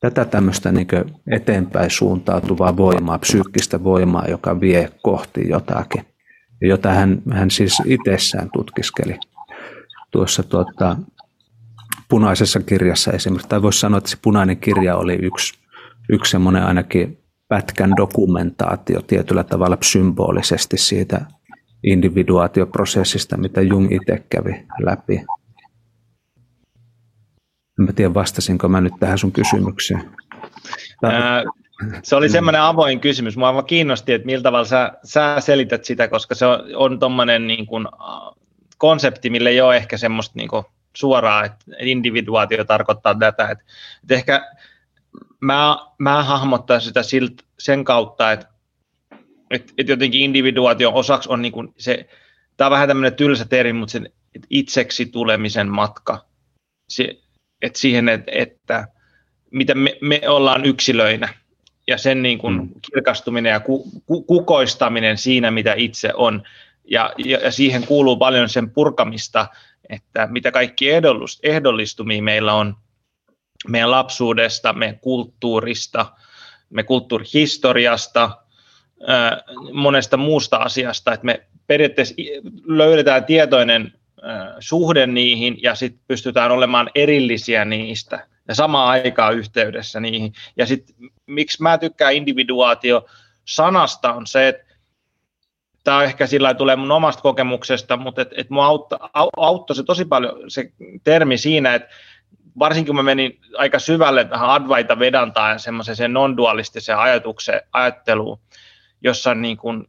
tätä 0.00 0.24
tämmöistä 0.24 0.72
niin 0.72 0.88
eteenpäin 1.30 1.90
suuntautuvaa 1.90 2.76
voimaa, 2.76 3.18
psyykkistä 3.18 3.84
voimaa, 3.84 4.24
joka 4.28 4.60
vie 4.60 4.92
kohti 5.02 5.48
jotakin, 5.48 6.04
jota 6.60 6.92
hän, 6.92 7.22
hän 7.30 7.50
siis 7.50 7.82
itsessään 7.84 8.50
tutkiskeli 8.52 9.18
tuossa 10.10 10.42
tuota, 10.42 10.96
punaisessa 12.08 12.60
kirjassa 12.60 13.12
esimerkiksi, 13.12 13.48
tai 13.48 13.62
voisi 13.62 13.80
sanoa, 13.80 13.98
että 13.98 14.10
se 14.10 14.18
punainen 14.22 14.56
kirja 14.56 14.96
oli 14.96 15.14
yksi, 15.14 15.54
yksi 16.08 16.30
semmoinen 16.30 16.62
ainakin 16.62 17.18
pätkän 17.48 17.96
dokumentaatio 17.96 19.02
tietyllä 19.02 19.44
tavalla 19.44 19.78
symbolisesti 19.82 20.78
siitä 20.78 21.20
individuaatioprosessista, 21.84 23.36
mitä 23.36 23.60
Jung 23.60 23.92
itse 23.92 24.24
kävi 24.30 24.66
läpi. 24.82 25.24
En 27.80 27.94
tiedä, 27.94 28.14
vastasinko 28.14 28.68
mä 28.68 28.80
nyt 28.80 28.92
tähän 29.00 29.18
sun 29.18 29.32
kysymykseen. 29.32 30.10
Ää, 31.02 31.44
se 32.02 32.16
oli 32.16 32.28
semmoinen 32.28 32.60
avoin 32.60 33.00
kysymys. 33.00 33.36
Mua 33.36 33.62
kiinnosti, 33.62 34.12
että 34.12 34.26
millä 34.26 34.42
tavalla 34.42 34.64
sä, 34.64 34.92
sä 35.04 35.36
selität 35.40 35.84
sitä, 35.84 36.08
koska 36.08 36.34
se 36.34 36.46
on, 36.46 36.60
on 36.74 36.98
tuommoinen 36.98 37.46
niin 37.46 37.66
konsepti, 38.78 39.30
millä 39.30 39.50
ei 39.50 39.60
ole 39.60 39.76
ehkä 39.76 39.96
semmoista 39.96 40.32
niin 40.36 40.48
kuin, 40.48 40.64
suoraa, 40.98 41.44
että 41.44 41.64
individuaatio 41.80 42.64
tarkoittaa 42.64 43.14
tätä. 43.14 43.42
Että, 43.42 43.64
että 44.02 44.14
ehkä 44.14 44.52
mä, 45.40 45.78
mä 45.98 46.22
hahmottaisin 46.22 46.88
sitä 46.88 47.02
silt, 47.02 47.42
sen 47.58 47.84
kautta, 47.84 48.32
että, 48.32 48.46
että, 49.50 49.72
että 49.78 49.92
jotenkin 49.92 50.20
individuaation 50.20 50.94
osaksi 50.94 51.28
on 51.32 51.42
niin 51.42 51.52
kuin 51.52 51.74
se, 51.78 52.08
tämä 52.56 52.66
on 52.66 52.72
vähän 52.72 52.88
tämmöinen 52.88 53.14
tylsä 53.14 53.44
termi, 53.44 53.72
mutta 53.72 53.92
sen 53.92 54.12
itseksi 54.50 55.06
tulemisen 55.06 55.68
matka. 55.68 56.26
Se, 56.88 57.18
että 57.62 57.78
siihen, 57.78 58.08
että, 58.08 58.32
että 58.34 58.88
miten 59.50 59.78
me, 59.78 59.98
me 60.00 60.20
ollaan 60.28 60.64
yksilöinä 60.64 61.28
ja 61.86 61.98
sen 61.98 62.22
niin 62.22 62.38
kuin 62.38 62.54
mm. 62.54 62.68
kirkastuminen 62.92 63.50
ja 63.50 63.60
ku, 63.60 63.90
ku, 64.06 64.22
kukoistaminen 64.22 65.18
siinä, 65.18 65.50
mitä 65.50 65.74
itse 65.76 66.10
on. 66.14 66.42
Ja, 66.90 67.12
ja, 67.18 67.38
ja 67.38 67.52
siihen 67.52 67.86
kuuluu 67.86 68.16
paljon 68.16 68.48
sen 68.48 68.70
purkamista, 68.70 69.46
että 69.88 70.26
mitä 70.30 70.50
kaikki 70.50 70.90
ehdollistumia 71.42 72.22
meillä 72.22 72.54
on 72.54 72.76
meidän 73.68 73.90
lapsuudesta, 73.90 74.72
meidän 74.72 74.98
kulttuurista, 74.98 76.06
me 76.70 76.82
kulttuurihistoriasta, 76.82 78.30
monesta 79.72 80.16
muusta 80.16 80.56
asiasta, 80.56 81.12
että 81.12 81.26
me 81.26 81.46
periaatteessa 81.66 82.14
löydetään 82.64 83.24
tietoinen 83.24 83.92
suhde 84.60 85.06
niihin 85.06 85.58
ja 85.62 85.74
sitten 85.74 86.02
pystytään 86.08 86.50
olemaan 86.50 86.90
erillisiä 86.94 87.64
niistä 87.64 88.26
ja 88.48 88.54
samaan 88.54 88.88
aikaan 88.88 89.34
yhteydessä 89.34 90.00
niihin. 90.00 90.32
Ja 90.56 90.66
sitten 90.66 90.96
miksi 91.26 91.62
mä 91.62 91.78
tykkään 91.78 92.14
individuaatio 92.14 93.06
sanasta 93.44 94.12
on 94.12 94.26
se, 94.26 94.48
että 94.48 94.67
tämä 95.84 96.02
ehkä 96.02 96.26
sillä 96.26 96.54
tulee 96.54 96.76
mun 96.76 96.90
omasta 96.90 97.22
kokemuksesta, 97.22 97.96
mutta 97.96 98.22
et, 98.22 98.28
et 98.36 98.50
mua 98.50 98.66
auttoi, 98.66 98.98
auttoi 99.36 99.76
se 99.76 99.82
tosi 99.82 100.04
paljon 100.04 100.50
se 100.50 100.72
termi 101.04 101.38
siinä, 101.38 101.74
että 101.74 101.88
varsinkin 102.58 102.86
kun 102.86 102.96
mä 102.96 103.02
menin 103.02 103.40
aika 103.56 103.78
syvälle 103.78 104.24
tähän 104.24 104.50
Advaita 104.50 104.98
Vedantaan 104.98 105.52
ja 105.52 105.58
semmoiseen 105.58 106.12
non-dualistiseen 106.12 106.98
ajatukseen, 106.98 107.60
ajatteluun, 107.72 108.38
jossa 109.02 109.30
on 109.30 109.42
niin 109.42 109.56
kuin 109.56 109.84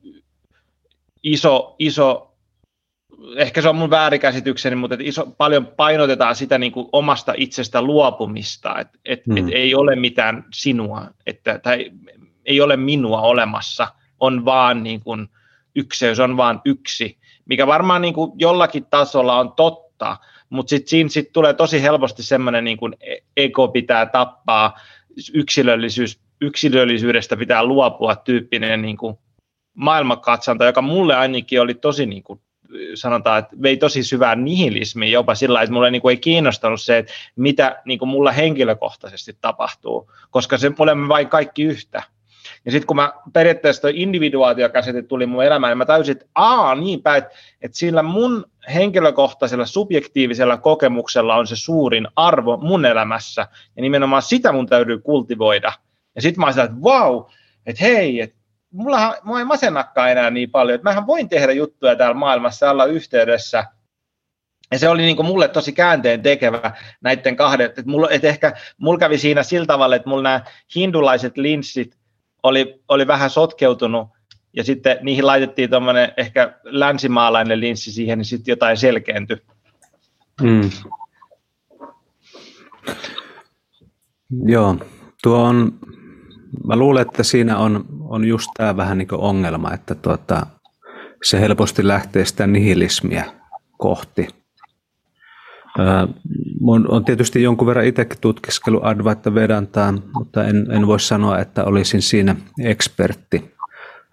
iso, 1.24 1.76
iso, 1.80 2.36
ehkä 3.36 3.62
se 3.62 3.70
on 3.70 3.76
mun 3.76 3.90
väärikäsitykseni, 3.90 4.76
mutta 4.76 4.94
että 4.94 5.06
iso, 5.08 5.26
paljon 5.26 5.68
painotetaan 5.68 6.36
sitä 6.36 6.58
niin 6.58 6.72
kuin 6.72 6.90
omasta 6.92 7.34
itsestä 7.38 7.82
luopumista, 7.82 8.80
että 8.80 9.00
et, 9.06 9.26
hmm. 9.26 9.38
et 9.38 9.46
ei 9.52 9.76
ole 9.76 9.96
mitään 9.96 10.46
sinua, 10.54 11.06
että, 11.26 11.60
tai 11.60 11.92
ei 12.46 12.62
ole 12.62 12.78
minua 12.78 13.22
olemassa, 13.22 13.88
on 14.20 14.46
vaan 14.46 14.84
niin 14.84 15.02
kuin 15.02 15.28
ykseys, 15.76 16.20
on 16.20 16.38
vaan 16.38 16.62
yksi, 16.66 17.18
mikä 17.46 17.68
varmaan 17.68 18.02
niin 18.02 18.14
kuin 18.14 18.32
jollakin 18.36 18.86
tasolla 18.86 19.40
on 19.40 19.54
totta, 19.54 20.18
mutta 20.50 20.70
sitten 20.70 20.90
siinä 20.90 21.10
sit 21.10 21.34
tulee 21.34 21.54
tosi 21.54 21.82
helposti 21.82 22.24
semmoinen 22.24 22.64
niin 22.64 22.78
kuin 22.78 22.96
ego 23.38 23.68
pitää 23.68 24.06
tappaa, 24.06 24.80
yksilöllisyys, 25.34 26.20
yksilöllisyydestä 26.42 27.38
pitää 27.38 27.64
luopua 27.64 28.16
tyyppinen 28.16 28.82
niin 28.82 28.98
kuin 28.98 29.18
maailmankatsanta, 29.74 30.66
joka 30.66 30.82
mulle 30.82 31.16
ainakin 31.16 31.62
oli 31.62 31.74
tosi 31.74 32.06
niin 32.06 32.24
kuin, 32.24 32.42
sanotaan, 32.96 33.40
että 33.40 33.56
vei 33.62 33.78
tosi 33.78 34.04
syvää 34.04 34.36
nihilismiin 34.36 35.12
jopa 35.12 35.36
sillä 35.36 35.62
että 35.62 35.74
mulle 35.74 35.92
niin 35.92 36.02
kuin 36.02 36.12
ei 36.12 36.18
kiinnostanut 36.18 36.82
se, 36.82 36.98
että 36.98 37.14
mitä 37.36 37.82
niin 37.86 38.00
kuin 38.00 38.10
mulla 38.10 38.32
henkilökohtaisesti 38.32 39.38
tapahtuu, 39.42 40.12
koska 40.30 40.58
se 40.58 40.72
olemme 40.80 41.08
vain 41.08 41.30
kaikki 41.30 41.64
yhtä. 41.64 42.04
Ja 42.70 42.72
sitten 42.72 42.88
kun 42.88 42.96
mä 42.96 43.14
periaatteessa 43.34 43.82
tuo 43.82 43.92
individuaatiokäsite 43.94 45.02
tuli 45.02 45.26
mun 45.26 45.44
elämään, 45.44 45.72
niin 45.72 45.78
mä 45.78 45.86
täysin, 45.86 46.12
että 46.12 46.26
aa, 46.36 46.76
niinpä, 46.76 47.16
että, 47.16 47.30
että 47.62 47.78
sillä 47.78 48.04
mun 48.04 48.46
henkilökohtaisella 48.74 49.66
subjektiivisella 49.66 50.58
kokemuksella 50.58 51.36
on 51.36 51.48
se 51.48 51.56
suurin 51.56 52.08
arvo 52.16 52.58
mun 52.58 52.86
elämässä, 52.86 53.48
ja 53.76 53.82
nimenomaan 53.82 54.22
sitä 54.22 54.52
mun 54.52 54.68
täytyy 54.68 55.00
kultivoida. 55.00 55.74
Ja 56.16 56.22
sitten 56.22 56.40
mä 56.40 56.46
olisin, 56.46 56.64
että 56.64 56.82
vau, 56.84 57.26
että 57.66 57.84
hei, 57.84 58.22
että 58.22 58.38
mulla, 58.72 59.16
mua 59.24 59.40
ei 59.40 59.46
masennakaan 59.46 60.12
enää 60.12 60.30
niin 60.30 60.52
paljon, 60.52 60.76
että 60.76 60.90
mähän 60.90 61.08
voin 61.08 61.30
tehdä 61.30 61.52
juttuja 61.52 61.96
täällä 61.96 62.16
maailmassa 62.16 62.72
olla 62.72 62.86
yhteydessä, 62.86 63.66
ja 64.72 64.80
se 64.80 64.90
oli 64.90 65.02
niin 65.02 65.16
kuin 65.16 65.26
mulle 65.26 65.48
tosi 65.48 65.72
käänteen 65.72 66.22
tekevä 66.22 66.72
näiden 67.02 67.36
kahden, 67.36 67.66
että, 67.66 67.84
mulla, 67.86 68.10
että 68.10 68.28
ehkä 68.28 68.54
mulla 68.78 69.00
kävi 69.00 69.18
siinä 69.18 69.44
sillä 69.44 69.66
tavalla, 69.66 69.96
että 69.96 70.10
mulla 70.10 70.24
nämä 70.24 70.42
hindulaiset 70.76 71.38
linssit 71.38 72.00
oli, 72.44 72.82
oli 72.88 73.08
vähän 73.08 73.30
sotkeutunut, 73.30 74.08
ja 74.54 74.64
sitten 74.64 74.98
niihin 75.02 75.28
laitettiin 75.28 75.70
tuommoinen 75.70 76.12
ehkä 76.18 76.54
länsimaalainen 76.64 77.60
linssi 77.60 77.92
siihen, 77.92 78.18
niin 78.18 78.26
sitten 78.26 78.52
jotain 78.52 78.78
selkeäntyi. 78.78 79.38
Mm. 80.42 80.70
Joo, 84.46 84.76
tuo 85.24 85.38
on, 85.38 85.80
mä 86.68 86.76
luulen, 86.76 87.02
että 87.02 87.24
siinä 87.24 87.58
on, 87.58 87.86
on 88.00 88.26
just 88.26 88.48
tämä 88.58 88.78
vähän 88.78 88.98
niin 88.98 89.08
kuin 89.08 89.22
ongelma, 89.22 89.74
että 89.74 89.96
tuota, 89.96 90.48
se 91.24 91.40
helposti 91.40 91.88
lähtee 91.88 92.26
sitä 92.26 92.48
nihilismiä 92.48 93.26
kohti. 93.78 94.28
Öö, 95.80 96.08
on 96.68 97.06
tietysti 97.06 97.44
jonkun 97.44 97.68
verran 97.68 97.86
itsekin 97.86 98.18
tutkiskellut 98.22 98.86
Advaita 98.86 99.36
Vedantaan, 99.36 100.04
mutta 100.14 100.44
en, 100.44 100.72
en 100.72 100.88
voi 100.88 101.00
sanoa, 101.00 101.40
että 101.40 101.64
olisin 101.64 102.02
siinä 102.02 102.36
ekspertti. 102.64 103.52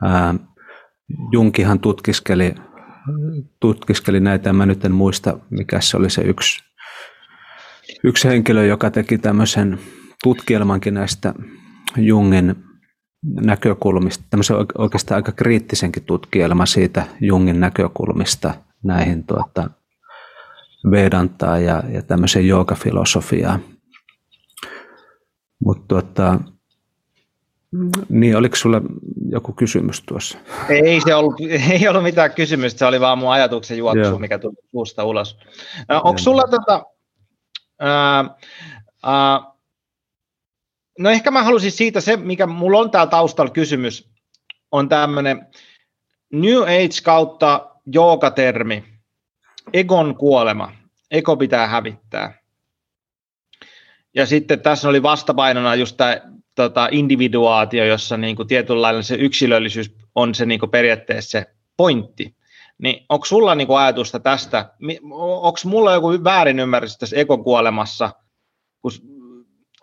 Öö, 0.05 0.47
Junkihan 1.33 1.81
tutkiskeli, 1.81 2.55
tutkiskeli 3.61 4.21
näitä, 4.21 4.53
mä 4.53 4.67
nyt 4.67 4.85
en 4.85 4.93
muista, 4.93 5.39
mikä 5.51 5.81
se 5.81 5.97
oli 5.97 6.11
se 6.11 6.23
yksi, 6.23 6.65
yksi 8.05 8.29
henkilö, 8.29 8.67
joka 8.67 8.91
teki 8.91 9.19
tämmöisen 9.19 9.79
tutkielmankin 10.23 10.95
näistä 10.95 11.35
Jungin 11.97 12.57
näkökulmista, 13.23 14.25
tämmöisen 14.31 14.57
oikeastaan 14.79 15.17
aika 15.17 15.33
kriittisenkin 15.33 16.03
tutkielma 16.03 16.67
siitä 16.67 17.07
Jungin 17.21 17.61
näkökulmista 17.61 18.55
näihin 18.83 19.25
tuota, 19.25 19.71
Vedantaa 20.91 21.59
ja, 21.59 21.83
ja 21.93 22.03
tämmöiseen 22.03 22.47
joogafilosofiaan. 22.49 23.61
Mutta 25.65 25.85
tuota, 25.89 26.41
niin, 28.09 28.37
oliko 28.37 28.57
sulla 28.57 28.81
joku 29.29 29.53
kysymys 29.53 30.03
tuossa? 30.03 30.39
Ei 30.69 31.01
se 31.01 31.15
ollut, 31.15 31.35
ei 31.71 31.89
ollut 31.89 32.03
mitään 32.03 32.33
kysymystä, 32.35 32.79
se 32.79 32.87
oli 32.87 33.01
vaan 33.01 33.19
mun 33.19 33.33
ajatuksen 33.33 33.79
juoksu, 33.79 34.01
Joo. 34.01 34.19
mikä 34.19 34.39
tuli 34.39 34.55
suusta 34.71 35.05
ulos. 35.05 35.39
onko 35.89 36.19
sulla 36.19 36.43
tota, 36.51 36.85
ää, 37.79 38.25
ää, 39.03 39.41
no 40.99 41.11
ehkä 41.11 41.31
mä 41.31 41.43
halusin 41.43 41.73
siitä 41.73 42.01
se, 42.01 42.17
mikä 42.17 42.47
mulla 42.47 42.79
on 42.79 42.91
täällä 42.91 43.11
taustalla 43.11 43.51
kysymys, 43.51 44.11
on 44.73 44.89
tämmöinen 44.89 45.47
New 46.33 46.63
Age 46.63 47.03
kautta 47.05 47.71
joogatermi, 47.87 48.96
egon 49.73 50.17
kuolema, 50.17 50.73
ego 51.11 51.37
pitää 51.37 51.67
hävittää. 51.67 52.39
Ja 54.15 54.27
sitten 54.27 54.61
tässä 54.61 54.89
oli 54.89 55.03
vastapainona 55.03 55.75
just 55.75 55.97
tämä 55.97 56.21
tota, 56.55 56.89
individuaatio, 56.91 57.85
jossa 57.85 58.17
niin 58.17 58.37
kuin 58.37 58.49
tietynlainen 58.49 59.05
se 59.05 59.15
yksilöllisyys 59.15 59.97
on 60.15 60.35
se 60.35 60.47
niin 60.47 60.61
kuin 60.61 60.71
periaatteessa 60.71 61.31
se 61.31 61.47
pointti. 61.77 62.37
Niin 62.79 63.07
onko 63.09 63.25
sulla 63.25 63.55
niin 63.55 63.67
kuin 63.67 63.79
ajatusta 63.79 64.21
tästä, 64.21 64.71
onko 65.11 65.59
mulla 65.65 65.93
joku 65.93 66.25
väärinymmärrys 66.25 66.99
tässä 66.99 67.17
ekokuolemassa 67.17 68.11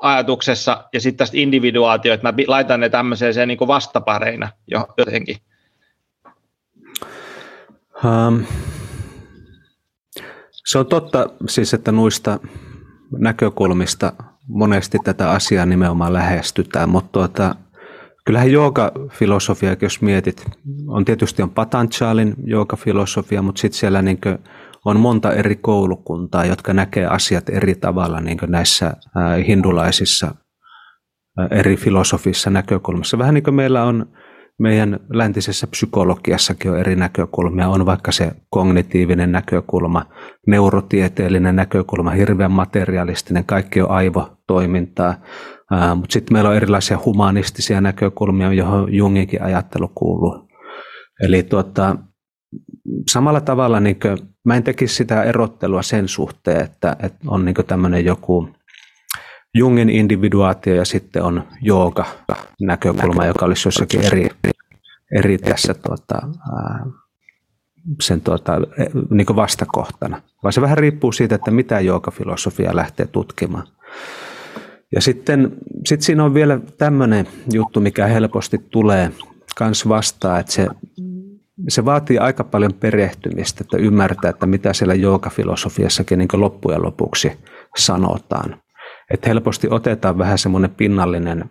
ajatuksessa 0.01 0.89
ja 0.93 1.01
sitten 1.01 1.17
tästä 1.17 1.37
individuaatio, 1.37 2.13
että 2.13 2.31
mä 2.31 2.33
laitan 2.47 2.79
ne 2.79 2.89
tämmöiseen 2.89 3.47
niin 3.47 3.57
kuin 3.57 3.67
vastapareina 3.67 4.49
jotenkin? 4.97 5.37
Um, 8.05 8.45
se 10.65 10.79
on 10.79 10.85
totta 10.85 11.29
siis, 11.49 11.73
että 11.73 11.91
noista 11.91 12.39
näkökulmista 13.17 14.13
monesti 14.47 14.97
tätä 15.03 15.31
asiaa 15.31 15.65
nimenomaan 15.65 16.13
lähestytään, 16.13 16.89
mutta 16.89 17.11
tuota, 17.11 17.55
kyllähän 18.25 18.51
joogafilosofia, 18.51 19.75
jos 19.81 20.01
mietit, 20.01 20.45
on 20.87 21.05
tietysti 21.05 21.41
on 21.41 21.49
Patanjalin 21.49 22.35
joogafilosofia, 22.45 23.41
mutta 23.41 23.61
sitten 23.61 23.79
siellä 23.79 24.01
niin 24.01 24.19
on 24.85 24.99
monta 24.99 25.31
eri 25.31 25.55
koulukuntaa, 25.55 26.45
jotka 26.45 26.73
näkee 26.73 27.05
asiat 27.05 27.49
eri 27.49 27.75
tavalla 27.75 28.19
niin 28.19 28.37
näissä 28.47 28.93
hindulaisissa 29.47 30.35
eri 31.51 31.75
filosofissa 31.75 32.49
näkökulmassa. 32.49 33.17
Vähän 33.17 33.33
niin 33.33 33.43
kuin 33.43 33.55
meillä 33.55 33.83
on 33.83 34.05
meidän 34.59 34.99
läntisessä 35.09 35.67
psykologiassakin 35.67 36.71
on 36.71 36.79
eri 36.79 36.95
näkökulmia. 36.95 37.69
On 37.69 37.85
vaikka 37.85 38.11
se 38.11 38.31
kognitiivinen 38.49 39.31
näkökulma, 39.31 40.05
neurotieteellinen 40.47 41.55
näkökulma, 41.55 42.11
hirveän 42.11 42.51
materialistinen, 42.51 43.45
kaikki 43.45 43.81
on 43.81 43.91
aivotoimintaa. 43.91 45.15
Mutta 45.95 46.13
sitten 46.13 46.33
meillä 46.35 46.49
on 46.49 46.55
erilaisia 46.55 46.99
humanistisia 47.05 47.81
näkökulmia, 47.81 48.53
johon 48.53 48.93
Junginkin 48.93 49.41
ajattelu 49.41 49.91
kuuluu. 49.95 50.49
Eli 51.21 51.43
tuota, 51.43 51.95
samalla 53.11 53.41
tavalla 53.41 53.79
niin 53.79 53.99
kuin, 53.99 54.17
mä 54.45 54.55
en 54.55 54.63
tekisi 54.63 54.95
sitä 54.95 55.23
erottelua 55.23 55.81
sen 55.81 56.07
suhteen, 56.07 56.61
että, 56.61 56.95
että 56.99 57.17
on 57.27 57.45
niin 57.45 57.55
tämmöinen 57.67 58.05
joku 58.05 58.49
Jungin 59.55 59.89
individuaatio 59.89 60.75
ja 60.75 60.85
sitten 60.85 61.23
on 61.23 61.43
jooga 61.61 62.05
näkökulma, 62.61 63.25
joka 63.25 63.45
olisi 63.45 63.67
jossakin 63.67 64.01
eri, 64.01 64.29
eri 65.15 65.37
tässä 65.37 65.73
tuota, 65.73 66.21
sen 68.01 68.21
tuota, 68.21 68.55
e, 68.77 68.85
niin 69.09 69.35
vastakohtana. 69.35 70.21
Vaan 70.43 70.53
se 70.53 70.61
vähän 70.61 70.77
riippuu 70.77 71.11
siitä, 71.11 71.35
että 71.35 71.51
mitä 71.51 71.79
joogafilosofia 71.79 72.75
lähtee 72.75 73.07
tutkimaan. 73.07 73.67
Ja 74.95 75.01
sitten 75.01 75.57
sit 75.87 76.01
siinä 76.01 76.23
on 76.23 76.33
vielä 76.33 76.59
tämmöinen 76.77 77.27
juttu, 77.53 77.81
mikä 77.81 78.07
helposti 78.07 78.57
tulee 78.69 79.11
kans 79.57 79.89
vastaan, 79.89 80.39
että 80.39 80.51
se, 80.51 80.67
se 81.69 81.85
vaatii 81.85 82.17
aika 82.17 82.43
paljon 82.43 82.73
perehtymistä, 82.73 83.63
että 83.63 83.77
ymmärtää, 83.77 84.29
että 84.29 84.45
mitä 84.45 84.73
siellä 84.73 84.93
joogafilosofiassakin 84.93 86.19
niin 86.19 86.29
loppujen 86.33 86.83
lopuksi 86.83 87.31
sanotaan. 87.77 88.62
Että 89.11 89.29
helposti 89.29 89.67
otetaan 89.71 90.17
vähän 90.17 90.37
semmoinen 90.37 90.71
pinnallinen 90.71 91.49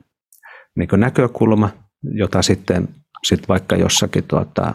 niin 0.76 0.88
näkökulma, 0.96 1.70
jota 2.02 2.42
sitten 2.42 2.88
sit 3.26 3.48
vaikka 3.48 3.76
jossakin 3.76 4.24
tuota, 4.24 4.74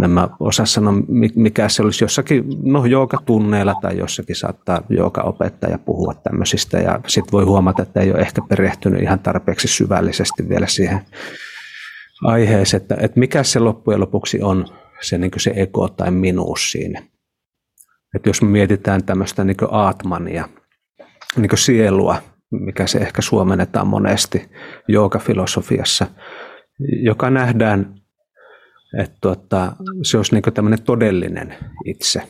Nämä 0.00 0.28
osaa 0.40 0.66
sanoa, 0.66 0.94
mikä 1.34 1.68
se 1.68 1.82
olisi 1.82 2.04
jossakin, 2.04 2.44
no 2.62 2.84
tunneilla 3.26 3.74
tai 3.82 3.98
jossakin 3.98 4.36
saattaa 4.36 4.82
opettaja 5.22 5.78
puhua 5.78 6.14
tämmöisistä 6.14 6.78
ja 6.78 7.00
sitten 7.06 7.32
voi 7.32 7.44
huomata, 7.44 7.82
että 7.82 8.00
ei 8.00 8.10
ole 8.10 8.20
ehkä 8.20 8.42
perehtynyt 8.48 9.02
ihan 9.02 9.18
tarpeeksi 9.18 9.68
syvällisesti 9.68 10.48
vielä 10.48 10.66
siihen 10.66 11.00
aiheeseen, 12.24 12.82
että, 12.82 12.96
että 13.00 13.20
mikä 13.20 13.42
se 13.42 13.58
loppujen 13.58 14.00
lopuksi 14.00 14.42
on 14.42 14.64
se, 15.00 15.18
niin 15.18 15.30
se 15.36 15.52
ego 15.56 15.88
tai 15.88 16.10
minuus 16.10 16.72
siinä. 16.72 17.02
Että 18.14 18.28
jos 18.28 18.42
me 18.42 18.48
mietitään 18.48 19.04
tämmöistä 19.04 19.44
niin 19.44 19.56
aatmania, 19.70 20.48
niin 21.36 21.50
sielua, 21.54 22.16
mikä 22.50 22.86
se 22.86 22.98
ehkä 22.98 23.22
suomennetaan 23.22 23.86
monesti 23.86 24.50
joogafilosofiassa, 24.88 26.06
joka 27.02 27.30
nähdään, 27.30 27.94
että 28.98 29.16
tuota, 29.20 29.72
se 30.02 30.16
olisi 30.16 30.34
niin 30.34 30.54
tämmöinen 30.54 30.82
todellinen 30.82 31.54
itse, 31.84 32.22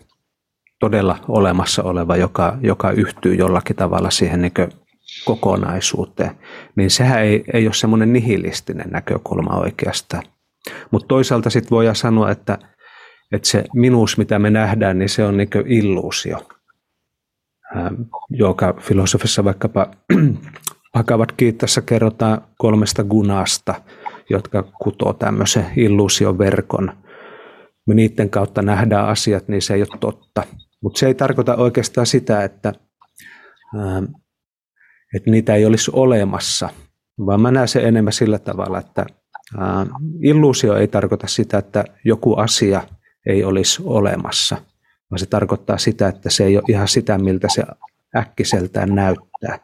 todella 0.81 1.19
olemassa 1.29 1.83
oleva, 1.83 2.17
joka, 2.17 2.59
joka 2.63 2.91
yhtyy 2.91 3.35
jollakin 3.35 3.77
tavalla 3.77 4.11
siihen 4.11 4.43
niin 4.43 4.53
kokonaisuuteen, 5.25 6.31
niin 6.77 6.91
sehän 6.91 7.23
ei, 7.23 7.45
ei 7.53 7.67
ole 7.67 7.75
semmoinen 7.75 8.13
nihilistinen 8.13 8.91
näkökulma 8.91 9.57
oikeastaan. 9.57 10.23
Mutta 10.91 11.09
toisaalta 11.09 11.51
sitten 11.51 11.71
voidaan 11.71 11.97
sanoa, 11.97 12.31
että, 12.31 12.59
että 13.33 13.49
se 13.49 13.65
minuus, 13.75 14.19
mitä 14.19 14.39
me 14.39 14.51
nähdään, 14.51 14.99
niin 14.99 15.09
se 15.09 15.25
on 15.25 15.37
niin 15.37 15.49
illuusio 15.67 16.39
joka 18.31 18.75
filosofissa 18.81 19.45
vaikkapa 19.45 19.91
Bhagavad 20.93 21.31
Gitassa 21.39 21.83
kerrotaan 21.83 22.43
kolmesta 22.59 23.05
gunasta, 23.05 23.75
jotka 24.31 24.63
kutoo 24.63 25.13
tämmöisen 25.13 25.67
illuusioverkon. 25.77 26.93
Me 27.87 27.95
niiden 27.95 28.31
kautta 28.31 28.63
nähdään 28.63 29.09
asiat, 29.09 29.49
niin 29.49 29.63
se 29.63 29.75
ei 29.75 29.81
ole 29.81 29.99
totta. 30.01 30.43
Mutta 30.83 30.99
se 30.99 31.07
ei 31.07 31.15
tarkoita 31.15 31.57
oikeastaan 31.57 32.07
sitä, 32.07 32.45
että, 32.45 32.73
että 35.17 35.31
niitä 35.31 35.55
ei 35.55 35.67
olisi 35.67 35.91
olemassa, 35.95 36.69
vaan 37.27 37.41
mä 37.41 37.51
näen 37.51 37.69
se 37.69 37.89
enemmän 37.89 38.13
sillä 38.13 38.39
tavalla, 38.39 38.79
että 38.79 39.07
illuusio 40.23 40.77
ei 40.77 40.89
tarkoita 40.89 41.27
sitä, 41.27 41.59
että 41.59 41.85
joku 42.05 42.35
asia 42.35 42.83
ei 43.27 43.45
olisi 43.45 43.83
olemassa– 43.85 44.57
vaan 45.11 45.19
se 45.19 45.27
tarkoittaa 45.27 45.79
sitä, 45.79 46.09
että 46.09 46.31
se 46.31 46.45
ei 46.45 46.57
ole 46.57 46.65
ihan 46.69 46.89
sitä, 46.89 47.19
miltä 47.19 47.49
se 47.49 47.63
äkkiseltään 48.17 48.95
näyttää. 48.95 49.59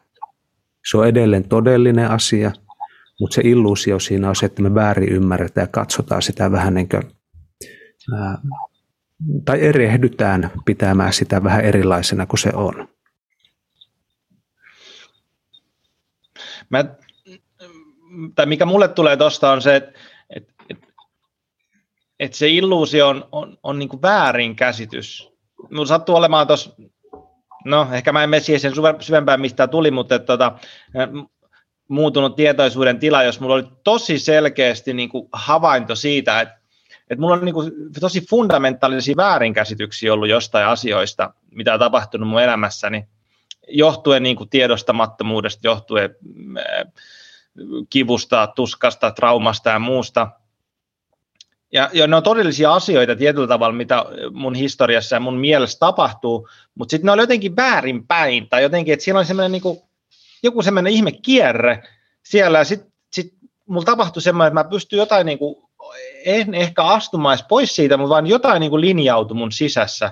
Se 0.91 0.97
on 0.97 1.07
edelleen 1.07 1.49
todellinen 1.49 2.11
asia, 2.11 2.51
mutta 3.19 3.35
se 3.35 3.41
illuusio 3.45 3.99
siinä 3.99 4.29
on 4.29 4.35
se, 4.35 4.45
että 4.45 4.61
me 4.61 4.75
väärin 4.75 5.09
ymmärretään 5.09 5.63
ja 5.63 5.71
katsotaan 5.71 6.21
sitä 6.21 6.51
vähän 6.51 6.73
niin 6.73 6.89
kuin, 6.89 7.03
ää, 8.13 8.37
tai 9.45 9.61
erehdytään 9.61 10.51
pitämään 10.65 11.13
sitä 11.13 11.43
vähän 11.43 11.65
erilaisena 11.65 12.25
kuin 12.25 12.39
se 12.39 12.51
on. 12.53 12.87
Mä, 16.69 16.85
tai 18.35 18.45
mikä 18.45 18.65
mulle 18.65 18.87
tulee 18.87 19.17
tuosta 19.17 19.51
on 19.51 19.61
se, 19.61 19.75
että 19.75 19.99
et, 20.29 20.49
et, 20.69 20.77
et 22.19 22.33
se 22.33 22.49
illuusio 22.49 23.07
on, 23.07 23.29
on, 23.31 23.57
on 23.63 23.79
niin 23.79 24.01
väärinkäsitys 24.01 25.36
Mulla 25.71 25.85
sattuu 25.85 26.15
olemaan 26.15 26.47
tuossa, 26.47 26.69
no 27.65 27.87
ehkä 27.91 28.13
mä 28.13 28.23
en 28.23 28.29
mene 28.29 28.39
siihen 28.39 28.73
syvempään, 28.99 29.41
mistä 29.41 29.67
tuli, 29.67 29.91
mutta 29.91 30.15
että, 30.15 30.25
tota, 30.25 30.59
muutunut 31.87 32.35
tietoisuuden 32.35 32.99
tila, 32.99 33.23
jos 33.23 33.39
mulla 33.39 33.55
oli 33.55 33.67
tosi 33.83 34.19
selkeästi 34.19 34.93
niin 34.93 35.09
kuin 35.09 35.29
havainto 35.33 35.95
siitä, 35.95 36.41
että, 36.41 36.57
että 37.09 37.21
mulla 37.21 37.35
on 37.35 37.45
niin 37.45 37.53
kuin 37.53 37.71
tosi 37.99 38.25
fundamentaalisia 38.29 39.15
väärinkäsityksiä 39.17 40.13
ollut 40.13 40.29
jostain 40.29 40.67
asioista, 40.67 41.33
mitä 41.51 41.73
on 41.73 41.79
tapahtunut 41.79 42.29
mun 42.29 42.41
elämässäni, 42.41 43.07
johtuen 43.67 44.23
niin 44.23 44.35
kuin 44.35 44.49
tiedostamattomuudesta, 44.49 45.67
johtuen 45.67 46.15
kivusta, 47.89 48.47
tuskasta, 48.55 49.11
traumasta 49.11 49.69
ja 49.69 49.79
muusta– 49.79 50.27
ja, 51.73 51.89
ja 51.93 52.07
ne 52.07 52.15
on 52.15 52.23
todellisia 52.23 52.73
asioita 52.73 53.15
tietyllä 53.15 53.47
tavalla, 53.47 53.75
mitä 53.75 54.05
mun 54.31 54.55
historiassa 54.55 55.15
ja 55.15 55.19
mun 55.19 55.37
mielessä 55.37 55.79
tapahtuu, 55.79 56.49
mutta 56.75 56.91
sitten 56.91 57.05
ne 57.05 57.11
on 57.11 57.19
jotenkin 57.19 57.55
väärinpäin, 57.55 58.49
tai 58.49 58.63
jotenkin, 58.63 58.93
että 58.93 59.03
siellä 59.03 59.19
on 59.19 59.25
semmoinen 59.25 59.51
niin 59.51 59.61
kuin, 59.61 59.79
joku 60.43 60.61
semmoinen 60.61 60.93
ihme 60.93 61.11
kierre 61.11 61.83
siellä, 62.23 62.57
ja 62.57 62.63
sitten 62.63 62.91
sit 63.11 63.33
mulla 63.65 63.85
tapahtui 63.85 64.21
semmoinen, 64.21 64.47
että 64.47 64.63
mä 64.63 64.69
pystyn 64.69 64.97
jotain 64.97 65.25
niin 65.25 65.39
kuin, 65.39 65.55
en 66.25 66.53
ehkä 66.53 66.83
astumaan 66.83 67.37
pois 67.49 67.75
siitä, 67.75 67.97
mutta 67.97 68.09
vaan 68.09 68.27
jotain 68.27 68.59
niin 68.59 68.69
kuin 68.69 68.81
linjautui 68.81 69.37
mun 69.37 69.51
sisässä. 69.51 70.11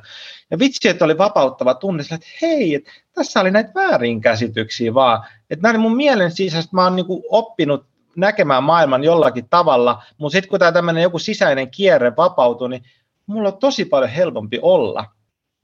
Ja 0.51 0.59
vitsi, 0.59 0.89
että 0.89 1.05
oli 1.05 1.17
vapauttava 1.17 1.73
tunne, 1.73 2.03
että 2.03 2.27
hei, 2.41 2.75
että 2.75 2.91
tässä 3.13 3.41
oli 3.41 3.51
näitä 3.51 3.71
väärinkäsityksiä 3.75 4.93
vaan. 4.93 5.23
Että 5.49 5.67
näin 5.67 5.79
mun 5.79 5.95
mielen 5.95 6.31
sisästä 6.31 6.75
mä 6.75 6.83
oon 6.83 6.95
niin 6.95 7.05
kuin 7.05 7.23
oppinut 7.29 7.85
näkemään 8.15 8.63
maailman 8.63 9.03
jollakin 9.03 9.49
tavalla, 9.49 10.03
mutta 10.17 10.33
sitten 10.33 10.49
kun 10.49 10.59
tämä 10.59 10.71
tämmöinen 10.71 11.03
joku 11.03 11.19
sisäinen 11.19 11.71
kierre 11.71 12.15
vapautuu, 12.17 12.67
niin 12.67 12.83
mulla 13.25 13.49
on 13.49 13.57
tosi 13.57 13.85
paljon 13.85 14.11
helpompi 14.11 14.59
olla. 14.61 15.05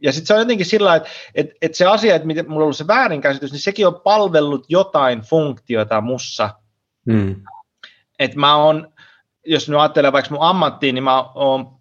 Ja 0.04 0.12
sitten 0.12 0.28
se 0.28 0.34
on 0.34 0.40
jotenkin 0.40 0.66
sillä 0.66 0.96
että 0.96 1.10
että, 1.36 1.54
että 1.62 1.78
se 1.78 1.86
asia, 1.86 2.16
että 2.16 2.28
miten 2.28 2.46
mulla 2.48 2.60
on 2.60 2.64
ollut 2.64 2.78
se 2.78 2.88
väärinkäsitys, 2.88 3.52
niin 3.52 3.60
sekin 3.60 3.88
on 3.88 4.02
palvellut 4.04 4.66
jotain 4.70 5.22
funktiota 5.22 6.02
mussa. 6.02 6.50
Hmm. 7.12 7.36
että 8.20 8.40
mä 8.40 8.56
oon, 8.56 8.94
jos 9.46 9.70
nyt 9.70 9.80
ajattelee 9.80 10.12
vaikka 10.12 10.36
mun 10.36 10.44
ammattiin, 10.44 10.96
niin 10.96 11.04
mä 11.04 11.24
oon 11.24 11.81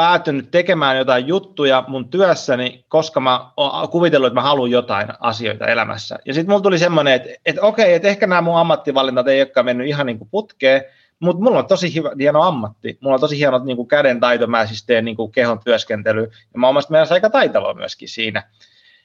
päätynyt 0.00 0.50
tekemään 0.50 0.98
jotain 0.98 1.26
juttuja 1.26 1.84
mun 1.88 2.08
työssäni, 2.08 2.84
koska 2.88 3.20
mä 3.20 3.50
oon 3.56 3.88
kuvitellut, 3.88 4.26
että 4.26 4.34
mä 4.34 4.42
haluan 4.42 4.70
jotain 4.70 5.08
asioita 5.20 5.66
elämässä. 5.66 6.18
Ja 6.26 6.34
sitten 6.34 6.50
mulla 6.50 6.62
tuli 6.62 6.78
semmoinen, 6.78 7.14
että, 7.14 7.28
että 7.46 7.62
okei, 7.62 7.94
että 7.94 8.08
ehkä 8.08 8.26
nämä 8.26 8.40
mun 8.40 8.58
ammattivalinnat 8.58 9.28
ei 9.28 9.40
olekaan 9.40 9.66
mennyt 9.66 9.86
ihan 9.86 10.06
niin 10.06 10.18
kuin 10.18 10.30
putkeen, 10.30 10.82
mutta 11.20 11.42
mulla 11.42 11.58
on 11.58 11.66
tosi 11.66 11.94
hyvä, 11.94 12.10
hieno 12.18 12.42
ammatti. 12.42 12.98
Mulla 13.00 13.14
on 13.14 13.20
tosi 13.20 13.38
hieno 13.38 13.58
niin 13.64 13.76
kuin 13.76 13.88
käden 13.88 14.20
taito, 14.20 14.46
mä 14.46 14.66
siis 14.66 14.86
teen 14.86 15.04
niin 15.04 15.16
kuin 15.16 15.32
kehon 15.32 15.60
työskentely, 15.64 16.22
ja 16.22 16.58
mä 16.58 16.66
oon 16.66 16.74
mielestäni 16.74 17.16
aika 17.16 17.30
taitava 17.30 17.74
myöskin 17.74 18.08
siinä. 18.08 18.42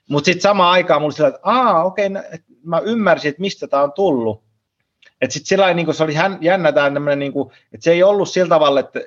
Mutta 0.10 0.26
sitten 0.26 0.42
samaan 0.42 0.72
aikaan 0.72 1.02
mulla 1.02 1.14
sillä, 1.14 1.28
että 1.30 1.40
aa, 1.44 1.84
okei, 1.84 2.10
mä 2.64 2.80
ymmärsin, 2.80 3.30
että 3.30 3.42
mistä 3.42 3.68
tämä 3.68 3.84
on 3.84 3.94
tullut. 3.94 4.44
Että 5.22 5.34
sitten 5.34 5.48
sillä 5.48 5.74
niin 5.74 5.94
se 5.94 6.04
oli 6.04 6.14
jännä 6.42 6.72
tämä 6.72 7.16
niin 7.16 7.34
että 7.74 7.84
se 7.84 7.92
ei 7.92 8.04
ollut 8.04 8.30
sillä 8.30 8.50
tavalla, 8.50 8.80
että, 8.80 9.00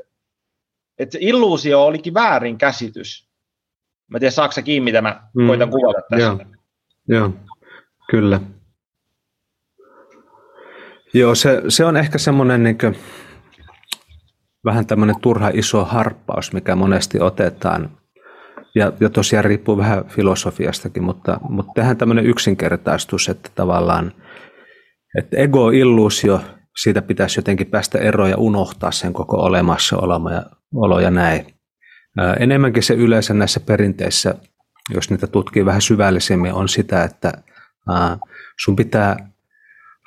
että 0.98 1.12
se 1.12 1.18
illuusio 1.22 1.84
olikin 1.84 2.14
väärin 2.14 2.58
käsitys. 2.58 3.28
Mä 4.10 4.18
tiedän, 4.18 4.32
saako 4.32 4.54
kiinni, 4.64 4.84
mitä 4.84 5.02
mä 5.02 5.22
mm. 5.34 5.46
koitan 5.46 5.70
kuvata 5.70 6.00
tässä. 6.10 6.26
Joo, 6.26 6.38
Joo. 7.08 7.32
kyllä. 8.10 8.40
Joo, 11.14 11.34
se, 11.34 11.62
se 11.68 11.84
on 11.84 11.96
ehkä 11.96 12.18
semmoinen 12.18 12.62
niin 12.62 12.78
kuin, 12.78 12.96
vähän 14.64 14.86
tämmöinen 14.86 15.20
turha 15.20 15.50
iso 15.54 15.84
harppaus, 15.84 16.52
mikä 16.52 16.76
monesti 16.76 17.20
otetaan. 17.20 17.98
Ja, 18.74 18.92
ja 19.00 19.10
tosiaan 19.10 19.44
riippuu 19.44 19.76
vähän 19.76 20.04
filosofiastakin, 20.04 21.02
mutta, 21.02 21.40
mutta 21.48 21.72
tehdään 21.74 21.96
tämmöinen 21.96 22.26
yksinkertaistus, 22.26 23.28
että 23.28 23.50
tavallaan 23.54 24.12
että 25.18 25.36
ego-illuusio, 25.36 26.40
siitä 26.82 27.02
pitäisi 27.02 27.38
jotenkin 27.38 27.66
päästä 27.66 27.98
eroon 27.98 28.30
ja 28.30 28.36
unohtaa 28.36 28.90
sen 28.90 29.12
koko 29.12 29.36
olemassaolo 29.36 30.30
ja, 30.30 30.42
olo 30.74 31.00
ja 31.00 31.10
näin. 31.10 31.46
Enemmänkin 32.40 32.82
se 32.82 32.94
yleensä 32.94 33.34
näissä 33.34 33.60
perinteissä, 33.60 34.34
jos 34.94 35.10
niitä 35.10 35.26
tutkii 35.26 35.64
vähän 35.64 35.82
syvällisemmin, 35.82 36.52
on 36.52 36.68
sitä, 36.68 37.04
että 37.04 37.32
sun 38.64 38.76
pitää 38.76 39.16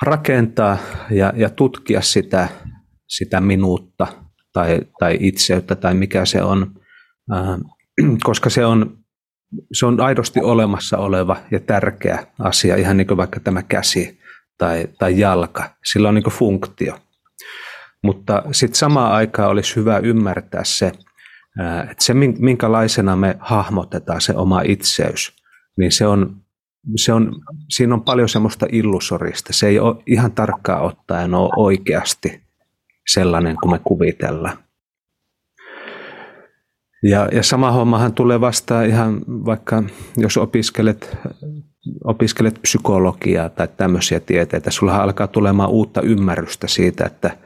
rakentaa 0.01 0.77
ja, 1.09 1.33
ja 1.35 1.49
tutkia 1.49 2.01
sitä, 2.01 2.47
sitä 3.07 3.41
minuutta 3.41 4.07
tai, 4.53 4.81
tai 4.99 5.17
itseyttä 5.19 5.75
tai 5.75 5.93
mikä 5.93 6.25
se 6.25 6.41
on, 6.41 6.75
koska 8.23 8.49
se 8.49 8.65
on, 8.65 8.97
se 9.73 9.85
on 9.85 10.01
aidosti 10.01 10.39
olemassa 10.39 10.97
oleva 10.97 11.37
ja 11.51 11.59
tärkeä 11.59 12.27
asia, 12.39 12.75
ihan 12.75 12.97
niin 12.97 13.07
kuin 13.07 13.17
vaikka 13.17 13.39
tämä 13.39 13.63
käsi 13.63 14.19
tai, 14.57 14.87
tai 14.99 15.19
jalka. 15.19 15.75
Sillä 15.85 16.09
on 16.09 16.15
niin 16.15 16.23
funktio. 16.31 16.97
Mutta 18.03 18.43
sitten 18.51 18.79
samaan 18.79 19.11
aikaan 19.11 19.49
olisi 19.49 19.75
hyvä 19.75 19.97
ymmärtää 19.97 20.63
se, 20.63 20.87
että 21.91 22.03
se 22.03 22.13
minkälaisena 22.39 23.15
me 23.15 23.37
hahmotetaan 23.39 24.21
se 24.21 24.35
oma 24.35 24.61
itseys, 24.61 25.35
niin 25.77 25.91
se 25.91 26.07
on, 26.07 26.41
se 26.95 27.13
on, 27.13 27.35
siinä 27.69 27.93
on 27.93 28.01
paljon 28.01 28.29
semmoista 28.29 28.65
illusorista. 28.71 29.53
Se 29.53 29.67
ei 29.67 29.79
ole 29.79 29.95
ihan 30.07 30.31
tarkkaan 30.31 30.81
ottaen 30.81 31.33
ole 31.33 31.49
oikeasti 31.57 32.41
sellainen 33.07 33.55
kuin 33.61 33.71
me 33.71 33.79
kuvitellaan. 33.83 34.57
Ja, 37.03 37.29
ja 37.31 37.43
sama 37.43 37.71
hommahan 37.71 38.13
tulee 38.13 38.41
vastaan 38.41 38.85
ihan 38.85 39.21
vaikka, 39.27 39.83
jos 40.17 40.37
opiskelet, 40.37 41.17
opiskelet 42.03 42.61
psykologiaa 42.61 43.49
tai 43.49 43.67
tämmöisiä 43.77 44.19
tieteitä, 44.19 44.71
sulla 44.71 44.95
alkaa 44.95 45.27
tulemaan 45.27 45.69
uutta 45.69 46.01
ymmärrystä 46.01 46.67
siitä, 46.67 47.05
että 47.05 47.37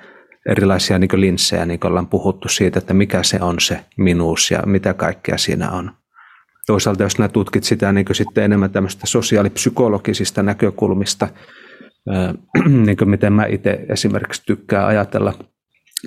erilaisia 0.50 1.00
niin 1.00 1.10
linssejä, 1.22 1.66
niin 1.66 1.80
kuin 1.80 1.90
ollaan 1.90 2.08
puhuttu 2.08 2.50
siitä, 2.50 2.80
että 2.80 2.94
mikä 2.94 3.24
se 3.24 3.38
on 3.42 3.60
se 3.60 3.86
minuus 3.98 4.52
ja 4.52 4.60
mitä 4.66 4.94
kaikkea 4.94 5.38
siinä 5.38 5.72
on. 5.72 5.92
Toisaalta 6.68 7.04
jos 7.04 7.20
nämä 7.20 7.30
tutkit 7.30 7.64
sitä 7.64 7.92
niin 7.92 8.06
sitten 8.12 8.44
enemmän 8.44 8.72
tämmöistä 8.72 9.08
sosiaalipsykologisista 9.08 10.44
näkökulmista, 10.44 11.28
niin 12.86 12.98
kuin 12.98 13.10
miten 13.10 13.34
mä 13.34 13.46
itse 13.46 13.86
esimerkiksi 13.90 14.44
tykkään 14.46 14.86
ajatella. 14.86 15.34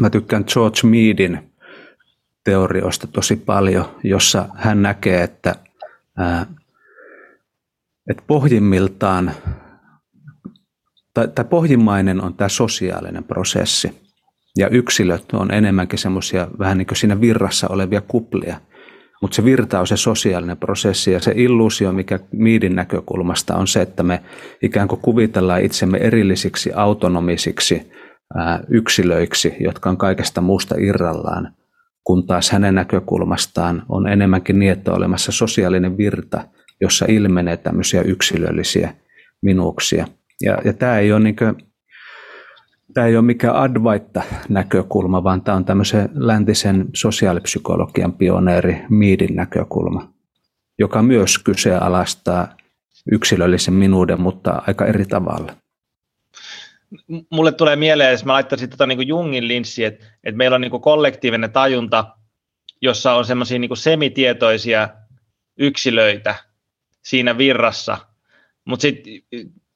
Mä 0.00 0.10
tykkään 0.10 0.44
George 0.52 0.80
Meadin 0.84 1.52
teorioista 2.44 3.06
tosi 3.06 3.36
paljon, 3.36 3.84
jossa 4.04 4.48
hän 4.54 4.82
näkee, 4.82 5.22
että, 5.22 5.54
ää, 6.16 6.46
että 8.10 8.22
pohjimmiltaan, 8.26 9.32
tai 11.14 11.44
pohjimmainen 11.50 12.20
on 12.20 12.34
tämä 12.34 12.48
sosiaalinen 12.48 13.24
prosessi, 13.24 14.07
ja 14.58 14.68
yksilöt 14.68 15.24
on 15.32 15.54
enemmänkin 15.54 15.98
semmoisia 15.98 16.48
vähän 16.58 16.78
niin 16.78 16.86
kuin 16.86 16.96
siinä 16.96 17.20
virrassa 17.20 17.68
olevia 17.68 18.00
kuplia. 18.00 18.60
Mutta 19.22 19.34
se 19.34 19.44
virta 19.44 19.80
on 19.80 19.86
se 19.86 19.96
sosiaalinen 19.96 20.56
prosessi 20.56 21.12
ja 21.12 21.20
se 21.20 21.32
illuusio, 21.36 21.92
mikä 21.92 22.18
Miidin 22.32 22.76
näkökulmasta 22.76 23.56
on 23.56 23.66
se, 23.66 23.82
että 23.82 24.02
me 24.02 24.22
ikään 24.62 24.88
kuin 24.88 25.00
kuvitellaan 25.00 25.62
itsemme 25.62 25.98
erillisiksi, 25.98 26.72
autonomisiksi 26.74 27.90
ää, 28.34 28.60
yksilöiksi, 28.68 29.54
jotka 29.60 29.90
on 29.90 29.96
kaikesta 29.96 30.40
muusta 30.40 30.74
irrallaan 30.78 31.52
kun 32.08 32.26
taas 32.26 32.50
hänen 32.50 32.74
näkökulmastaan 32.74 33.82
on 33.88 34.08
enemmänkin 34.08 34.58
niin, 34.58 34.72
että 34.72 34.90
on 34.90 34.96
olemassa 34.96 35.32
sosiaalinen 35.32 35.98
virta, 35.98 36.40
jossa 36.80 37.06
ilmenee 37.08 37.56
tämmöisiä 37.56 38.02
yksilöllisiä 38.02 38.94
minuuksia. 39.42 40.06
Ja, 40.40 40.58
ja 40.64 40.72
tämä 40.72 40.98
ei 40.98 41.12
ole 41.12 41.20
niin 41.20 41.36
tämä 42.94 43.06
ei 43.06 43.16
ole 43.16 43.24
mikään 43.24 43.56
advaitta 43.56 44.22
näkökulma, 44.48 45.24
vaan 45.24 45.42
tämä 45.42 45.56
on 45.56 45.64
tämmöisen 45.64 46.08
läntisen 46.14 46.86
sosiaalipsykologian 46.94 48.12
pioneeri 48.12 48.82
Miidin 48.88 49.36
näkökulma, 49.36 50.12
joka 50.78 51.02
myös 51.02 51.38
kyseenalaistaa 51.38 52.48
yksilöllisen 53.12 53.74
minuuden, 53.74 54.20
mutta 54.20 54.62
aika 54.66 54.86
eri 54.86 55.04
tavalla. 55.04 55.52
Mulle 57.30 57.52
tulee 57.52 57.76
mieleen, 57.76 58.12
jos 58.12 58.24
mä 58.24 58.32
laittaisin 58.32 58.70
tota 58.70 58.86
niin 58.86 59.08
Jungin 59.08 59.48
linssi, 59.48 59.84
että, 59.84 60.06
että 60.24 60.36
meillä 60.36 60.54
on 60.54 60.60
niin 60.60 60.80
kollektiivinen 60.80 61.52
tajunta, 61.52 62.04
jossa 62.80 63.14
on 63.14 63.24
semmoisia 63.24 63.58
niin 63.58 63.76
semitietoisia 63.76 64.88
yksilöitä 65.58 66.34
siinä 67.02 67.38
virrassa, 67.38 67.98
mutta 68.64 68.82
sitten 68.82 69.12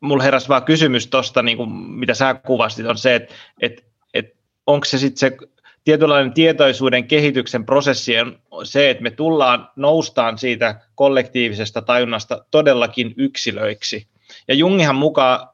mulla 0.03 0.23
heräsi 0.23 0.49
vaan 0.49 0.65
kysymys 0.65 1.07
tuosta, 1.07 1.43
niin 1.43 1.73
mitä 1.73 2.15
sä 2.15 2.35
kuvastit, 2.35 2.87
on 2.87 2.99
se, 2.99 3.15
että 3.15 3.35
että 3.61 3.83
että 4.15 4.37
onko 4.67 4.85
se 4.85 4.99
sitten 4.99 5.19
se 5.19 5.37
tietynlainen 5.85 6.33
tietoisuuden 6.33 7.09
kehityksen 7.09 7.67
prosessi 7.67 8.15
on 8.51 8.67
se, 8.67 8.91
että 8.91 9.03
me 9.03 9.11
tullaan, 9.11 9.69
noustaan 9.77 10.39
siitä 10.39 10.81
kollektiivisesta 10.95 11.83
tajunnasta 11.83 12.45
todellakin 12.51 13.15
yksilöiksi. 13.17 14.07
Ja 14.49 14.55
Jungihan 14.55 14.97
mukaan 14.97 15.49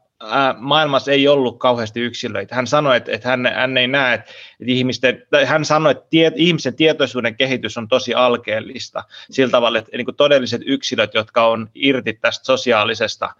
maailmassa 0.59 1.12
ei 1.12 1.28
ollut 1.28 1.59
kauheasti 1.59 2.01
yksilöitä. 2.01 2.55
Hän 2.55 2.66
sanoi, 2.66 2.96
että, 2.96 3.12
että 3.12 3.28
hän, 3.28 3.46
hän 3.55 3.76
ei 3.76 3.88
näe, 3.88 4.14
että 4.14 4.32
ihmisten, 4.66 5.26
tai 5.30 5.44
hän 5.44 5.64
sanoi, 5.64 5.92
että 5.92 6.07
tie, 6.11 6.32
ihmisen 6.36 6.74
tietoisuuden 6.74 7.36
kehitys 7.36 7.78
on 7.78 7.88
tosi 7.88 8.14
alkeellista 8.14 9.05
sillä 9.30 9.51
tavalla, 9.51 9.78
että 9.78 9.96
niin 9.96 10.05
kuin 10.05 10.16
todelliset 10.16 10.62
yksilöt, 10.66 11.14
jotka 11.14 11.46
on 11.46 11.70
irti 11.74 12.12
tästä 12.12 12.44
sosiaalisesta 12.44 13.34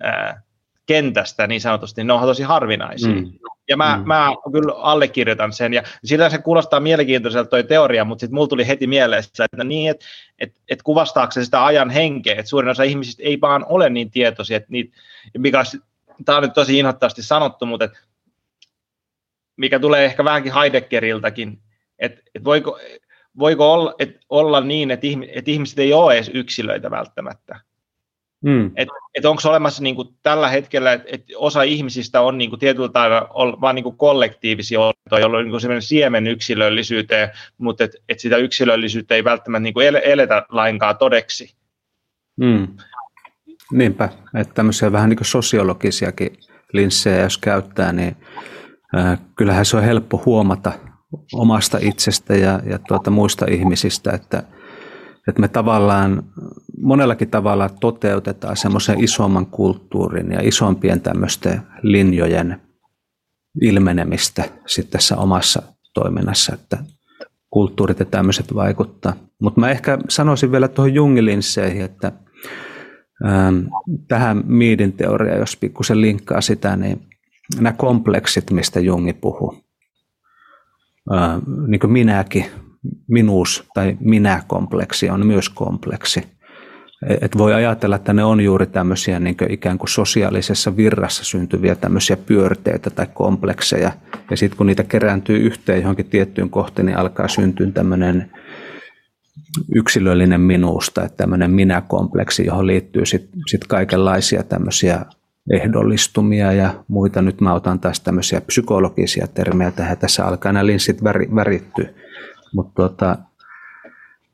ää, 0.00 0.42
kentästä 0.86 1.46
niin 1.46 1.60
sanotusti, 1.60 2.04
ne 2.04 2.12
on 2.12 2.20
tosi 2.20 2.42
harvinaisia. 2.42 3.14
Mm. 3.14 3.32
Ja 3.68 3.76
mä, 3.76 3.96
mm. 3.96 4.06
mä 4.06 4.28
kyllä 4.52 4.74
allekirjoitan 4.74 5.52
sen, 5.52 5.74
ja 5.74 5.82
sillä 6.04 6.30
se 6.30 6.38
kuulostaa 6.38 6.80
mielenkiintoiselta 6.80 7.50
toi 7.50 7.64
teoria, 7.64 8.04
mutta 8.04 8.20
sitten 8.20 8.34
mulla 8.34 8.48
tuli 8.48 8.68
heti 8.68 8.86
mieleen, 8.86 9.24
että 9.38 9.64
niin, 9.64 9.90
että 9.90 10.06
et, 10.38 10.60
et 10.68 10.82
kuvastaako 10.82 11.32
se 11.32 11.44
sitä 11.44 11.64
ajan 11.64 11.90
henkeä, 11.90 12.34
että 12.34 12.48
suurin 12.48 12.70
osa 12.70 12.82
ihmisistä 12.82 13.22
ei 13.22 13.40
vaan 13.40 13.66
ole 13.68 13.90
niin 13.90 14.10
tietoisia, 14.10 14.56
että 14.56 14.68
niitä, 14.70 14.96
mikä 15.38 15.62
tämä 16.24 16.38
on 16.38 16.42
nyt 16.44 16.52
tosi 16.52 16.78
inhottavasti 16.78 17.22
sanottu, 17.22 17.66
mutta 17.66 17.84
et, 17.84 17.92
mikä 19.56 19.78
tulee 19.78 20.04
ehkä 20.04 20.24
vähänkin 20.24 20.54
Heideggeriltäkin, 20.54 21.58
että 21.98 22.20
et 22.34 22.44
voiko, 22.44 22.78
voiko 23.38 23.72
olla, 23.72 23.94
et 23.98 24.20
olla 24.28 24.60
niin, 24.60 24.90
että 24.90 25.06
ihmi, 25.06 25.28
et 25.34 25.48
ihmiset 25.48 25.78
ei 25.78 25.92
ole 25.92 26.14
edes 26.14 26.30
yksilöitä 26.34 26.90
välttämättä. 26.90 27.60
Mm. 28.44 28.66
Että 28.76 28.94
et 29.14 29.24
onko 29.24 29.42
olemassa 29.44 29.82
niin 29.82 29.94
kuin 29.96 30.08
tällä 30.22 30.48
hetkellä, 30.48 30.92
että 30.92 31.08
et 31.12 31.24
osa 31.36 31.62
ihmisistä 31.62 32.20
on 32.20 32.38
niin 32.38 32.50
kuin 32.50 32.60
tietyllä 32.60 32.88
tavalla 32.88 33.60
vain 33.60 33.74
niin 33.74 33.82
kuin 33.82 33.96
kollektiivisia 33.96 34.80
olentoja, 34.80 35.20
joilla 35.20 35.38
on 35.38 35.44
niin 35.68 35.82
siemen 35.82 36.26
yksilöllisyyteen, 36.26 37.30
mutta 37.58 37.84
että 37.84 37.98
et 38.08 38.20
sitä 38.20 38.36
yksilöllisyyttä 38.36 39.14
ei 39.14 39.24
välttämättä 39.24 39.62
niin 39.62 39.74
kuin 39.74 39.86
eletä 39.86 40.46
lainkaan 40.48 40.98
todeksi. 40.98 41.54
Mm. 42.36 42.68
Niinpä, 43.72 44.08
että 44.34 44.54
tämmöisiä 44.54 44.92
vähän 44.92 45.10
niin 45.10 45.18
kuin 45.18 45.26
sosiologisiakin 45.26 46.38
linssejä 46.72 47.22
jos 47.22 47.38
käyttää, 47.38 47.92
niin 47.92 48.16
äh, 48.96 49.18
kyllähän 49.36 49.66
se 49.66 49.76
on 49.76 49.82
helppo 49.82 50.22
huomata 50.26 50.72
omasta 51.34 51.78
itsestä 51.80 52.34
ja, 52.34 52.60
ja 52.66 52.78
tuota 52.78 53.10
muista 53.10 53.46
ihmisistä, 53.50 54.10
että, 54.10 54.42
että 55.28 55.40
me 55.40 55.48
tavallaan 55.48 56.22
monellakin 56.84 57.30
tavalla 57.30 57.68
toteutetaan 57.68 58.56
semmoisen 58.56 59.04
isomman 59.04 59.46
kulttuurin 59.46 60.32
ja 60.32 60.38
isompien 60.42 61.00
tämmöisten 61.00 61.62
linjojen 61.82 62.60
ilmenemistä 63.60 64.44
sitten 64.66 64.92
tässä 64.92 65.16
omassa 65.16 65.62
toiminnassa, 65.94 66.54
että 66.54 66.78
kulttuurit 67.50 67.98
ja 67.98 68.04
tämmöiset 68.04 68.54
vaikuttaa. 68.54 69.16
Mutta 69.40 69.60
mä 69.60 69.70
ehkä 69.70 69.98
sanoisin 70.08 70.52
vielä 70.52 70.68
tuohon 70.68 70.94
Jungilinsseihin, 70.94 71.84
että 71.84 72.12
ähm, 73.26 73.56
tähän 74.08 74.42
Miidin 74.46 74.92
teoriaan, 74.92 75.38
jos 75.38 75.56
pikkusen 75.56 76.00
linkkaa 76.00 76.40
sitä, 76.40 76.76
niin 76.76 77.06
nämä 77.56 77.72
kompleksit, 77.72 78.50
mistä 78.50 78.80
Jungi 78.80 79.12
puhuu, 79.12 79.64
äh, 81.14 81.40
niin 81.66 81.80
kuin 81.80 81.92
minäkin, 81.92 82.46
minuus 83.08 83.64
tai 83.74 83.96
minä-kompleksi 84.00 85.10
on 85.10 85.26
myös 85.26 85.48
kompleksi. 85.48 86.33
Et 87.20 87.38
voi 87.38 87.54
ajatella, 87.54 87.96
että 87.96 88.12
ne 88.12 88.24
on 88.24 88.40
juuri 88.40 88.66
tämmöisiä 88.66 89.20
niin 89.20 89.36
kuin 89.36 89.50
ikään 89.50 89.78
kuin 89.78 89.88
sosiaalisessa 89.88 90.76
virrassa 90.76 91.24
syntyviä 91.24 91.74
tämmöisiä 91.74 92.16
pyörteitä 92.16 92.90
tai 92.90 93.06
komplekseja. 93.14 93.92
Ja 94.30 94.36
sitten 94.36 94.56
kun 94.56 94.66
niitä 94.66 94.84
kerääntyy 94.84 95.38
yhteen 95.38 95.80
johonkin 95.80 96.06
tiettyyn 96.06 96.50
kohteen, 96.50 96.86
niin 96.86 96.98
alkaa 96.98 97.28
syntyä 97.28 97.70
tämmöinen 97.70 98.30
yksilöllinen 99.74 100.40
minuusta, 100.40 101.04
että 101.04 101.16
tämmöinen 101.16 101.50
minä-kompleksi, 101.50 102.46
johon 102.46 102.66
liittyy 102.66 103.06
sitten 103.06 103.40
sit 103.50 103.64
kaikenlaisia 103.66 104.42
tämmöisiä 104.42 105.06
ehdollistumia 105.50 106.52
ja 106.52 106.84
muita. 106.88 107.22
Nyt 107.22 107.40
mä 107.40 107.54
otan 107.54 107.80
taas 107.80 108.00
tämmöisiä 108.00 108.40
psykologisia 108.40 109.26
termejä 109.26 109.70
tähän. 109.70 109.98
Tässä 109.98 110.24
alkaa 110.24 110.52
nämä 110.52 110.66
linssit 110.66 111.04
värittyä. 111.34 111.88
Mutta 112.54 112.82
tota, 112.82 113.18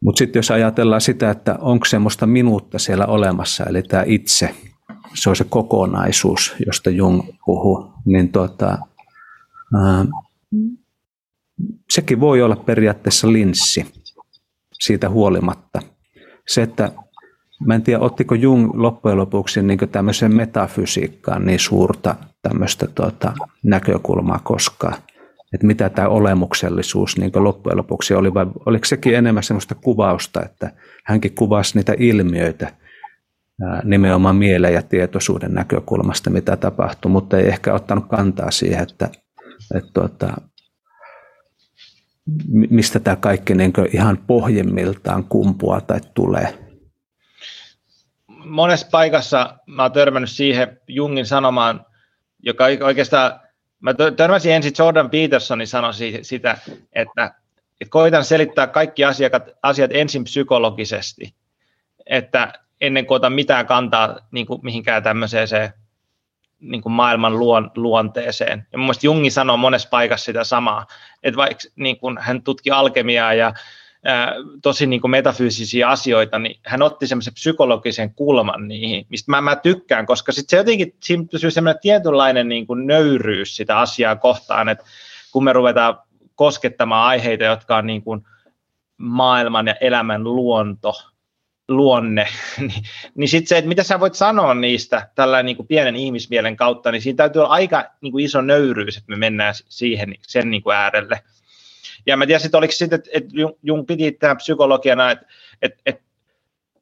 mutta 0.01 0.19
sitten 0.19 0.39
jos 0.39 0.51
ajatellaan 0.51 1.01
sitä, 1.01 1.31
että 1.31 1.59
onko 1.61 1.85
semmoista 1.85 2.27
minuutta 2.27 2.79
siellä 2.79 3.07
olemassa, 3.07 3.65
eli 3.65 3.83
tämä 3.83 4.03
itse, 4.07 4.55
se 5.15 5.31
on 5.31 5.37
se 5.37 5.45
kokonaisuus, 5.45 6.55
josta 6.67 6.91
Jung 6.91 7.23
puhuu, 7.45 7.93
niin 8.05 8.33
tota, 8.33 8.79
ää, 9.75 10.07
sekin 11.91 12.21
voi 12.21 12.43
olla 12.43 12.57
periaatteessa 12.57 13.33
linssi 13.33 13.87
siitä 14.81 15.09
huolimatta. 15.09 15.83
Se, 16.49 16.63
että 16.63 16.93
mä 17.67 17.75
en 17.75 17.83
tiedä, 17.83 18.01
ottiko 18.01 18.35
Jung 18.35 18.71
loppujen 18.75 19.19
lopuksi 19.19 19.63
niin 19.63 19.79
tämmöiseen 19.79 20.37
metafysiikkaan 20.37 21.47
niin 21.47 21.59
suurta 21.59 22.15
tämmöistä 22.43 22.87
tota, 22.87 23.33
näkökulmaa 23.65 24.41
koskaan 24.45 24.97
että 25.53 25.67
mitä 25.67 25.89
tämä 25.89 26.09
olemuksellisuus 26.09 27.17
niin 27.17 27.33
loppujen 27.35 27.79
lopuksi 27.79 28.15
oli, 28.15 28.35
vai 28.35 28.47
oliko 28.67 28.85
sekin 28.85 29.15
enemmän 29.15 29.43
sellaista 29.43 29.75
kuvausta, 29.75 30.43
että 30.43 30.73
hänkin 31.05 31.35
kuvasi 31.35 31.79
niitä 31.79 31.95
ilmiöitä 31.99 32.73
nimenomaan 33.85 34.37
mieleen 34.37 34.75
ja 34.75 34.83
tietoisuuden 34.83 35.55
näkökulmasta, 35.55 36.31
mitä 36.31 36.57
tapahtui, 36.57 37.11
mutta 37.11 37.39
ei 37.39 37.49
ehkä 37.49 37.75
ottanut 37.75 38.09
kantaa 38.09 38.51
siihen, 38.51 38.83
että, 38.83 39.09
että 39.75 39.91
tuota, 39.95 40.33
mistä 42.71 43.01
tämä 43.01 43.17
kaikki 43.17 43.55
niin 43.55 43.73
ihan 43.93 44.19
pohjimmiltaan 44.27 45.25
kumpuaa 45.25 45.81
tai 45.81 46.01
tulee. 46.15 46.59
Monessa 48.29 48.89
paikassa 48.91 49.59
mä 49.67 49.83
oon 49.83 49.93
törmännyt 49.93 50.31
siihen 50.31 50.81
Jungin 50.89 51.27
sanomaan, 51.27 51.87
joka 52.43 52.65
oikeastaan 52.65 53.41
Mä 53.81 53.95
törmäsin 54.17 54.53
ensin 54.53 54.73
Jordan 54.79 55.11
Petersonin 55.11 55.67
sanoi 55.67 55.93
sitä, 56.23 56.59
että, 56.93 57.35
että 57.81 57.91
koitan 57.91 58.25
selittää 58.25 58.67
kaikki 58.67 59.05
asiat, 59.05 59.33
asiat 59.63 59.91
ensin 59.95 60.25
psykologisesti, 60.25 61.35
että 62.07 62.53
ennen 62.81 63.07
kuin 63.07 63.17
otan 63.17 63.33
mitään 63.33 63.67
kantaa 63.67 64.19
niin 64.31 64.47
kuin 64.47 64.61
mihinkään 64.63 65.03
tämmöiseen 65.03 65.49
se, 65.49 65.73
niin 66.61 66.83
kuin 66.83 66.93
maailman 66.93 67.39
luon, 67.39 67.71
luonteeseen. 67.77 68.67
Ja 68.73 68.79
mun 68.79 68.85
mielestä 68.85 69.07
Jungi 69.07 69.31
sanoo 69.31 69.57
monessa 69.57 69.89
paikassa 69.89 70.25
sitä 70.25 70.45
samaa, 70.45 70.87
että 71.23 71.37
vaikka 71.37 71.69
niin 71.77 71.99
kuin 71.99 72.19
hän 72.21 72.43
tutki 72.43 72.71
alkemiaa 72.71 73.35
ja 73.35 73.55
tosi 74.63 74.87
niin 74.87 75.01
kuin 75.01 75.11
metafyysisiä 75.11 75.89
asioita, 75.89 76.39
niin 76.39 76.61
hän 76.67 76.83
otti 76.83 77.07
semmoisen 77.07 77.35
psykologisen 77.35 78.15
kulman 78.15 78.69
niihin, 78.69 79.07
mistä 79.09 79.31
mä, 79.31 79.41
mä 79.41 79.57
tykkään, 79.57 80.07
koska 80.07 80.33
sitten 80.33 80.51
se 80.51 80.57
jotenkin, 80.57 80.95
siinä 81.03 81.25
pysyy 81.31 81.51
semmoinen 81.51 81.81
tietynlainen 81.83 82.49
niin 82.49 82.67
kuin 82.67 82.87
nöyryys 82.87 83.57
sitä 83.57 83.79
asiaa 83.79 84.17
kohtaan, 84.17 84.69
että 84.69 84.85
kun 85.33 85.45
me 85.45 85.53
ruvetaan 85.53 85.99
koskettamaan 86.35 87.07
aiheita, 87.07 87.45
jotka 87.45 87.77
on 87.77 87.87
niin 87.87 88.03
kuin 88.03 88.27
maailman 88.97 89.67
ja 89.67 89.75
elämän 89.81 90.25
luonto, 90.25 90.93
luonne, 91.69 92.27
niin, 92.59 92.85
niin 93.15 93.29
sitten 93.29 93.49
se, 93.49 93.59
että 93.59 93.69
mitä 93.69 93.83
sä 93.83 94.01
voit 94.01 94.15
sanoa 94.15 94.55
niistä 94.55 95.09
tällä 95.15 95.43
niin 95.43 95.57
kuin 95.57 95.67
pienen 95.67 95.97
ihmismielen 95.97 96.57
kautta, 96.57 96.93
niin 96.93 97.03
siinä 97.03 97.17
täytyy 97.17 97.43
olla 97.43 97.53
aika 97.55 97.85
niin 98.01 98.13
kuin 98.13 98.25
iso 98.25 98.41
nöyryys, 98.41 98.97
että 98.97 99.11
me 99.11 99.17
mennään 99.17 99.55
siihen, 99.69 100.15
sen 100.23 100.51
niin 100.51 100.63
kuin 100.63 100.77
äärelle. 100.77 101.21
Ja 102.07 102.17
mä 102.17 102.27
tiedän, 102.27 102.45
että 102.45 102.59
oliko 102.59 102.73
sitten, 102.73 102.99
että, 102.99 103.11
että 103.13 103.31
Jung 103.63 103.87
piti 103.87 104.13
tämän 104.13 104.37
psykologiana, 104.37 105.11
että, 105.11 105.27
että, 105.63 105.83
että, 105.87 106.03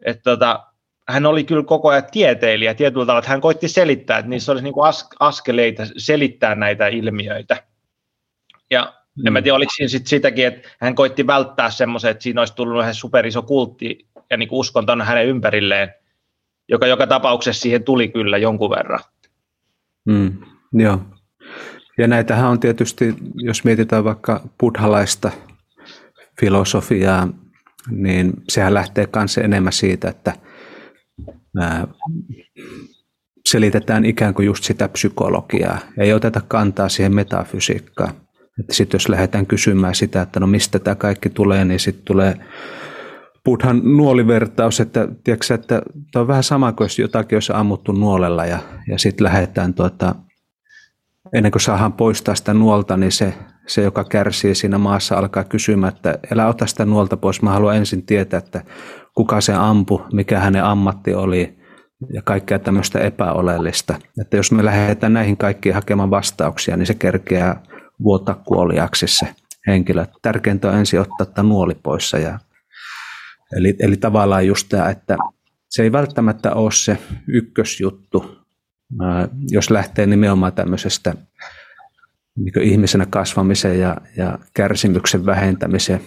että 0.05 0.23
tota, 0.23 0.65
hän 1.09 1.27
oli 1.27 1.45
kyllä 1.45 1.63
koko 1.63 1.89
ajan 1.89 2.03
tieteilijä 2.11 2.75
tietyllä 2.75 3.07
tavalla, 3.07 3.19
että 3.19 3.31
hän 3.31 3.41
koitti 3.41 3.69
selittää, 3.69 4.19
että 4.19 4.29
niissä 4.29 4.53
olisi 4.53 4.65
niin 4.65 4.75
kuin 4.75 4.93
askeleita 5.21 5.83
selittää 5.97 6.55
näitä 6.55 6.89
ilmiöitä. 6.89 7.63
Ja 8.71 8.95
mm. 9.17 9.27
en 9.27 9.33
mä 9.33 9.43
tiedä, 9.43 9.57
oliko 9.57 9.73
siinä 9.77 9.89
sit 9.89 10.07
sitäkin, 10.07 10.47
että 10.47 10.69
hän 10.81 10.95
koitti 10.95 11.27
välttää 11.27 11.71
semmoisen, 11.71 12.11
että 12.11 12.23
siinä 12.23 12.41
olisi 12.41 12.55
tullut 12.55 12.83
ihan 12.83 12.95
superiso 12.95 13.43
kultti 13.43 14.09
ja 14.31 14.37
niin 14.37 14.49
uskonto 14.53 14.97
hänen 15.05 15.27
ympärilleen, 15.27 15.95
joka 16.69 16.87
joka 16.87 17.07
tapauksessa 17.07 17.63
siihen 17.63 17.85
tuli 17.85 18.09
kyllä 18.09 18.39
jonkun 18.39 18.71
verran. 18.71 19.01
Mm, 20.05 20.37
joo. 20.73 21.01
Ja 21.99 22.09
näitähän 22.09 22.51
on 22.51 22.61
tietysti, 22.61 23.15
jos 23.35 23.65
mietitään 23.65 24.05
vaikka 24.05 24.41
buddhalaista 24.61 25.31
filosofiaa, 26.41 27.29
niin 27.91 28.33
sehän 28.49 28.75
lähtee 28.75 29.09
myös 29.17 29.39
enemmän 29.39 29.73
siitä, 29.73 30.09
että 30.09 30.33
selitetään 33.49 34.05
ikään 34.05 34.35
kuin 34.35 34.47
just 34.47 34.65
sitä 34.65 34.89
psykologiaa. 34.89 35.79
Ei 35.99 36.13
oteta 36.13 36.41
kantaa 36.49 36.89
siihen 36.89 37.15
metafysiikkaan. 37.15 38.15
Sitten 38.71 38.99
jos 38.99 39.09
lähdetään 39.09 39.47
kysymään 39.47 39.95
sitä, 39.95 40.23
että 40.23 40.41
no 40.41 40.47
mistä 40.47 40.79
tämä 40.79 40.95
kaikki 40.95 41.31
tulee, 41.31 41.65
niin 41.65 41.81
sitten 41.81 42.05
tulee 42.05 42.35
Buddhan 43.45 43.81
nuolivertaus, 43.85 44.81
että, 44.81 45.09
tiedätkö, 45.25 45.55
että 45.55 45.83
tämä 46.13 46.21
on 46.21 46.29
vähän 46.29 46.43
sama 46.43 46.73
kuin 46.73 46.85
jos 46.85 46.99
jotakin 46.99 47.37
olisi 47.37 47.53
ammuttu 47.55 47.93
nuolella 47.93 48.47
ja, 48.47 48.59
ja 48.89 48.99
sitten 48.99 49.25
lähdetään 49.25 49.75
tuota, 49.75 50.15
ennen 51.35 51.53
kuin 51.53 51.63
saadaan 51.63 51.93
poistaa 51.93 52.35
sitä 52.35 52.55
nuolta, 52.55 52.97
niin 52.97 53.13
se, 53.13 53.35
se, 53.67 53.83
joka 53.83 54.05
kärsii 54.05 54.55
siinä 54.55 54.79
maassa, 54.79 55.19
alkaa 55.19 55.45
kysymään, 55.45 55.95
että 55.95 56.19
älä 56.33 56.47
ota 56.47 56.67
sitä 56.67 56.85
nuolta 56.85 57.17
pois. 57.17 57.43
Mä 57.43 57.51
haluan 57.51 57.77
ensin 57.77 58.07
tietää, 58.07 58.39
että 58.39 58.65
kuka 59.15 59.41
se 59.41 59.55
ampu, 59.55 60.03
mikä 60.13 60.41
hänen 60.41 60.65
ammatti 60.65 61.15
oli 61.15 61.59
ja 62.13 62.23
kaikkea 62.23 62.59
tämmöistä 62.59 62.99
epäoleellista. 62.99 63.95
Että 64.21 64.37
jos 64.37 64.53
me 64.53 64.65
lähdetään 64.65 65.13
näihin 65.13 65.37
kaikkiin 65.37 65.75
hakemaan 65.75 66.11
vastauksia, 66.11 66.77
niin 66.77 66.87
se 66.87 66.95
kerkeää 66.95 67.63
vuotta 68.03 68.35
kuoliaksi 68.35 69.07
se 69.07 69.29
henkilö. 69.67 70.07
Tärkeintä 70.23 70.69
on 70.69 70.75
ensin 70.79 71.01
ottaa 71.01 71.27
tämä 71.27 71.49
nuoli 71.49 71.75
pois. 71.75 72.13
Ja, 72.13 72.39
eli, 73.57 73.77
eli 73.81 73.97
tavallaan 73.97 74.47
just 74.47 74.69
tämä, 74.69 74.91
että 74.91 75.17
se 75.71 75.83
ei 75.83 75.93
välttämättä 75.93 76.55
ole 76.55 76.71
se 76.73 76.99
ykkösjuttu, 77.29 78.38
jos 79.51 79.71
lähtee 79.71 80.07
nimenomaan 80.07 80.53
tämmöisestä 80.53 81.15
niin 82.37 82.63
ihmisenä 82.63 83.07
kasvamisen 83.11 83.81
ja, 83.81 83.97
ja 84.17 84.39
kärsimyksen 84.55 85.27
vähentämisen 85.27 86.01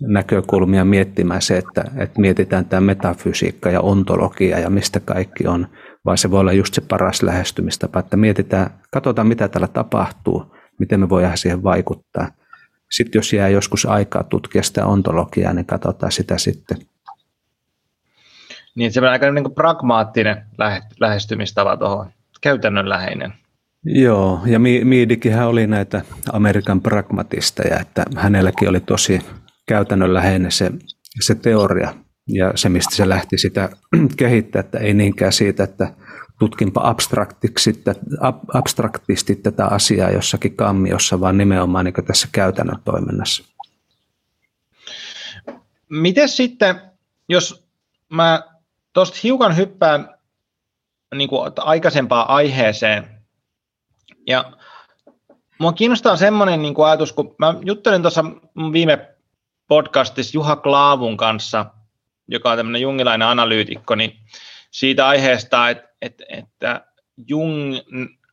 näkökulmia 0.00 0.84
miettimään 0.84 1.42
se, 1.42 1.58
että, 1.58 1.84
että 1.96 2.20
mietitään 2.20 2.64
tämä 2.64 2.80
metafysiikka 2.80 3.70
ja 3.70 3.80
ontologia 3.80 4.58
ja 4.58 4.70
mistä 4.70 5.00
kaikki 5.00 5.46
on, 5.46 5.68
vaan 6.04 6.18
se 6.18 6.30
voi 6.30 6.40
olla 6.40 6.52
just 6.52 6.74
se 6.74 6.80
paras 6.80 7.22
lähestymistapa, 7.22 8.00
että 8.00 8.16
mietitään, 8.16 8.70
katsotaan 8.90 9.26
mitä 9.26 9.48
täällä 9.48 9.68
tapahtuu, 9.68 10.54
miten 10.78 11.00
me 11.00 11.08
voidaan 11.08 11.38
siihen 11.38 11.62
vaikuttaa. 11.62 12.28
Sitten 12.90 13.18
jos 13.18 13.32
jää 13.32 13.48
joskus 13.48 13.86
aikaa 13.86 14.24
tutkia 14.24 14.62
sitä 14.62 14.86
ontologiaa, 14.86 15.52
niin 15.52 15.66
katsotaan 15.66 16.12
sitä 16.12 16.38
sitten. 16.38 16.78
Niin, 18.74 18.92
se 18.92 19.00
on 19.00 19.08
aika 19.08 19.32
niin 19.32 19.44
kuin 19.44 19.54
pragmaattinen 19.54 20.46
lähestymistava 21.00 21.76
tuohon, 21.76 22.10
käytännönläheinen. 22.40 23.34
Joo, 23.84 24.40
ja 24.46 24.58
Miidikinhän 24.84 25.48
oli 25.48 25.66
näitä 25.66 26.02
Amerikan 26.32 26.80
pragmatisteja, 26.80 27.80
että 27.80 28.04
hänelläkin 28.16 28.68
oli 28.68 28.80
tosi 28.80 29.20
käytännönläheinen 29.66 30.52
se, 30.52 30.70
se 31.20 31.34
teoria 31.34 31.94
ja 32.28 32.52
se, 32.54 32.68
mistä 32.68 32.94
se 32.94 33.08
lähti 33.08 33.38
sitä 33.38 33.68
kehittää, 34.16 34.60
että 34.60 34.78
ei 34.78 34.94
niinkään 34.94 35.32
siitä, 35.32 35.64
että 35.64 35.94
tutkinpa 36.38 36.80
abstraktiksi, 36.84 37.82
abstraktisti 38.54 39.36
tätä 39.36 39.66
asiaa 39.66 40.10
jossakin 40.10 40.56
kammiossa, 40.56 41.20
vaan 41.20 41.38
nimenomaan 41.38 41.84
niin 41.84 42.06
tässä 42.06 42.28
käytännön 42.32 42.80
toiminnassa. 42.84 43.44
Miten 45.90 46.28
sitten, 46.28 46.80
jos 47.28 47.68
mä 48.08 48.53
Tuosta 48.94 49.18
hiukan 49.22 49.56
hyppään 49.56 50.14
niin 51.14 51.28
kuin 51.28 51.52
aikaisempaan 51.56 52.30
aiheeseen. 52.30 53.24
Ja 54.26 54.52
mua 55.58 55.72
kiinnostaa 55.72 56.16
semmoinen 56.16 56.62
niin 56.62 56.74
kuin 56.74 56.86
ajatus, 56.86 57.12
kun 57.12 57.34
mä 57.38 57.54
juttelin 57.64 58.02
tuossa 58.02 58.24
viime 58.72 59.08
podcastissa 59.68 60.36
Juha 60.36 60.56
Klaavun 60.56 61.16
kanssa, 61.16 61.66
joka 62.28 62.50
on 62.50 62.56
tämmöinen 62.56 62.82
jungilainen 62.82 63.28
analyytikko, 63.28 63.94
niin 63.94 64.18
siitä 64.70 65.06
aiheesta, 65.06 65.70
että, 65.70 65.88
että, 66.00 66.24
että 66.28 66.86
Jung 67.28 67.78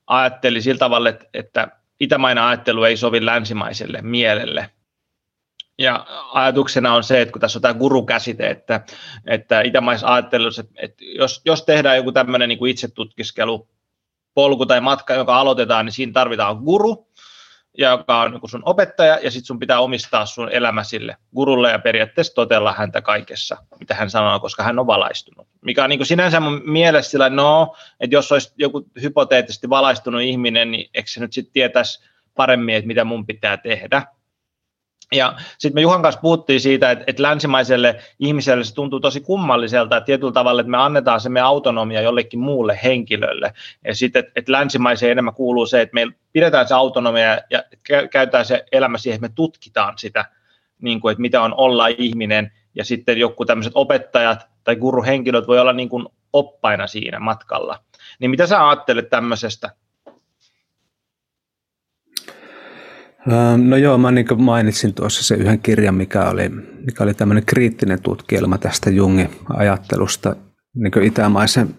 ajatteli 0.07 0.61
sillä 0.61 0.79
tavalla, 0.79 1.09
että, 1.09 1.25
että 1.33 1.67
itämainen 1.99 2.43
ajattelu 2.43 2.83
ei 2.83 2.97
sovi 2.97 3.25
länsimaiselle 3.25 4.01
mielelle. 4.01 4.69
Ja 5.81 6.05
ajatuksena 6.33 6.93
on 6.93 7.03
se, 7.03 7.21
että 7.21 7.31
kun 7.31 7.41
tässä 7.41 7.57
on 7.57 7.61
tämä 7.61 7.73
guru-käsite, 7.73 8.49
että, 8.49 8.81
että 9.27 9.61
itämaisessa 9.61 10.13
ajattelussa, 10.13 10.61
että, 10.61 10.73
että 10.77 11.03
jos, 11.05 11.41
jos 11.45 11.65
tehdään 11.65 11.97
joku 11.97 12.11
tämmöinen 12.11 12.49
niin 12.49 12.67
itsetutkiskelu, 12.67 13.67
polku 14.33 14.65
tai 14.65 14.81
matka, 14.81 15.13
joka 15.13 15.37
aloitetaan, 15.37 15.85
niin 15.85 15.93
siinä 15.93 16.11
tarvitaan 16.13 16.57
guru, 16.57 17.07
joka 17.77 18.21
on 18.21 18.39
sun 18.45 18.61
opettaja, 18.65 19.19
ja 19.23 19.31
sitten 19.31 19.45
sun 19.45 19.59
pitää 19.59 19.79
omistaa 19.79 20.25
sun 20.25 20.49
elämä 20.51 20.83
sille 20.83 21.17
gurulle 21.35 21.71
ja 21.71 21.79
periaatteessa 21.79 22.33
totella 22.33 22.73
häntä 22.73 23.01
kaikessa, 23.01 23.57
mitä 23.79 23.95
hän 23.95 24.09
sanoo, 24.09 24.39
koska 24.39 24.63
hän 24.63 24.79
on 24.79 24.87
valaistunut. 24.87 25.47
Mikä 25.61 25.83
on 25.83 25.89
niin 25.89 26.05
sinänsä 26.05 26.39
mun 26.39 26.61
mielestä 26.65 27.11
sillä, 27.11 27.29
no, 27.29 27.75
että 27.99 28.15
jos 28.15 28.31
olisi 28.31 28.53
joku 28.57 28.85
hypoteettisesti 29.01 29.69
valaistunut 29.69 30.21
ihminen, 30.21 30.71
niin 30.71 30.89
eikö 30.93 31.09
se 31.09 31.19
nyt 31.19 31.33
sitten 31.33 31.53
tietäisi 31.53 32.03
paremmin, 32.35 32.75
että 32.75 32.87
mitä 32.87 33.03
mun 33.03 33.25
pitää 33.25 33.57
tehdä. 33.57 34.03
Ja 35.15 35.35
sitten 35.57 35.75
me 35.77 35.81
Juhan 35.81 36.01
kanssa 36.01 36.21
puhuttiin 36.21 36.61
siitä, 36.61 36.91
että, 36.91 37.03
että 37.07 37.23
länsimaiselle 37.23 37.99
ihmiselle 38.19 38.63
se 38.63 38.73
tuntuu 38.73 38.99
tosi 38.99 39.21
kummalliselta, 39.21 39.97
että 39.97 40.05
tietyllä 40.05 40.31
tavalla, 40.31 40.61
että 40.61 40.71
me 40.71 40.77
annetaan 40.77 41.21
se 41.21 41.29
meidän 41.29 41.47
autonomia 41.47 42.01
jollekin 42.01 42.39
muulle 42.39 42.79
henkilölle. 42.83 43.53
Ja 43.85 43.95
sitten, 43.95 44.19
että, 44.19 44.31
että 44.35 44.51
länsimaiseen 44.51 45.11
enemmän 45.11 45.33
kuuluu 45.33 45.65
se, 45.65 45.81
että 45.81 45.93
me 45.93 46.07
pidetään 46.33 46.67
se 46.67 46.73
autonomia 46.73 47.37
ja 47.49 47.63
käytetään 48.11 48.45
se 48.45 48.65
elämä 48.71 48.97
siihen, 48.97 49.15
että 49.15 49.27
me 49.27 49.33
tutkitaan 49.35 49.97
sitä, 49.97 50.25
niin 50.81 51.01
kuin, 51.01 51.11
että 51.11 51.21
mitä 51.21 51.41
on 51.41 51.53
olla 51.57 51.87
ihminen. 51.87 52.51
Ja 52.75 52.85
sitten 52.85 53.17
joku 53.17 53.45
tämmöiset 53.45 53.73
opettajat 53.75 54.47
tai 54.63 54.75
guruhenkilöt 54.75 55.47
voi 55.47 55.59
olla 55.59 55.73
niin 55.73 55.89
kuin 55.89 56.05
oppaina 56.33 56.87
siinä 56.87 57.19
matkalla. 57.19 57.79
Niin 58.19 58.31
mitä 58.31 58.47
sä 58.47 58.67
ajattelet 58.67 59.09
tämmöisestä? 59.09 59.69
No 63.67 63.77
joo, 63.77 63.97
mä 63.97 64.11
niin 64.11 64.25
mainitsin 64.37 64.93
tuossa 64.93 65.23
se 65.23 65.35
yhden 65.35 65.59
kirjan, 65.59 65.95
mikä 65.95 66.29
oli, 66.29 66.49
mikä 66.85 67.03
oli 67.03 67.13
tämmöinen 67.13 67.45
kriittinen 67.45 68.01
tutkielma 68.01 68.57
tästä 68.57 68.89
Jungin 68.89 69.29
ajattelusta 69.49 70.35
niin 70.75 71.03
itämaisen 71.03 71.75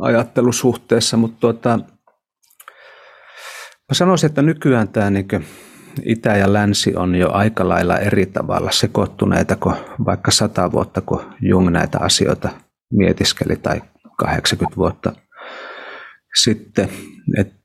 ajattelusuhteessa, 0.00 1.16
mutta 1.16 1.40
tuota, 1.40 1.78
mä 3.88 3.92
sanoisin, 3.92 4.26
että 4.26 4.42
nykyään 4.42 4.88
tämä 4.88 5.10
niin 5.10 5.28
itä 6.02 6.36
ja 6.36 6.52
länsi 6.52 6.96
on 6.96 7.14
jo 7.14 7.30
aika 7.30 7.68
lailla 7.68 7.98
eri 7.98 8.26
tavalla 8.26 8.70
sekoittuneita 8.70 9.56
kuin 9.56 9.76
vaikka 10.04 10.30
sata 10.30 10.72
vuotta, 10.72 11.00
kun 11.00 11.34
Jung 11.40 11.70
näitä 11.70 11.98
asioita 12.00 12.48
mietiskeli 12.92 13.56
tai 13.56 13.82
80 14.18 14.76
vuotta 14.76 15.12
sitten. 16.42 16.88
Et 17.38 17.63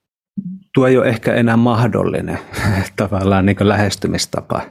tuo 0.73 0.87
ei 0.87 0.97
ole 0.97 1.07
ehkä 1.07 1.33
enää 1.33 1.57
mahdollinen 1.57 2.39
tavallaan 2.95 3.45
niin 3.45 3.57
lähestymistapa, 3.61 4.61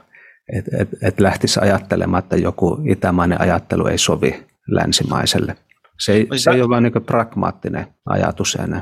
että 0.57 0.71
et, 0.79 0.89
et 1.01 1.19
lähtisi 1.19 1.59
ajattelemaan, 1.59 2.23
että 2.23 2.37
joku 2.37 2.77
itämainen 2.89 3.41
ajattelu 3.41 3.87
ei 3.87 3.97
sovi 3.97 4.47
länsimaiselle. 4.67 5.55
Se 5.99 6.13
ei, 6.13 6.27
se 6.35 6.51
ei 6.51 6.61
ole 6.61 6.69
vain 6.69 6.83
niin 6.83 7.05
pragmaattinen 7.05 7.87
ajatus 8.05 8.55
enää. 8.55 8.81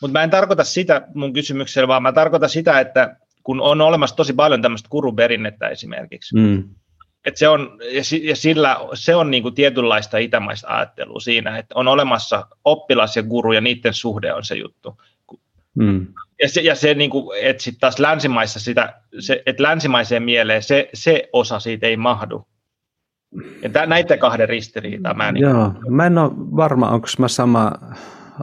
Mutta 0.00 0.12
mä 0.12 0.22
en 0.22 0.30
tarkoita 0.30 0.64
sitä 0.64 1.08
mun 1.14 1.32
kysymyksellä, 1.32 1.88
vaan 1.88 2.02
mä 2.02 2.12
tarkoitan 2.12 2.48
sitä, 2.48 2.80
että 2.80 3.16
kun 3.42 3.60
on 3.60 3.80
olemassa 3.80 4.16
tosi 4.16 4.32
paljon 4.32 4.62
tämmöistä 4.62 4.88
kuruperinnettä 4.88 5.68
esimerkiksi, 5.68 6.36
mm. 6.36 6.64
Et 7.24 7.36
se 7.36 7.48
on, 7.48 7.78
ja 8.22 8.36
sillä, 8.36 8.76
se 8.94 9.14
on 9.14 9.30
niin 9.30 9.42
kuin 9.42 9.54
tietynlaista 9.54 10.18
itämaista 10.18 10.68
ajattelua 10.68 11.20
siinä, 11.20 11.58
että 11.58 11.74
on 11.74 11.88
olemassa 11.88 12.46
oppilas 12.64 13.16
ja 13.16 13.22
guru 13.22 13.52
ja 13.52 13.60
niiden 13.60 13.94
suhde 13.94 14.32
on 14.32 14.44
se 14.44 14.54
juttu. 14.54 15.00
Mm 15.74 16.06
ja 16.42 16.48
se, 16.48 16.60
ja 16.60 16.74
se 16.74 16.94
niin 16.94 17.10
kuin, 17.10 17.38
että 17.42 17.62
sitten 17.62 17.80
taas 17.80 17.98
länsimaissa 17.98 18.60
sitä, 18.60 18.94
se, 19.18 19.42
että 19.46 19.62
länsimaiseen 19.62 20.22
mieleen 20.22 20.62
se, 20.62 20.88
se 20.94 21.28
osa 21.32 21.60
siitä 21.60 21.86
ei 21.86 21.96
mahdu. 21.96 22.46
Ja 23.62 23.70
tämän, 23.70 23.88
näiden 23.88 24.18
kahden 24.18 24.48
ristiriitaa 24.48 25.14
mä, 25.14 25.32
niin 25.32 25.42
Joo, 25.42 25.72
mä 25.88 26.06
en 26.06 26.18
ole 26.18 26.30
varma, 26.36 26.90
onko 26.90 27.08
mä 27.18 27.28
sama, 27.28 27.72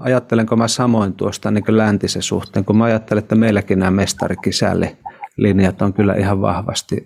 ajattelenko 0.01 0.55
mä 0.55 0.67
samoin 0.67 1.13
tuosta 1.13 1.51
niin 1.51 1.63
läntisen 1.67 2.21
suhteen, 2.21 2.65
kun 2.65 2.77
mä 2.77 2.83
ajattelen, 2.83 3.23
että 3.23 3.35
meilläkin 3.35 3.79
nämä 3.79 3.91
mestarikisällilinjat 3.91 5.81
on 5.81 5.93
kyllä 5.93 6.15
ihan 6.15 6.41
vahvasti 6.41 7.05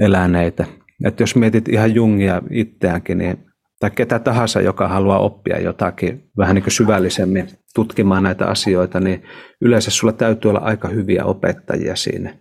eläneitä. 0.00 0.64
Että 1.04 1.22
jos 1.22 1.36
mietit 1.36 1.68
ihan 1.68 1.94
Jungia 1.94 2.42
itseäänkin, 2.50 3.18
niin 3.18 3.46
tai 3.84 3.90
ketä 3.90 4.18
tahansa, 4.18 4.60
joka 4.60 4.88
haluaa 4.88 5.18
oppia 5.18 5.60
jotakin 5.60 6.24
vähän 6.38 6.54
niin 6.54 6.62
kuin 6.62 6.72
syvällisemmin 6.72 7.48
tutkimaan 7.74 8.22
näitä 8.22 8.46
asioita, 8.46 9.00
niin 9.00 9.22
yleensä 9.60 9.90
sulla 9.90 10.12
täytyy 10.12 10.48
olla 10.48 10.60
aika 10.60 10.88
hyviä 10.88 11.24
opettajia 11.24 11.96
siinä. 11.96 12.34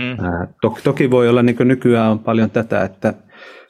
Mm. 0.00 0.16
toki, 0.62 0.80
toki 0.82 1.10
voi 1.10 1.28
olla, 1.28 1.42
niin 1.42 1.56
kuin 1.56 1.68
nykyään 1.68 2.10
on 2.10 2.18
paljon 2.18 2.50
tätä, 2.50 2.82
että 2.82 3.14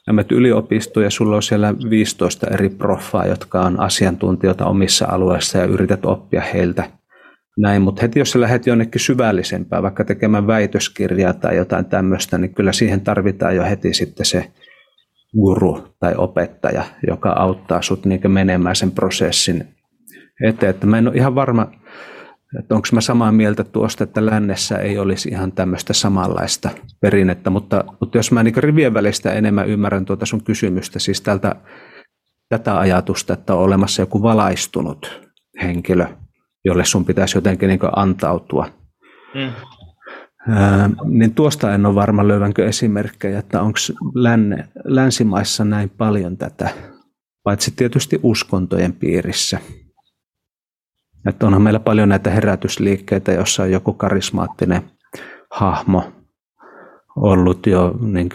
menet 0.07 0.33
yliopistoon 0.33 1.05
ja 1.05 1.11
sulla 1.11 1.37
on 1.37 1.43
siellä 1.43 1.75
15 1.91 2.47
eri 2.47 2.69
proffaa, 2.69 3.27
jotka 3.27 3.61
on 3.61 3.81
asiantuntijoita 3.81 4.67
omissa 4.67 5.07
alueissa 5.09 5.59
ja 5.59 5.65
yrität 5.65 6.05
oppia 6.05 6.41
heiltä 6.41 6.91
näin, 7.59 7.83
mutta 7.83 8.03
heti 8.03 8.19
jos 8.19 8.31
sä 8.31 8.41
lähdet 8.41 8.67
jonnekin 8.67 9.01
syvällisempään, 9.01 9.83
vaikka 9.83 10.05
tekemään 10.05 10.47
väitöskirjaa 10.47 11.33
tai 11.33 11.57
jotain 11.57 11.85
tämmöistä, 11.85 12.39
niin 12.39 12.55
kyllä 12.55 12.73
siihen 12.73 13.01
tarvitaan 13.01 13.57
jo 13.57 13.65
heti 13.65 13.95
sitten 13.95 14.27
se 14.27 14.51
guru 15.37 15.89
tai 16.01 16.15
opettaja, 16.17 16.85
joka 17.07 17.33
auttaa 17.33 17.83
sut 17.83 18.05
niin 18.05 18.31
menemään 18.31 18.77
sen 18.77 18.91
prosessin 18.91 19.69
eteen. 20.45 20.71
Että 20.71 20.87
mä 20.87 20.99
en 20.99 21.09
ole 21.09 21.17
ihan 21.17 21.35
varma, 21.35 21.67
että 22.59 22.75
onko 22.75 22.89
mä 22.93 23.01
samaa 23.01 23.33
mieltä 23.33 23.65
tuosta, 23.65 24.05
että 24.05 24.27
lännessä 24.27 24.79
ei 24.79 24.99
olisi 24.99 25.29
ihan 25.29 25.53
tämmöistä 25.53 25.93
samanlaista 25.93 26.71
perinnettä, 27.01 27.51
mutta, 27.51 27.85
mutta 28.01 28.19
jos 28.19 28.33
mä 28.33 28.43
niin 28.43 28.57
rivien 28.57 28.95
välistä 28.95 29.33
enemmän 29.33 29.69
ymmärrän 29.69 30.05
tuota 30.05 30.27
sun 30.27 30.45
kysymystä, 30.45 30.99
siis 30.99 31.21
tältä, 31.21 31.57
tätä 32.49 32.79
ajatusta, 32.79 33.33
että 33.33 33.55
on 33.55 33.61
olemassa 33.61 34.03
joku 34.03 34.23
valaistunut 34.23 35.31
henkilö, 35.63 36.07
jolle 36.65 36.85
sun 36.85 37.05
pitäisi 37.05 37.37
jotenkin 37.37 37.69
niin 37.69 37.81
antautua, 37.97 38.67
mm 39.35 39.76
niin 41.05 41.35
tuosta 41.35 41.75
en 41.75 41.87
ole 41.87 41.95
varma 41.95 42.29
löyvänkö 42.29 42.67
esimerkkejä, 42.67 43.39
että 43.39 43.63
onko 43.63 43.79
länsimaissa 44.85 45.65
näin 45.65 45.91
paljon 45.91 46.37
tätä, 46.37 46.71
paitsi 47.43 47.71
tietysti 47.77 48.21
uskontojen 48.23 48.93
piirissä. 48.93 49.61
Että 51.29 51.47
onhan 51.47 51.63
meillä 51.63 51.81
paljon 51.81 52.09
näitä 52.09 52.31
herätysliikkeitä, 52.31 53.33
jossa 53.33 53.63
on 53.63 53.71
joku 53.71 53.93
karismaattinen 53.93 54.91
hahmo 55.51 56.13
ollut 57.17 57.67
jo 57.67 57.95
niin 58.01 58.29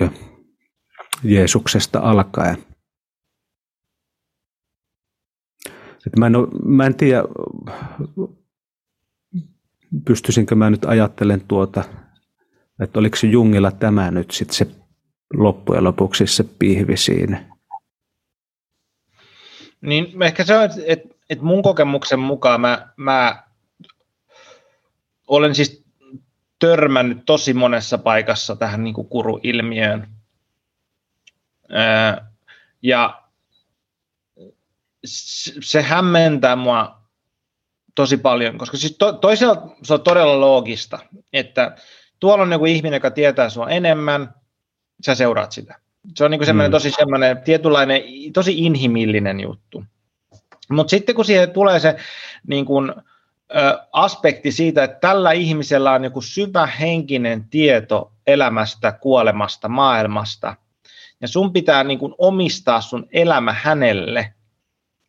Jeesuksesta 1.23 1.99
alkaen. 1.99 2.57
Että 6.07 6.19
mä, 6.19 6.27
en 6.27 6.35
ole, 6.35 6.47
mä 6.65 6.85
en 6.85 6.95
tiedä, 6.95 7.23
pystyisinkö 10.05 10.55
mä 10.55 10.69
nyt 10.69 10.85
ajattelen 10.85 11.41
tuota, 11.47 11.83
että 12.79 12.99
oliko 12.99 13.15
se 13.15 13.27
Jungilla 13.27 13.71
tämä 13.71 14.11
nyt 14.11 14.31
sitten 14.31 14.55
se 14.55 14.67
loppujen 15.33 15.83
lopuksi 15.83 16.27
se 16.27 16.43
pihvi 16.59 16.97
siinä? 16.97 17.57
Niin 19.81 20.23
ehkä 20.23 20.43
se 20.43 20.57
on, 20.57 20.69
että 20.85 21.15
et 21.29 21.41
mun 21.41 21.61
kokemuksen 21.61 22.19
mukaan 22.19 22.61
mä, 22.61 22.87
mä 22.95 23.43
olen 25.27 25.55
siis 25.55 25.85
törmännyt 26.59 27.25
tosi 27.25 27.53
monessa 27.53 27.97
paikassa 27.97 28.55
tähän 28.55 28.83
niin 28.83 28.95
kuru-ilmiöön. 28.95 30.07
ja 32.81 33.23
se 35.61 35.81
hämmentää 35.81 36.55
mua 36.55 37.00
tosi 37.95 38.17
paljon, 38.17 38.57
koska 38.57 38.77
siis 38.77 38.95
to, 38.97 39.13
toisaalta 39.13 39.61
se 39.83 39.93
on 39.93 40.01
todella 40.01 40.39
loogista, 40.39 40.99
että 41.33 41.75
tuolla 42.19 42.43
on 42.43 42.51
joku 42.51 42.65
ihminen, 42.65 42.97
joka 42.97 43.11
tietää 43.11 43.49
sinua 43.49 43.69
enemmän, 43.69 44.33
sä 45.05 45.15
seuraat 45.15 45.51
sitä. 45.51 45.75
Se 46.15 46.25
on 46.25 46.31
niin 46.31 46.45
semmoinen 46.45 46.71
mm. 46.71 46.71
tosi 46.71 46.91
semmoinen 46.91 47.41
tietynlainen, 47.41 48.01
tosi 48.33 48.65
inhimillinen 48.65 49.39
juttu. 49.39 49.83
Mutta 50.69 50.91
sitten 50.91 51.15
kun 51.15 51.25
siihen 51.25 51.51
tulee 51.51 51.79
se 51.79 51.95
niin 52.47 52.65
kuin, 52.65 52.89
ö, 53.55 53.79
aspekti 53.91 54.51
siitä, 54.51 54.83
että 54.83 54.99
tällä 54.99 55.31
ihmisellä 55.31 55.91
on 55.91 56.03
joku 56.03 56.21
syvä 56.21 56.65
henkinen 56.65 57.45
tieto 57.49 58.11
elämästä, 58.27 58.91
kuolemasta, 58.91 59.69
maailmasta, 59.69 60.55
ja 61.21 61.27
sun 61.27 61.53
pitää 61.53 61.83
niin 61.83 61.99
kuin, 61.99 62.13
omistaa 62.17 62.81
sun 62.81 63.07
elämä 63.11 63.53
hänelle, 63.53 64.33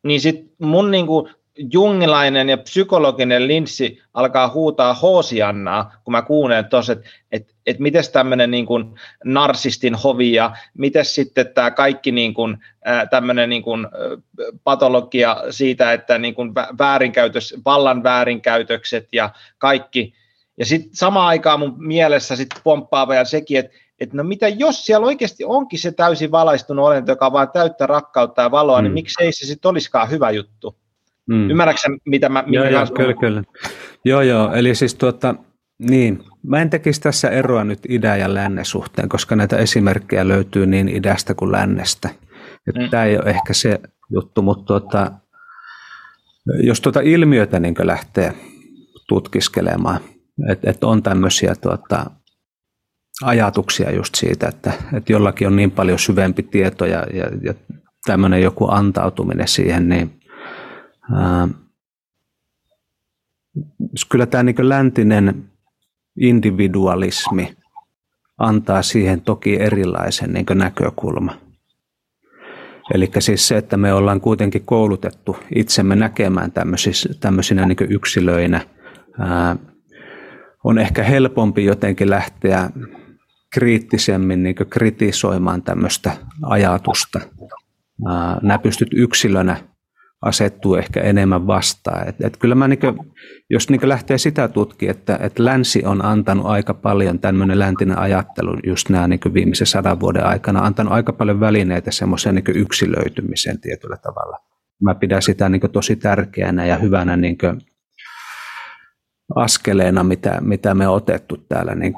niin 0.03 0.21
sit 0.21 0.53
mun 0.59 0.91
niin 0.91 1.07
kuin, 1.07 1.33
jungilainen 1.57 2.49
ja 2.49 2.57
psykologinen 2.57 3.47
linssi 3.47 4.01
alkaa 4.13 4.49
huutaa 4.49 4.93
hoosiannaa, 4.93 5.93
kun 6.03 6.11
mä 6.11 6.21
kuulen 6.21 6.65
tuossa, 6.65 6.93
että 6.93 7.09
et, 7.31 7.55
et 7.65 7.79
miten 7.79 8.03
tämmöinen 8.13 8.51
niin 8.51 8.67
narsistin 9.25 9.95
hovi 9.95 10.33
ja 10.33 10.55
miten 10.77 11.05
sitten 11.05 11.47
tämä 11.53 11.71
kaikki 11.71 12.11
niin 12.11 12.33
kuin, 12.33 12.57
tämmöinen 13.09 13.49
niin 13.49 13.63
kuin 13.63 13.87
patologia 14.63 15.37
siitä, 15.49 15.93
että 15.93 16.17
niin 16.17 16.35
kuin 16.35 16.55
väärinkäytös, 16.55 17.55
vallan 17.65 18.03
väärinkäytökset 18.03 19.07
ja 19.11 19.29
kaikki. 19.57 20.13
Ja 20.57 20.65
sitten 20.65 20.95
samaan 20.95 21.27
aikaan 21.27 21.59
mun 21.59 21.75
mielessä 21.77 22.35
sitten 22.35 22.61
pomppaa 22.63 23.07
vielä 23.07 23.25
sekin, 23.25 23.59
että 23.59 23.77
että 23.99 24.17
no 24.17 24.23
mitä 24.23 24.47
jos 24.47 24.85
siellä 24.85 25.07
oikeasti 25.07 25.43
onkin 25.45 25.79
se 25.79 25.91
täysin 25.91 26.31
valaistunut 26.31 26.85
olento, 26.85 27.11
joka 27.11 27.25
on 27.25 27.33
vain 27.33 27.49
täyttä 27.49 27.87
rakkautta 27.87 28.41
ja 28.41 28.51
valoa, 28.51 28.81
niin 28.81 28.91
mm. 28.91 28.95
niin 28.95 29.03
miksei 29.03 29.31
se 29.31 29.45
sitten 29.45 29.69
olisikaan 29.69 30.09
hyvä 30.09 30.31
juttu? 30.31 30.75
Mm. 31.29 31.49
Ymmärrätkö 31.49 31.81
mitä 32.05 32.29
mä... 32.29 32.43
Joo, 32.47 32.65
joo, 32.65 32.87
kyllä, 32.97 33.13
kyllä. 33.13 33.43
Joo, 34.05 34.21
joo, 34.21 34.53
eli 34.53 34.75
siis 34.75 34.95
tuota, 34.95 35.35
niin, 35.79 36.23
mä 36.43 36.61
en 36.61 36.69
tekisi 36.69 37.01
tässä 37.01 37.29
eroa 37.29 37.63
nyt 37.63 37.79
idän 37.89 38.19
ja 38.19 38.33
lännen 38.33 38.65
suhteen, 38.65 39.09
koska 39.09 39.35
näitä 39.35 39.57
esimerkkejä 39.57 40.27
löytyy 40.27 40.65
niin 40.65 40.89
idästä 40.89 41.33
kuin 41.33 41.51
lännestä. 41.51 42.09
Mm. 42.75 42.89
Tämä 42.89 43.03
ei 43.03 43.17
ole 43.17 43.29
ehkä 43.29 43.53
se 43.53 43.79
juttu, 44.09 44.41
mutta 44.41 44.65
tuota, 44.65 45.11
jos 46.63 46.81
tuota 46.81 47.01
ilmiötä 47.01 47.59
niin 47.59 47.75
lähtee 47.79 48.33
tutkiskelemaan, 49.07 49.99
että 50.49 50.69
et 50.69 50.83
on 50.83 51.03
tämmöisiä 51.03 51.55
tuota, 51.61 52.05
ajatuksia 53.23 53.91
just 53.91 54.15
siitä, 54.15 54.47
että, 54.47 54.73
että 54.93 55.11
jollakin 55.11 55.47
on 55.47 55.55
niin 55.55 55.71
paljon 55.71 55.99
syvempi 55.99 56.43
tieto 56.43 56.85
ja, 56.85 57.05
ja, 57.13 57.25
ja 57.41 57.53
tämmöinen 58.05 58.41
joku 58.41 58.67
antautuminen 58.71 59.47
siihen, 59.47 59.89
niin 59.89 60.19
ää, 61.11 61.47
kyllä 64.09 64.25
tämä 64.25 64.43
niin 64.43 64.69
läntinen 64.69 65.49
individualismi 66.19 67.57
antaa 68.37 68.81
siihen 68.81 69.21
toki 69.21 69.61
erilaisen 69.61 70.33
niin 70.33 70.45
näkökulma. 70.53 71.37
Eli 72.93 73.11
siis 73.19 73.47
se, 73.47 73.57
että 73.57 73.77
me 73.77 73.93
ollaan 73.93 74.21
kuitenkin 74.21 74.65
koulutettu 74.65 75.37
itsemme 75.55 75.95
näkemään 75.95 76.51
tämmöisinä 77.19 77.65
niin 77.65 77.77
yksilöinä, 77.89 78.61
ää, 79.19 79.55
on 80.63 80.77
ehkä 80.77 81.03
helpompi 81.03 81.65
jotenkin 81.65 82.09
lähteä 82.09 82.69
kriittisemmin 83.53 84.43
niin 84.43 84.55
kritisoimaan 84.69 85.63
tämmöistä 85.63 86.17
ajatusta. 86.41 87.19
Nämä 88.41 88.59
pystyt 88.59 88.89
yksilönä 88.95 89.72
asettuu 90.23 90.75
ehkä 90.75 91.01
enemmän 91.01 91.47
vastaan. 91.47 92.07
Et, 92.07 92.15
et 92.21 92.37
kyllä 92.37 92.55
mä 92.55 92.67
niin 92.67 92.79
kuin, 92.79 92.97
jos 93.49 93.69
niin 93.69 93.89
lähtee 93.89 94.17
sitä 94.17 94.47
tutkia, 94.47 94.91
että, 94.91 95.19
että 95.21 95.45
länsi 95.45 95.85
on 95.85 96.05
antanut 96.05 96.45
aika 96.45 96.73
paljon 96.73 97.19
tämmöinen 97.19 97.59
läntinen 97.59 97.97
ajattelu 97.97 98.57
just 98.65 98.89
nämä 98.89 99.07
niin 99.07 99.19
viimeisen 99.33 99.67
sadan 99.67 99.99
vuoden 99.99 100.25
aikana, 100.25 100.65
antanut 100.65 100.93
aika 100.93 101.13
paljon 101.13 101.39
välineitä 101.39 101.91
semmoiseen 101.91 102.35
niin 102.35 102.55
yksilöitymiseen 102.55 103.61
tietyllä 103.61 103.97
tavalla. 103.97 104.37
Mä 104.81 104.95
pidän 104.95 105.21
sitä 105.21 105.49
niin 105.49 105.61
tosi 105.71 105.95
tärkeänä 105.95 106.65
ja 106.65 106.77
hyvänä 106.77 107.17
niin 107.17 107.37
askeleena, 109.35 110.03
mitä, 110.03 110.41
mitä 110.41 110.73
me 110.73 110.87
on 110.87 110.95
otettu 110.95 111.37
täällä 111.49 111.75
niin 111.75 111.93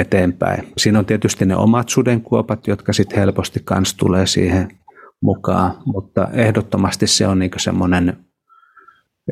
eteenpäin. 0.00 0.72
Siinä 0.76 0.98
on 0.98 1.06
tietysti 1.06 1.46
ne 1.46 1.56
omat 1.56 1.88
sudenkuopat, 1.88 2.66
jotka 2.66 2.92
sitten 2.92 3.18
helposti 3.18 3.60
kans 3.64 3.94
tulee 3.94 4.26
siihen 4.26 4.68
mukaan, 5.24 5.74
mutta 5.84 6.28
ehdottomasti 6.32 7.06
se 7.06 7.26
on 7.26 7.38
niinku 7.38 7.58
semmoinen 7.58 8.16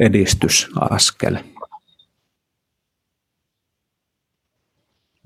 edistysaskel. 0.01 1.37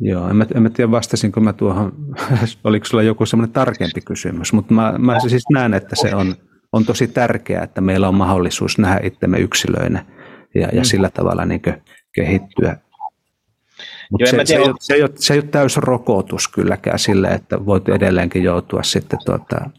Joo, 0.01 0.29
en 0.29 0.37
mä, 0.37 0.47
en 0.55 0.63
mä 0.63 0.71
tiedä 0.71 0.91
vastasinko 0.91 1.41
mä 1.41 1.53
tuohon, 1.53 1.93
oliko 2.65 2.87
sulla 2.87 3.03
joku 3.03 3.27
semmoinen 3.27 3.53
tarkempi 3.53 4.01
kysymys, 4.01 4.53
mutta 4.53 4.75
mä, 4.75 4.95
mä 4.99 5.21
siis 5.21 5.45
näen, 5.53 5.75
että 5.75 5.97
se 5.97 6.15
on, 6.15 6.35
on 6.73 6.85
tosi 6.85 7.09
tärkeää, 7.09 7.65
että 7.65 7.81
meillä 7.81 8.09
on 8.09 8.15
mahdollisuus 8.15 8.79
nähdä 8.79 9.01
itsemme 9.03 9.39
yksilöinä 9.39 10.05
ja, 10.55 10.69
ja 10.73 10.81
mm. 10.81 10.85
sillä 10.85 11.11
tavalla 11.11 11.45
niin 11.45 11.63
kehittyä 12.13 12.77
mutta 14.11 14.31
se, 14.31 14.41
se, 14.45 14.55
ei 14.57 14.63
ole, 14.63 14.75
se, 14.81 14.95
ei 14.95 15.03
ole, 15.03 15.11
se 15.15 15.35
ei 15.35 15.41
ole 15.41 15.49
täys 15.49 15.77
rokotus 15.77 16.49
kylläkään 16.49 16.99
sille, 16.99 17.29
että 17.29 17.67
voit 17.67 17.89
edelleenkin 17.89 18.43
joutua 18.43 18.83
sitten 18.83 19.19
tuota, 19.25 19.71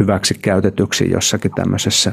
hyväksi 0.00 0.34
käytetyksi 0.34 1.10
jossakin 1.10 1.50
tämmöisessä 1.54 2.12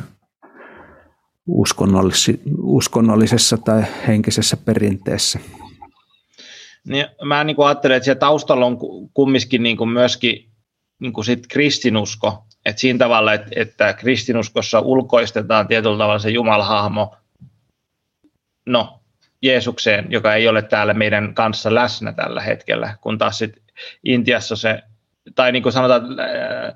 uskonnollis- 1.50 2.40
uskonnollisessa 2.58 3.58
tai 3.58 3.84
henkisessä 4.08 4.58
perinteessä. 4.58 5.40
Niin, 6.88 7.06
mä 7.24 7.44
niin 7.44 7.56
kuin 7.56 7.68
ajattelen, 7.68 7.98
että 7.98 8.06
siellä 8.06 8.20
taustalla 8.20 8.66
on 8.66 8.78
kumminkin 9.14 9.64
niin 9.64 9.78
kuin 9.78 9.90
myöskin 9.90 10.50
niin 11.00 11.14
kuin 11.14 11.26
sit 11.26 11.48
kristinusko, 11.48 12.46
että 12.66 12.82
siinä 12.82 13.00
tavalla, 13.00 13.34
että, 13.34 13.50
että 13.56 13.94
kristinuskossa 13.94 14.80
ulkoistetaan 14.80 15.68
tietyllä 15.68 15.98
tavalla 15.98 16.20
se 16.20 16.30
Jumalahahmo, 16.30 17.16
no 18.66 19.00
Jeesukseen, 19.42 20.06
joka 20.10 20.36
ei 20.36 20.48
ole 20.48 20.62
täällä 20.62 20.94
meidän 20.94 21.34
kanssa 21.34 21.76
läsnä 21.76 22.14
tällä 22.14 22.42
hetkellä, 22.42 22.98
kun 23.02 23.18
taas 23.18 23.38
sit 23.38 23.52
Intiassa 24.04 24.56
se, 24.56 24.82
tai 25.36 25.52
niin 25.52 25.64
kuin 25.64 25.74
sanotaan 25.74 26.20
äh, 26.20 26.74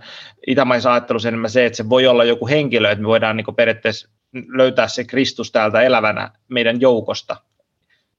itämaisessa 0.48 0.94
ajattelussa 0.94 1.28
enemmän 1.28 1.50
se, 1.50 1.66
että 1.66 1.78
se 1.78 1.90
voi 1.90 2.08
olla 2.08 2.24
joku 2.24 2.48
henkilö, 2.48 2.92
että 2.92 3.02
me 3.02 3.08
voidaan 3.08 3.38
niin 3.38 3.46
kuin 3.46 3.56
periaatteessa 3.56 4.10
löytää 4.48 4.88
se 4.88 5.04
Kristus 5.04 5.52
täältä 5.52 5.82
elävänä 5.82 6.32
meidän 6.48 6.82
joukosta. 6.82 7.36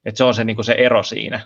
Että 0.05 0.19
se 0.19 0.25
on 0.25 0.35
se, 0.35 0.45
niin 0.45 0.57
kuin 0.57 0.65
se 0.65 0.73
ero 0.73 1.03
siinä. 1.03 1.41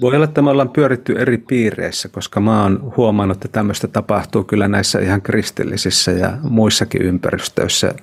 Voi 0.00 0.14
olla, 0.14 0.24
että 0.24 0.42
me 0.42 0.50
ollaan 0.50 0.70
pyöritty 0.70 1.14
eri 1.18 1.38
piireissä, 1.38 2.08
koska 2.08 2.40
mä 2.40 2.62
oon 2.62 2.92
huomannut, 2.96 3.36
että 3.36 3.48
tämmöistä 3.48 3.88
tapahtuu 3.88 4.44
kyllä 4.44 4.68
näissä 4.68 4.98
ihan 4.98 5.22
kristillisissä 5.22 6.10
ja 6.10 6.38
muissakin 6.42 7.02
ympäristöissä 7.02 7.94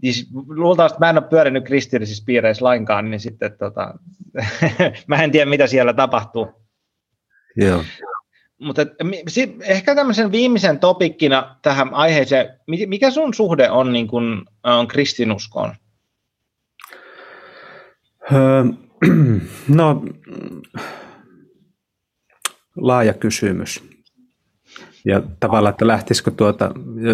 siis 0.00 0.28
luultavasti 0.48 0.98
mä 0.98 1.10
en 1.10 1.18
ole 1.18 1.28
pyörinyt 1.30 1.64
kristillisissä 1.64 2.24
piireissä 2.26 2.64
lainkaan, 2.64 3.10
niin 3.10 3.20
sitten 3.20 3.58
tota, 3.58 3.94
mä 5.06 5.22
en 5.22 5.30
tiedä, 5.30 5.50
mitä 5.50 5.66
siellä 5.66 5.92
tapahtuu. 5.92 6.48
Joo. 7.56 7.84
Mutta 8.58 8.82
ehkä 9.60 9.94
tämmöisen 9.94 10.32
viimeisen 10.32 10.78
topikkina 10.78 11.56
tähän 11.62 11.94
aiheeseen, 11.94 12.48
mikä 12.66 13.10
sun 13.10 13.34
suhde 13.34 13.70
on, 13.70 13.92
niin 13.92 14.08
kun, 14.08 14.46
on 14.64 14.88
kristinuskoon? 14.88 15.74
Öö, 18.32 18.64
no, 19.68 20.02
laaja 22.76 23.14
kysymys. 23.14 23.93
Ja 25.06 25.22
tavallaan, 25.40 25.70
että 25.70 25.86
lähtisikö 25.86 26.30
tuota, 26.30 26.70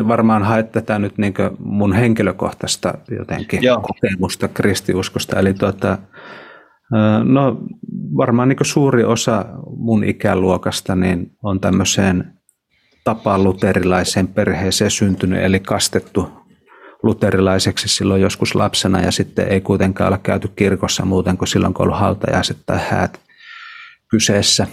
varmaan 0.09 0.43
haet 0.43 0.73
tätä 0.73 0.99
nyt 0.99 1.19
niin 1.19 1.35
mun 1.59 1.93
henkilökohtaista 1.93 2.95
jotenkin 3.19 3.63
Joo. 3.63 3.81
kokemusta 3.81 4.49
kristiuskosta. 4.49 5.39
Eli 5.39 5.55
tuota, 5.55 5.99
no 7.25 7.61
varmaan 8.17 8.49
niin 8.49 8.59
suuri 8.63 9.05
osa 9.05 9.45
mun 9.77 10.05
ikäluokasta 10.05 10.97
niin 10.97 11.33
on 11.43 11.61
tämmöiseen 11.61 12.33
tapaan 13.05 13.45
luterilaiseen 13.45 14.29
perheeseen 14.29 14.91
syntynyt, 14.91 15.43
eli 15.43 15.61
kastettu 15.61 16.29
luterilaiseksi 17.03 17.89
silloin 17.89 18.23
joskus 18.23 18.55
lapsena 18.55 19.01
ja 19.01 19.11
sitten 19.11 19.49
ei 19.49 19.61
kuitenkaan 19.61 20.09
ole 20.09 20.21
käyty 20.23 20.49
kirkossa 20.57 21.05
muuten 21.05 21.39
kuin 21.39 21.49
silloin, 21.49 21.75
kun 21.75 21.83
on 21.83 21.87
ollut 21.87 22.01
hautajaiset 22.01 22.57
tai 22.67 22.79
häät 22.91 23.21
kyseessä 24.11 24.67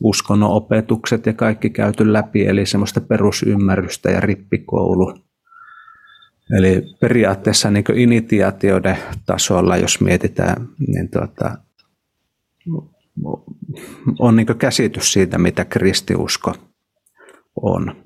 uskonnon 0.00 0.50
opetukset 0.50 1.26
ja 1.26 1.32
kaikki 1.32 1.70
käyty 1.70 2.12
läpi, 2.12 2.46
eli 2.46 2.66
semmoista 2.66 3.00
perusymmärrystä 3.00 4.10
ja 4.10 4.20
rippikoulu. 4.20 5.14
Eli 6.58 6.82
periaatteessa 7.00 7.70
niin 7.70 7.84
initiaatioiden 7.94 8.98
tasolla, 9.26 9.76
jos 9.76 10.00
mietitään, 10.00 10.68
niin 10.86 11.10
tuota, 11.10 11.58
on 14.18 14.36
niin 14.36 14.46
käsitys 14.58 15.12
siitä, 15.12 15.38
mitä 15.38 15.64
kristiusko 15.64 16.54
on. 17.62 17.96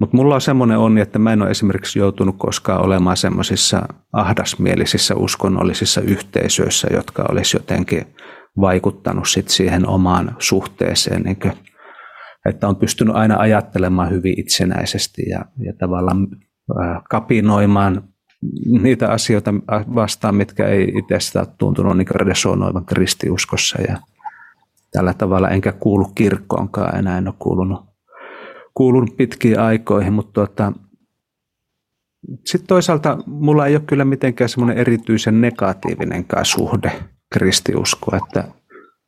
Mutta 0.00 0.16
mulla 0.16 0.34
on 0.34 0.40
semmoinen 0.40 0.78
onni, 0.78 1.00
että 1.00 1.18
mä 1.18 1.32
en 1.32 1.42
ole 1.42 1.50
esimerkiksi 1.50 1.98
joutunut 1.98 2.36
koskaan 2.38 2.84
olemaan 2.84 3.16
semmoisissa 3.16 3.88
ahdasmielisissä 4.12 5.14
uskonnollisissa 5.14 6.00
yhteisöissä, 6.00 6.88
jotka 6.92 7.24
olisi 7.30 7.56
jotenkin 7.56 8.06
vaikuttanut 8.60 9.28
sit 9.28 9.48
siihen 9.48 9.88
omaan 9.88 10.36
suhteeseen, 10.38 11.22
niin 11.22 11.40
kuin, 11.40 11.52
että 12.48 12.68
on 12.68 12.76
pystynyt 12.76 13.16
aina 13.16 13.36
ajattelemaan 13.38 14.10
hyvin 14.10 14.40
itsenäisesti 14.40 15.22
ja, 15.30 15.44
ja 15.58 15.72
tavallaan 15.78 16.28
kapinoimaan 17.10 18.08
niitä 18.82 19.08
asioita 19.10 19.54
vastaan, 19.94 20.34
mitkä 20.34 20.66
ei 20.66 20.92
itsestä 20.98 21.38
ole 21.38 21.48
tuntunut 21.58 21.96
niin 21.96 22.08
resonoivan 22.10 22.86
kristiuskossa 22.86 23.82
ja 23.82 23.96
tällä 24.92 25.14
tavalla 25.14 25.48
enkä 25.48 25.72
kuulu 25.72 26.04
kirkkoonkaan 26.14 26.98
enää, 26.98 27.18
en 27.18 27.28
ole 27.28 27.34
kuulunut, 27.38 27.80
kuulun 28.74 29.08
pitkiin 29.16 29.60
aikoihin, 29.60 30.12
mutta 30.12 30.32
tuota, 30.32 30.72
sitten 32.44 32.68
toisaalta 32.68 33.18
mulla 33.26 33.66
ei 33.66 33.76
ole 33.76 33.84
kyllä 33.86 34.04
mitenkään 34.04 34.48
semmoinen 34.48 34.78
erityisen 34.78 35.40
negatiivinenkaan 35.40 36.44
suhde 36.44 36.92
kristiusko, 37.32 38.16
että 38.16 38.44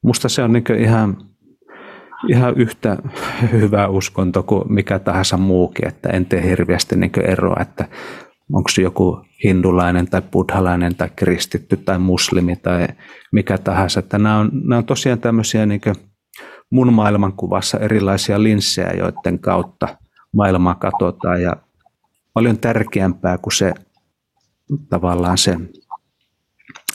musta 0.02 0.28
se 0.28 0.42
on 0.42 0.52
niin 0.52 0.64
ihan, 0.78 1.16
ihan 2.28 2.54
yhtä 2.56 2.96
hyvä 3.52 3.88
uskonto 3.88 4.42
kuin 4.42 4.72
mikä 4.72 4.98
tahansa 4.98 5.36
muukin, 5.36 5.88
että 5.88 6.08
en 6.08 6.26
tee 6.26 6.42
hirveästi 6.42 6.96
niin 6.96 7.20
eroa, 7.24 7.56
että 7.60 7.88
onko 8.52 8.68
se 8.68 8.82
joku 8.82 9.20
hindulainen 9.44 10.06
tai 10.06 10.22
buddhalainen 10.22 10.94
tai 10.94 11.10
kristitty 11.16 11.76
tai 11.76 11.98
muslimi 11.98 12.56
tai 12.56 12.88
mikä 13.32 13.58
tahansa. 13.58 14.00
Että 14.00 14.18
nämä, 14.18 14.38
on, 14.38 14.50
nämä 14.52 14.78
on 14.78 14.84
tosiaan 14.84 15.18
tämmöisiä 15.18 15.66
niin 15.66 15.80
mun 16.70 16.92
maailmankuvassa 16.92 17.78
erilaisia 17.78 18.42
linssejä, 18.42 18.90
joiden 18.90 19.38
kautta 19.38 19.88
maailmaa 20.32 20.74
katsotaan 20.74 21.42
ja 21.42 21.56
paljon 22.34 22.58
tärkeämpää 22.58 23.38
kuin 23.38 23.52
se 23.52 23.74
tavallaan 24.90 25.38
se, 25.38 25.56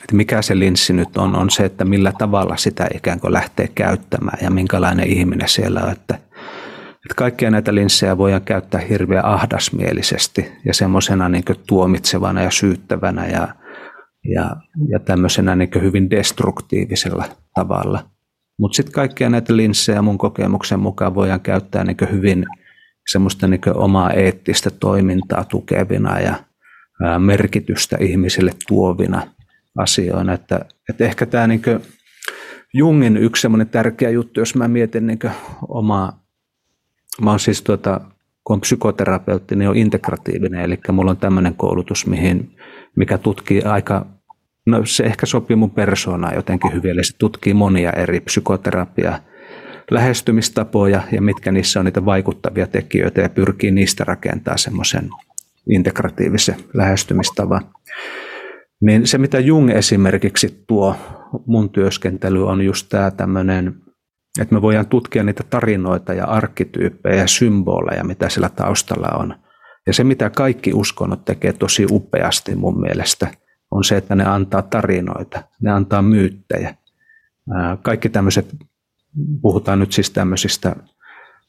että 0.06 0.15
mikä 0.15 0.41
se 0.41 0.60
linssi 0.60 0.94
nyt 0.94 1.18
on, 1.18 1.36
on 1.36 1.49
se, 1.49 1.65
että 1.65 1.86
millä 1.86 2.14
tavalla 2.18 2.57
sitä 2.57 2.88
ikään 2.95 3.19
kuin 3.19 3.34
lähtee 3.34 3.69
käyttämään 3.76 4.38
ja 4.41 4.52
minkälainen 4.52 5.07
ihminen 5.07 5.49
siellä 5.49 5.82
on. 5.82 5.91
Että, 5.91 6.15
että 6.95 7.15
kaikkia 7.15 7.52
näitä 7.52 7.76
linssejä 7.76 8.18
voidaan 8.18 8.41
käyttää 8.41 8.82
hirveän 8.82 9.26
ahdasmielisesti 9.26 10.52
ja 10.65 10.73
semmoisena 10.73 11.30
niin 11.30 11.44
tuomitsevana 11.68 12.41
ja 12.41 12.52
syyttävänä 12.52 13.26
ja, 13.27 13.48
ja, 14.34 14.56
ja 14.90 14.99
tämmöisenä 14.99 15.56
niin 15.56 15.82
hyvin 15.82 16.10
destruktiivisella 16.10 17.26
tavalla. 17.53 18.10
Mutta 18.60 18.76
sitten 18.76 18.94
kaikkia 18.94 19.30
näitä 19.30 19.57
linssejä 19.57 20.02
mun 20.02 20.18
kokemuksen 20.18 20.80
mukaan 20.80 21.15
voidaan 21.15 21.41
käyttää 21.41 21.84
niin 21.84 21.98
hyvin– 22.11 22.45
semmoista 23.11 23.48
niin 23.48 23.61
omaa 23.73 24.11
eettistä 24.11 24.69
toimintaa 24.69 25.44
tukevina 25.44 26.19
ja 26.19 26.36
merkitystä 27.19 27.98
ihmisille 27.99 28.52
tuovina 28.68 29.22
asioina. 29.76 30.34
Että, 30.34 30.65
että 30.89 31.06
ehkä 31.06 31.26
tämä 31.26 31.47
niin 31.47 31.61
Jungin 32.73 33.18
yksi 33.18 33.41
semmoinen 33.41 33.69
tärkeä 33.69 34.10
juttu, 34.10 34.39
jos 34.39 34.56
mä 34.56 34.68
mietin 34.68 35.07
niin 35.07 35.19
omaa, 35.68 36.23
mä 37.22 37.30
oon 37.30 37.39
siis 37.39 37.61
tuota, 37.61 38.02
kun 38.43 38.53
on 38.53 38.61
psykoterapeutti, 38.61 39.56
niin 39.56 39.69
on 39.69 39.77
integratiivinen, 39.77 40.61
eli 40.61 40.80
mulla 40.91 41.11
on 41.11 41.18
tämmöinen 41.18 41.56
koulutus, 41.56 42.07
mihin, 42.07 42.57
mikä 42.95 43.18
tutkii 43.18 43.61
aika, 43.61 44.06
no 44.65 44.85
se 44.85 45.03
ehkä 45.03 45.26
sopii 45.26 45.56
mun 45.56 45.72
persoonaan 45.72 46.35
jotenkin 46.35 46.73
hyvin, 46.73 46.91
eli 46.91 47.03
se 47.03 47.18
tutkii 47.18 47.53
monia 47.53 47.91
eri 47.91 48.19
psykoterapiaa 48.19 49.19
lähestymistapoja 49.91 51.02
ja 51.11 51.22
mitkä 51.22 51.52
niissä 51.52 51.80
on 51.80 51.85
niitä 51.85 52.06
vaikuttavia 52.06 52.68
tekijöitä 52.68 53.22
ja 53.22 53.30
pyrkii 53.30 53.72
niistä 53.72 54.03
rakentamaan 54.03 54.60
semmoisen 54.60 55.10
integratiivisen 55.69 56.56
lähestymistavan. 56.73 57.61
Niin 58.81 59.07
se, 59.07 59.18
mitä 59.18 59.39
Jung 59.39 59.69
esimerkiksi 59.69 60.64
tuo 60.68 60.95
mun 61.45 61.69
työskentely 61.69 62.47
on 62.47 62.61
just 62.61 62.89
tämä 62.89 63.11
tämmöinen, 63.11 63.76
että 64.41 64.56
me 64.56 64.61
voidaan 64.61 64.88
tutkia 64.88 65.23
niitä 65.23 65.43
tarinoita 65.49 66.14
ja 66.14 66.26
arkkityyppejä 66.26 67.15
ja 67.15 67.27
symboleja, 67.27 68.03
mitä 68.03 68.30
sillä 68.30 68.49
taustalla 68.49 69.07
on. 69.07 69.35
Ja 69.88 69.93
se, 69.93 70.03
mitä 70.03 70.30
kaikki 70.30 70.73
uskonnot 70.73 71.26
tekee 71.26 71.53
tosi 71.53 71.85
upeasti 71.91 72.56
mun 72.56 72.81
mielestä, 72.81 73.27
on 73.72 73.84
se, 73.84 73.97
että 73.97 74.15
ne 74.15 74.26
antaa 74.26 74.61
tarinoita, 74.61 75.43
ne 75.61 75.72
antaa 75.72 76.02
myyttejä. 76.02 76.76
Kaikki 77.81 78.10
tämmöiset 78.10 78.56
puhutaan 79.41 79.80
nyt 79.80 79.91
siis 79.91 80.10
tämmöisistä 80.10 80.76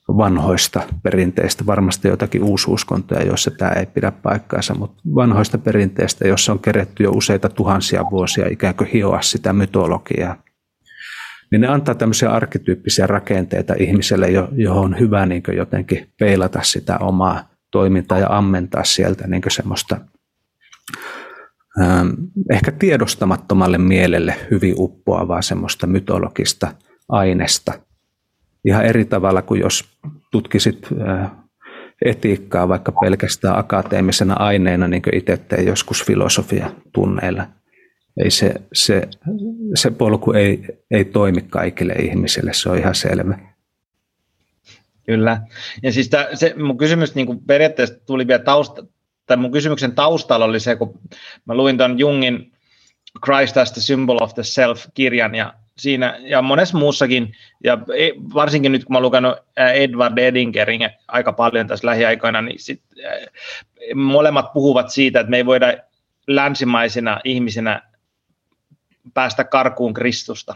vanhoista 0.09 0.83
perinteistä, 1.03 1.67
varmasti 1.67 2.09
jotakin 2.09 2.43
uusuuskontoja, 2.43 3.23
joissa 3.23 3.51
tämä 3.51 3.71
ei 3.71 3.87
pidä 3.87 4.11
paikkaansa, 4.11 4.75
mutta 4.75 5.03
vanhoista 5.15 5.59
perinteistä, 5.59 6.29
joissa 6.29 6.53
on 6.53 6.59
keretty 6.59 7.03
jo 7.03 7.11
useita 7.11 7.49
tuhansia 7.49 8.05
vuosia 8.11 8.49
ikään 8.51 8.75
kuin 8.75 8.91
hioa 8.91 9.23
sitä 9.23 9.53
mytologiaa, 9.53 10.43
niin 11.51 11.61
ne 11.61 11.67
antaa 11.67 11.95
tämmöisiä 11.95 12.31
arkkityyppisiä 12.31 13.07
rakenteita 13.07 13.75
ihmiselle, 13.79 14.29
johon 14.53 14.85
on 14.85 14.99
hyvä 14.99 15.27
niin 15.27 15.43
jotenkin 15.57 16.09
peilata 16.19 16.63
sitä 16.63 16.99
omaa 16.99 17.49
toimintaa 17.71 18.19
ja 18.19 18.27
ammentaa 18.31 18.85
sieltä 18.85 19.27
niin 19.27 19.43
semmoista 19.49 20.01
ähm, 21.81 22.09
ehkä 22.51 22.73
tiedostamattomalle 22.73 23.79
mielelle 23.79 24.35
hyvin 24.51 24.75
uppoavaa 24.79 25.43
semmoista 25.43 25.87
mytologista– 25.87 26.73
aineesta. 27.09 27.73
Ihan 28.67 28.85
eri 28.85 29.05
tavalla 29.05 29.43
kuin 29.43 29.61
jos 29.61 29.85
tutkisit 30.31 30.89
etiikkaa 32.05 32.69
vaikka 32.69 32.93
pelkästään 32.93 33.59
akateemisena 33.59 34.35
aineena, 34.35 34.89
niin 34.89 35.03
kuin 35.03 35.17
itse 35.17 35.37
tein 35.37 35.67
joskus 35.67 36.05
filosofia 36.05 36.71
tunneilla. 36.93 37.47
Ei 38.25 38.31
se, 38.31 38.55
se, 38.73 39.09
se 39.75 39.91
polku 39.91 40.33
ei, 40.33 40.65
ei 40.91 41.05
toimi 41.05 41.43
kaikille 41.43 41.93
ihmisille, 41.93 42.53
se 42.55 42.69
on 42.69 42.79
ihan 42.79 42.95
selvä. 42.95 43.39
Kyllä. 45.07 45.41
Ja 45.83 45.93
siis 45.93 46.09
tämä, 46.09 46.29
se, 46.35 46.55
mun 46.57 46.79
kysymys 46.79 47.15
niin 47.15 47.27
kuin 47.27 47.41
periaatteessa 47.41 47.95
tuli 48.07 48.27
vielä 48.27 48.43
tausta, 48.43 48.87
tai 49.27 49.37
mun 49.37 49.53
kysymyksen 49.53 49.93
taustalla 49.93 50.45
oli 50.45 50.61
se, 50.61 50.77
kun 50.77 51.01
mä 51.45 51.55
luin 51.55 51.79
tuon 51.79 51.99
Jungin 51.99 52.53
Christ 53.25 53.57
as 53.57 53.73
the 53.73 53.81
Symbol 53.81 54.19
of 54.21 54.35
the 54.35 54.43
Self-kirjan, 54.43 55.35
ja 55.35 55.55
siinä 55.79 56.19
ja 56.21 56.43
monessa 56.43 56.79
muussakin, 56.79 57.37
ja 57.65 57.79
e, 57.97 58.09
varsinkin 58.35 58.73
nyt 58.73 58.85
kun 58.85 58.95
mä 58.95 58.99
olen 58.99 59.05
lukenut 59.05 59.39
Edward 59.75 60.19
Edingerin 60.19 60.91
aika 61.09 61.33
paljon 61.33 61.67
tässä 61.67 61.87
lähiaikoina, 61.87 62.43
niin 62.43 62.59
sit, 62.59 62.83
molemmat 63.95 64.53
puhuvat 64.53 64.91
siitä, 64.91 65.21
että 65.21 65.31
me 65.31 65.37
ei 65.37 65.47
voida 65.47 65.67
länsimaisina 66.27 67.21
ihmisinä 67.25 67.83
päästä 69.15 69.45
karkuun 69.45 69.95
Kristusta. 69.95 70.55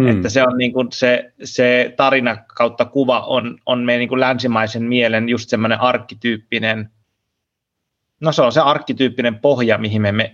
Hmm. 0.00 0.08
Että 0.08 0.28
se 0.28 0.42
on 0.42 0.58
niin 0.58 0.72
kuin 0.72 0.88
se, 0.92 1.32
se 1.44 1.94
tarina 1.96 2.36
kautta 2.36 2.84
kuva 2.84 3.20
on, 3.20 3.58
on 3.66 3.84
meidän 3.84 3.98
niin 3.98 4.08
kuin 4.08 4.20
länsimaisen 4.20 4.82
mielen 4.82 5.28
just 5.28 5.48
semmoinen 5.48 5.80
arkkityyppinen 5.80 6.90
No 8.20 8.32
se 8.32 8.42
on 8.42 8.52
se 8.52 8.60
arkkityyppinen 8.60 9.38
pohja, 9.38 9.78
mihin 9.78 10.02
me, 10.02 10.12
me, 10.12 10.30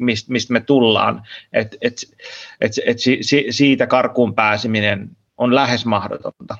mistä, 0.00 0.32
mistä 0.32 0.52
me 0.52 0.60
tullaan. 0.60 1.22
Et, 1.52 1.76
et, 1.80 1.92
et, 2.60 2.72
et 2.86 2.98
si, 2.98 3.18
si, 3.20 3.46
siitä 3.50 3.86
karkuun 3.86 4.34
pääseminen 4.34 5.10
on 5.36 5.54
lähes 5.54 5.86
mahdotonta. 5.86 6.56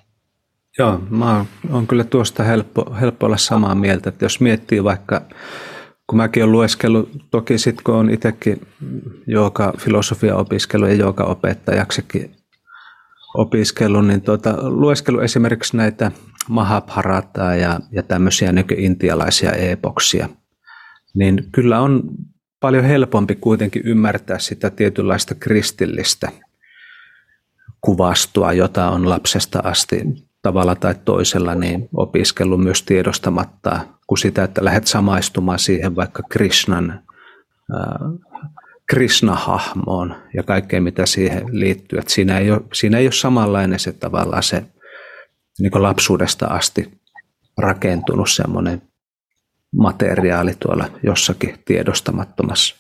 Joo, 0.78 1.00
mä 1.10 1.44
oon 1.72 1.86
kyllä 1.86 2.04
tuosta 2.04 2.42
helppo, 2.42 2.96
helppo 3.00 3.26
olla 3.26 3.36
samaa 3.36 3.74
mieltä, 3.74 4.08
että 4.08 4.24
jos 4.24 4.40
miettii 4.40 4.84
vaikka, 4.84 5.20
kun 6.06 6.16
mäkin 6.16 6.42
olen 6.42 6.52
lueskellut, 6.52 7.10
toki 7.30 7.58
sitten 7.58 7.84
kun 7.84 7.94
on 7.94 8.10
itsekin 8.10 8.66
joka 9.26 9.72
filosofia 9.78 10.36
opiskellut 10.36 10.88
ja 10.88 10.94
joka 10.94 11.24
opettajaksikin 11.24 12.36
opiskellut, 13.34 14.06
niin 14.06 14.22
tuota, 14.22 14.70
lueskellut 14.70 15.22
esimerkiksi 15.22 15.76
näitä 15.76 16.10
Mahabharataa 16.48 17.54
ja, 17.54 17.80
ja 17.92 18.02
tämmöisiä 18.02 18.52
nykyintialaisia 18.52 19.52
epoksia– 19.52 20.28
niin 21.14 21.44
kyllä 21.52 21.80
on 21.80 22.02
paljon 22.60 22.84
helpompi 22.84 23.34
kuitenkin 23.34 23.82
ymmärtää 23.84 24.38
sitä 24.38 24.70
tietynlaista 24.70 25.34
kristillistä 25.34 26.28
kuvastoa, 27.80 28.52
jota 28.52 28.90
on 28.90 29.08
lapsesta 29.08 29.58
asti 29.64 30.02
tavalla 30.42 30.74
tai 30.74 30.94
toisella 31.04 31.54
niin 31.54 31.88
opiskellut 31.96 32.60
myös 32.60 32.82
tiedostamatta, 32.82 33.80
kuin 34.06 34.18
sitä, 34.18 34.44
että 34.44 34.64
lähdet 34.64 34.86
samaistumaan 34.86 35.58
siihen 35.58 35.96
vaikka 35.96 36.22
Krishnan, 36.30 36.90
äh, 37.74 38.40
Krishna-hahmoon 38.86 40.14
ja 40.34 40.42
kaikkeen, 40.42 40.82
mitä 40.82 41.06
siihen 41.06 41.44
liittyy. 41.50 41.98
Että 41.98 42.12
siinä, 42.12 42.38
ei 42.38 42.50
ole, 42.50 42.60
siinä 42.72 42.98
ei 42.98 43.06
ole 43.06 43.12
samanlainen 43.12 43.78
se 43.78 43.92
tavallaan 43.92 44.42
se 44.42 44.64
niin 45.58 45.82
lapsuudesta 45.82 46.46
asti 46.46 47.00
rakentunut 47.58 48.30
semmoinen 48.30 48.82
materiaali 49.76 50.52
tuolla 50.60 50.86
jossakin 51.02 51.54
tiedostamattomassa. 51.64 52.76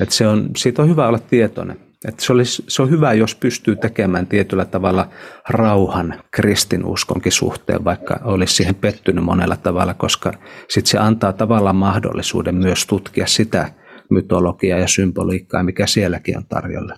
Et 0.00 0.10
se 0.10 0.26
on, 0.26 0.50
siitä 0.56 0.82
on 0.82 0.88
hyvä 0.88 1.08
olla 1.08 1.18
tietoinen. 1.18 1.80
Et 2.08 2.20
se, 2.20 2.32
olisi, 2.32 2.64
se 2.68 2.82
on 2.82 2.90
hyvä, 2.90 3.12
jos 3.12 3.34
pystyy 3.34 3.76
tekemään 3.76 4.26
tietyllä 4.26 4.64
tavalla 4.64 5.08
rauhan 5.48 6.22
kristinuskonkin 6.30 7.32
suhteen, 7.32 7.84
vaikka 7.84 8.20
olisi 8.24 8.54
siihen 8.54 8.74
pettynyt 8.74 9.24
monella 9.24 9.56
tavalla, 9.56 9.94
koska 9.94 10.32
sitten 10.68 10.90
se 10.90 10.98
antaa 10.98 11.32
tavallaan 11.32 11.76
mahdollisuuden 11.76 12.54
myös 12.54 12.86
tutkia 12.86 13.26
sitä 13.26 13.72
mytologiaa 14.10 14.78
ja 14.78 14.88
symboliikkaa, 14.88 15.62
mikä 15.62 15.86
sielläkin 15.86 16.36
on 16.36 16.46
tarjolla. 16.48 16.96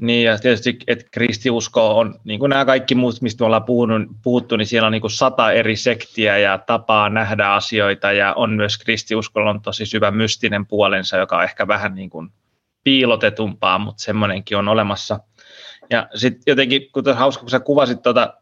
Niin 0.00 0.24
ja 0.24 0.38
tietysti, 0.38 0.78
että 0.86 1.04
kristiusko 1.10 1.98
on, 1.98 2.20
niin 2.24 2.40
kuin 2.40 2.50
nämä 2.50 2.64
kaikki 2.64 2.94
muut, 2.94 3.20
mistä 3.20 3.42
me 3.42 3.46
ollaan 3.46 3.64
puhunut, 3.64 4.02
puhuttu, 4.22 4.56
niin 4.56 4.66
siellä 4.66 4.86
on 4.86 4.92
niin 4.92 5.00
kuin 5.00 5.10
sata 5.10 5.52
eri 5.52 5.76
sektiä 5.76 6.38
ja 6.38 6.58
tapaa 6.58 7.08
nähdä 7.08 7.52
asioita 7.52 8.12
ja 8.12 8.32
on 8.32 8.52
myös 8.52 8.78
kristiuskolla 8.78 9.50
on 9.50 9.62
tosi 9.62 9.86
syvä 9.86 10.10
mystinen 10.10 10.66
puolensa, 10.66 11.16
joka 11.16 11.36
on 11.36 11.44
ehkä 11.44 11.68
vähän 11.68 11.94
niin 11.94 12.10
kuin 12.10 12.30
piilotetumpaa, 12.84 13.78
mutta 13.78 14.02
semmoinenkin 14.02 14.56
on 14.56 14.68
olemassa. 14.68 15.20
Ja 15.90 16.08
sitten 16.14 16.42
jotenkin, 16.46 16.90
kun 16.92 17.04
hauska, 17.14 17.40
kun 17.40 17.50
sä 17.50 17.60
kuvasit 17.60 18.02
tuota 18.02 18.34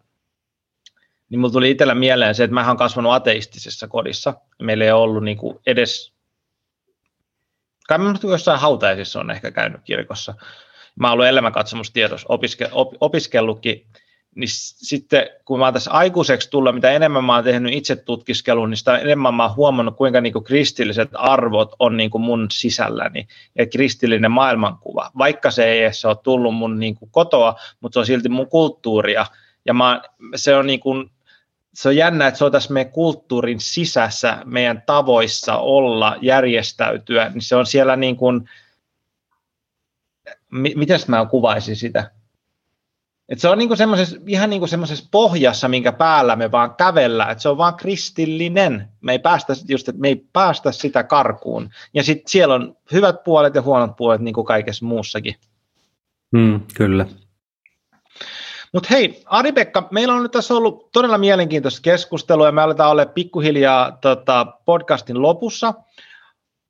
niin 1.32 1.40
mulla 1.40 1.52
tuli 1.52 1.70
itsellä 1.70 1.94
mieleen 1.94 2.34
se, 2.34 2.44
että 2.44 2.54
mä 2.54 2.68
oon 2.68 2.76
kasvanut 2.76 3.12
ateistisessa 3.12 3.88
kodissa. 3.88 4.34
Meillä 4.62 4.84
ei 4.84 4.92
ollut 4.92 5.24
niin 5.24 5.36
kuin 5.36 5.58
edes, 5.66 6.12
kai 7.88 7.98
mä 7.98 8.14
jossain 8.22 8.60
hautaisissa 8.60 9.20
on 9.20 9.30
ehkä 9.30 9.50
käynyt 9.50 9.80
kirkossa. 9.84 10.34
Mä 11.00 11.06
oon 11.06 11.12
ollut 11.12 11.26
elämänkatsomustietossa 11.26 12.26
opiske, 12.28 12.68
op, 12.72 12.94
opiskellutkin 13.00 13.86
niin 14.34 14.48
sitten 14.50 15.26
kun 15.44 15.58
mä 15.58 15.64
oon 15.64 15.74
tässä 15.74 15.90
aikuiseksi 15.90 16.50
tulla, 16.50 16.72
mitä 16.72 16.90
enemmän 16.90 17.24
mä 17.24 17.34
oon 17.34 17.44
tehnyt 17.44 17.72
itse 17.72 17.96
tutkiskelun, 17.96 18.70
niin 18.70 18.78
sitä 18.78 18.98
enemmän 18.98 19.34
mä 19.34 19.42
oon 19.42 19.56
huomannut, 19.56 19.96
kuinka 19.96 20.20
niin 20.20 20.32
kuin 20.32 20.44
kristilliset 20.44 21.10
arvot 21.14 21.74
on 21.78 21.96
niin 21.96 22.10
kuin 22.10 22.22
mun 22.22 22.46
sisälläni 22.50 23.26
ja 23.58 23.66
kristillinen 23.66 24.30
maailmankuva. 24.30 25.10
Vaikka 25.18 25.50
se 25.50 25.64
ei 25.64 25.82
edes 25.82 26.04
ole 26.04 26.16
tullut 26.22 26.54
mun 26.54 26.78
niin 26.78 26.94
kuin 26.94 27.10
kotoa, 27.10 27.54
mutta 27.80 27.94
se 27.94 27.98
on 28.00 28.06
silti 28.06 28.28
mun 28.28 28.48
kulttuuria. 28.48 29.26
Ja 29.66 29.74
mä, 29.74 30.02
se 30.36 30.56
on 30.56 30.66
niin 30.66 30.80
kuin, 30.80 31.10
se 31.74 31.88
on 31.88 31.96
jännä, 31.96 32.26
että 32.26 32.38
se 32.38 32.44
on 32.44 32.52
tässä 32.52 32.72
meidän 32.72 32.92
kulttuurin 32.92 33.60
sisässä, 33.60 34.38
meidän 34.44 34.82
tavoissa 34.86 35.56
olla, 35.56 36.16
järjestäytyä, 36.20 37.28
niin 37.28 37.42
se 37.42 37.56
on 37.56 37.66
siellä 37.66 37.96
niin 37.96 38.16
miten 40.52 41.00
mä 41.08 41.26
kuvaisin 41.30 41.76
sitä? 41.76 42.10
Et 43.28 43.40
se 43.40 43.48
on 43.48 43.58
niinku 43.58 43.74
ihan 44.26 44.50
niin 44.50 44.60
kuin 44.60 44.68
semmoisessa 44.68 45.08
pohjassa, 45.10 45.68
minkä 45.68 45.92
päällä 45.92 46.36
me 46.36 46.50
vaan 46.50 46.74
kävellä, 46.74 47.26
että 47.30 47.42
se 47.42 47.48
on 47.48 47.58
vaan 47.58 47.76
kristillinen. 47.76 48.88
Me 49.00 49.12
ei 49.12 49.18
päästä, 49.18 49.52
just, 49.68 49.88
me 49.96 50.08
ei 50.08 50.26
päästä 50.32 50.72
sitä 50.72 51.04
karkuun. 51.04 51.70
Ja 51.94 52.02
sitten 52.02 52.30
siellä 52.30 52.54
on 52.54 52.76
hyvät 52.92 53.24
puolet 53.24 53.54
ja 53.54 53.62
huonot 53.62 53.96
puolet, 53.96 54.20
niin 54.20 54.34
kuin 54.34 54.46
kaikessa 54.46 54.86
muussakin. 54.86 55.34
Mm, 56.32 56.60
kyllä. 56.74 57.06
Mutta 58.72 58.88
hei, 58.90 59.22
Ari-Pekka, 59.26 59.88
meillä 59.90 60.14
on 60.14 60.22
nyt 60.22 60.32
tässä 60.32 60.54
ollut 60.54 60.92
todella 60.92 61.18
mielenkiintoista 61.18 61.80
keskustelua 61.82 62.46
ja 62.46 62.52
me 62.52 62.62
aletaan 62.62 62.90
olla 62.90 63.06
pikkuhiljaa 63.06 63.98
tota, 64.00 64.46
podcastin 64.64 65.22
lopussa. 65.22 65.74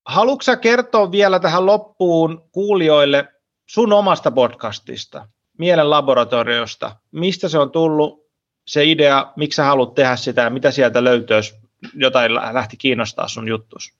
Haluatko 0.06 0.56
kertoa 0.60 1.10
vielä 1.10 1.40
tähän 1.40 1.66
loppuun 1.66 2.48
kuulijoille 2.52 3.28
sun 3.72 3.92
omasta 3.92 4.30
podcastista? 4.30 5.28
mielen 5.58 5.90
laboratoriosta, 5.90 6.96
mistä 7.12 7.48
se 7.48 7.58
on 7.58 7.70
tullut, 7.70 8.26
se 8.66 8.84
idea, 8.84 9.32
miksi 9.36 9.56
sä 9.56 9.64
haluat 9.64 9.94
tehdä 9.94 10.16
sitä 10.16 10.50
mitä 10.50 10.70
sieltä 10.70 11.04
löytyy, 11.04 11.36
jos 11.36 11.54
jotain 11.94 12.34
lähti 12.34 12.76
kiinnostaa 12.76 13.28
sun 13.28 13.48
juttus? 13.48 13.92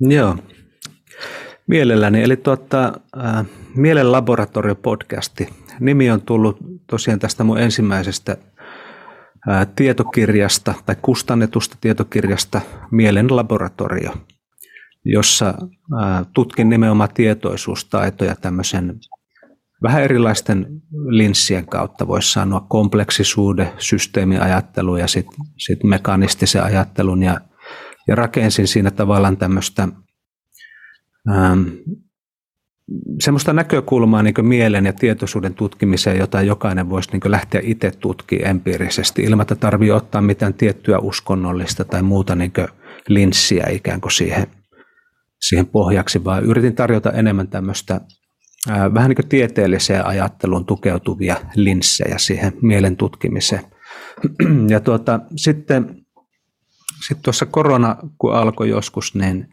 Joo, 0.00 0.36
mielelläni. 1.66 2.22
Eli 2.22 2.36
tuota, 2.36 2.92
äh, 3.24 3.46
Mielen 3.76 4.12
laboratorio-podcasti. 4.12 5.48
Nimi 5.80 6.10
on 6.10 6.22
tullut 6.22 6.58
tosiaan 6.86 7.18
tästä 7.20 7.44
mun 7.44 7.58
ensimmäisestä 7.58 8.36
äh, 9.48 9.66
tietokirjasta 9.76 10.74
tai 10.86 10.96
kustannetusta 11.02 11.76
tietokirjasta 11.80 12.60
Mielen 12.90 13.36
laboratorio, 13.36 14.12
jossa 15.04 15.48
äh, 15.48 16.26
tutkin 16.32 16.68
nimenomaan 16.68 17.14
tietoisuustaitoja 17.14 18.36
tämmöisen 18.36 19.00
vähän 19.84 20.02
erilaisten 20.02 20.66
linssien 21.08 21.66
kautta 21.66 22.08
voisi 22.08 22.32
sanoa. 22.32 22.66
Kompleksisuuden, 22.68 23.68
systeemiajattelu 23.78 24.96
ja 24.96 25.06
sitten 25.06 25.38
sit 25.56 25.84
mekanistisen 25.84 26.64
ajattelun. 26.64 27.22
Ja, 27.22 27.40
ja 28.08 28.14
rakensin 28.14 28.66
siinä 28.66 28.90
tavallaan 28.90 29.36
tämmöistä 29.36 29.88
ähm, 31.30 31.62
semmoista 33.20 33.52
näkökulmaa 33.52 34.22
niin 34.22 34.34
mielen 34.42 34.86
ja 34.86 34.92
tietoisuuden 34.92 35.54
tutkimiseen, 35.54 36.18
jota 36.18 36.42
jokainen 36.42 36.90
voisi 36.90 37.10
niin 37.12 37.30
lähteä 37.30 37.60
itse 37.64 37.90
tutkimaan 37.90 38.50
empiirisesti. 38.50 39.22
Ilman, 39.22 39.42
että 39.42 39.54
tarvii 39.54 39.90
ottaa 39.90 40.20
mitään 40.20 40.54
tiettyä 40.54 40.98
uskonnollista 40.98 41.84
tai 41.84 42.02
muuta 42.02 42.34
niin 42.34 42.52
linssiä 43.08 43.66
ikään 43.70 44.00
kuin 44.00 44.12
siihen, 44.12 44.46
siihen 45.40 45.66
pohjaksi, 45.66 46.24
vaan 46.24 46.44
yritin 46.44 46.74
tarjota 46.74 47.12
enemmän 47.12 47.48
tämmöistä 47.48 48.00
vähän 48.68 49.08
niin 49.08 49.16
kuin 49.16 49.28
tieteelliseen 49.28 50.06
ajatteluun 50.06 50.66
tukeutuvia 50.66 51.36
linssejä 51.54 52.18
siihen 52.18 52.52
mielen 52.62 52.96
tutkimiseen. 52.96 53.62
Ja 54.70 54.80
tuota, 54.80 55.20
sitten, 55.36 56.04
sitten 57.06 57.22
tuossa 57.22 57.46
korona, 57.46 57.96
kun 58.18 58.34
alkoi 58.34 58.68
joskus, 58.68 59.14
niin, 59.14 59.48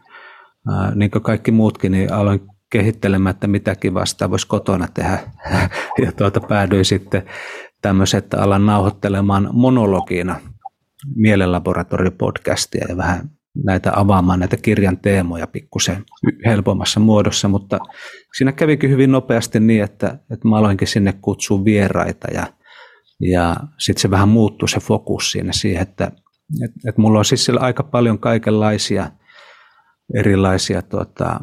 niin 0.94 1.10
kuin 1.10 1.22
kaikki 1.22 1.50
muutkin, 1.50 1.92
niin 1.92 2.12
aloin 2.12 2.40
kehittelemään, 2.70 3.34
että 3.34 3.46
mitäkin 3.46 3.94
vastaan 3.94 4.30
voisi 4.30 4.46
kotona 4.46 4.88
tehdä. 4.94 5.18
Ja 6.04 6.12
tuota, 6.12 6.40
päädyin 6.40 6.84
sitten 6.84 7.22
tämmöisen, 7.82 8.18
että 8.18 8.42
alan 8.42 8.66
nauhoittelemaan 8.66 9.48
monologiina 9.52 10.40
mielenlaboratoriopodcastia 11.14 12.86
ja 12.88 12.96
vähän 12.96 13.30
näitä 13.64 13.92
avaamaan 13.96 14.40
näitä 14.40 14.56
kirjan 14.56 14.98
teemoja 14.98 15.46
pikkusen 15.46 16.04
helpommassa 16.46 17.00
muodossa, 17.00 17.48
mutta 17.48 17.78
siinä 18.36 18.52
kävikin 18.52 18.90
hyvin 18.90 19.12
nopeasti 19.12 19.60
niin, 19.60 19.82
että, 19.82 20.18
että 20.32 20.48
mä 20.48 20.56
aloinkin 20.56 20.88
sinne 20.88 21.12
kutsua 21.12 21.64
vieraita 21.64 22.28
ja, 22.34 22.46
ja 23.20 23.56
sitten 23.78 24.02
se 24.02 24.10
vähän 24.10 24.28
muuttui 24.28 24.68
se 24.68 24.80
fokus 24.80 25.32
siinä 25.32 25.52
siihen, 25.52 25.82
että, 25.82 26.04
että, 26.64 26.80
että 26.88 27.00
mulla 27.00 27.18
on 27.18 27.24
siis 27.24 27.44
siellä 27.44 27.60
aika 27.60 27.82
paljon 27.82 28.18
kaikenlaisia 28.18 29.10
erilaisia 30.14 30.82
tuota, 30.82 31.40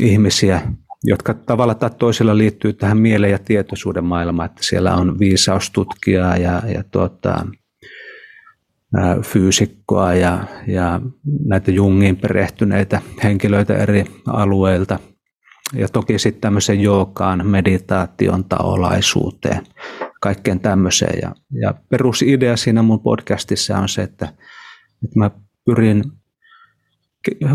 ihmisiä, 0.00 0.60
jotka 1.04 1.34
tavalla 1.34 1.74
tai 1.74 1.90
toisella 1.98 2.38
liittyy 2.38 2.72
tähän 2.72 2.98
mieleen 2.98 3.32
ja 3.32 3.38
tietoisuuden 3.38 4.04
maailmaan, 4.04 4.50
että 4.50 4.62
siellä 4.64 4.94
on 4.94 5.18
viisaustutkijaa 5.18 6.36
ja, 6.36 6.62
ja 6.74 6.84
tuota, 6.90 7.46
fyysikkoa 9.22 10.14
ja, 10.14 10.44
ja 10.66 11.00
näitä 11.44 11.70
Jungiin 11.70 12.16
perehtyneitä 12.16 13.00
henkilöitä 13.22 13.76
eri 13.76 14.04
alueilta. 14.26 14.98
Ja 15.72 15.88
toki 15.88 16.18
sitten 16.18 16.40
tämmöisen 16.40 16.80
jookaan, 16.80 17.46
meditaation, 17.46 18.44
taolaisuuteen, 18.44 19.66
kaikkeen 20.20 20.60
tämmöiseen. 20.60 21.18
Ja, 21.22 21.34
ja 21.60 21.74
perusidea 21.90 22.56
siinä 22.56 22.82
mun 22.82 23.00
podcastissa 23.00 23.78
on 23.78 23.88
se, 23.88 24.02
että, 24.02 24.28
että 25.04 25.18
mä 25.18 25.30
pyrin 25.64 26.04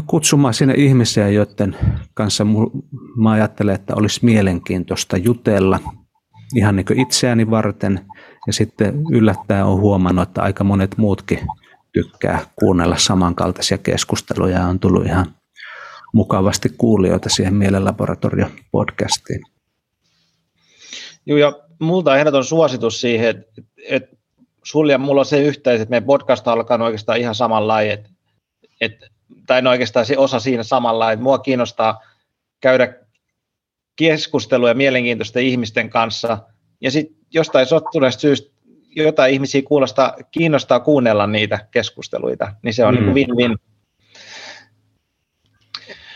kutsumaan 0.08 0.54
sinne 0.54 0.74
ihmisiä, 0.78 1.30
joiden 1.30 1.76
kanssa 2.14 2.46
mä 3.16 3.32
ajattelen, 3.32 3.76
että 3.76 3.96
olisi 3.96 4.26
mielenkiintoista 4.26 5.18
jutella 5.18 5.80
ihan 6.56 6.76
niin 6.76 7.00
itseäni 7.00 7.50
varten– 7.50 8.00
ja 8.48 8.54
sitten 8.54 9.04
yllättäen 9.12 9.66
on 9.66 9.80
huomannut, 9.80 10.30
että 10.30 10.42
aika 10.42 10.64
monet 10.64 10.98
muutkin 10.98 11.40
tykkää 11.94 12.46
kuunnella 12.56 12.98
samankaltaisia 12.98 13.78
keskusteluja 13.78 14.58
ja 14.58 14.66
on 14.66 14.80
tullut 14.80 15.06
ihan 15.06 15.36
mukavasti 16.14 16.70
kuulijoita 16.78 17.30
siihen 17.30 17.54
Mielenlaboratorio-podcastiin. 17.54 19.42
Joo, 21.26 21.38
ja 21.38 21.60
multa 21.80 22.18
ehdoton 22.18 22.46
suositus 22.46 23.02
siihen, 23.02 23.30
että, 23.30 23.62
että 23.90 24.16
sulla 24.64 24.92
ja 24.92 24.98
mulla 24.98 25.22
on 25.22 25.26
se 25.26 25.42
yhteys, 25.42 25.82
että 25.82 25.90
meidän 25.90 26.06
podcast 26.06 26.48
on 26.48 26.54
alkanut 26.54 26.86
oikeastaan 26.86 27.20
ihan 27.20 27.36
samanlainen, 27.36 27.94
että, 27.94 28.10
että, 28.82 29.08
tai 29.48 29.62
no 29.62 29.70
oikeastaan 29.70 30.06
se 30.06 30.18
osa 30.18 30.40
siinä 30.40 30.64
samalla, 30.64 31.12
että 31.12 31.24
mua 31.24 31.40
kiinnostaa 31.40 32.02
käydä 32.62 32.94
keskustelua 33.96 34.74
mielenkiintoisten 34.74 35.44
ihmisten 35.44 35.90
kanssa, 35.90 36.38
ja 36.82 36.92
sitten 36.92 37.16
jostain 37.34 37.66
sattuneesta 37.66 38.22
syystä 38.22 38.52
jotain 38.96 39.34
ihmisiä 39.34 39.62
kuulostaa, 39.62 40.16
kiinnostaa 40.32 40.80
kuunnella 40.80 41.28
niitä 41.28 41.68
keskusteluita, 41.72 42.54
niin 42.64 42.74
se 42.74 42.86
on 42.86 42.94
niin 42.94 43.06
mm. 43.06 43.14
niin 43.14 43.30
win-win. 43.30 43.58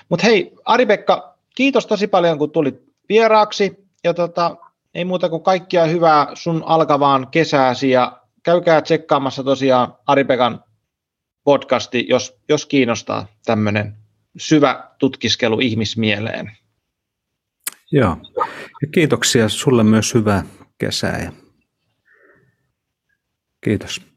Mutta 0.10 0.26
hei, 0.26 0.54
Ari-Pekka, 0.66 1.38
kiitos 1.56 1.88
tosi 1.88 2.08
paljon, 2.08 2.38
kun 2.38 2.52
tulit 2.52 2.82
vieraaksi, 3.10 3.88
ja 4.04 4.14
tota, 4.14 4.58
ei 4.94 5.06
muuta 5.06 5.30
kuin 5.30 5.44
kaikkia 5.44 5.86
hyvää 5.86 6.28
sun 6.34 6.64
alkavaan 6.66 7.28
kesääsi, 7.28 7.90
ja 7.90 8.22
käykää 8.44 8.82
tsekkaamassa 8.82 9.44
tosiaan 9.44 9.96
Ari-Pekan 10.06 10.64
podcasti, 11.44 12.06
jos, 12.10 12.38
jos 12.50 12.66
kiinnostaa 12.66 13.28
tämmöinen 13.46 13.96
syvä 14.38 14.90
tutkiskelu 14.98 15.60
ihmismieleen. 15.60 16.58
Joo, 17.96 18.18
ja 18.82 18.88
kiitoksia 18.92 19.50
sulle 19.50 19.84
myös 19.84 20.14
hyvää 20.14 20.44
kesää. 20.78 21.32
Kiitos. 23.64 24.13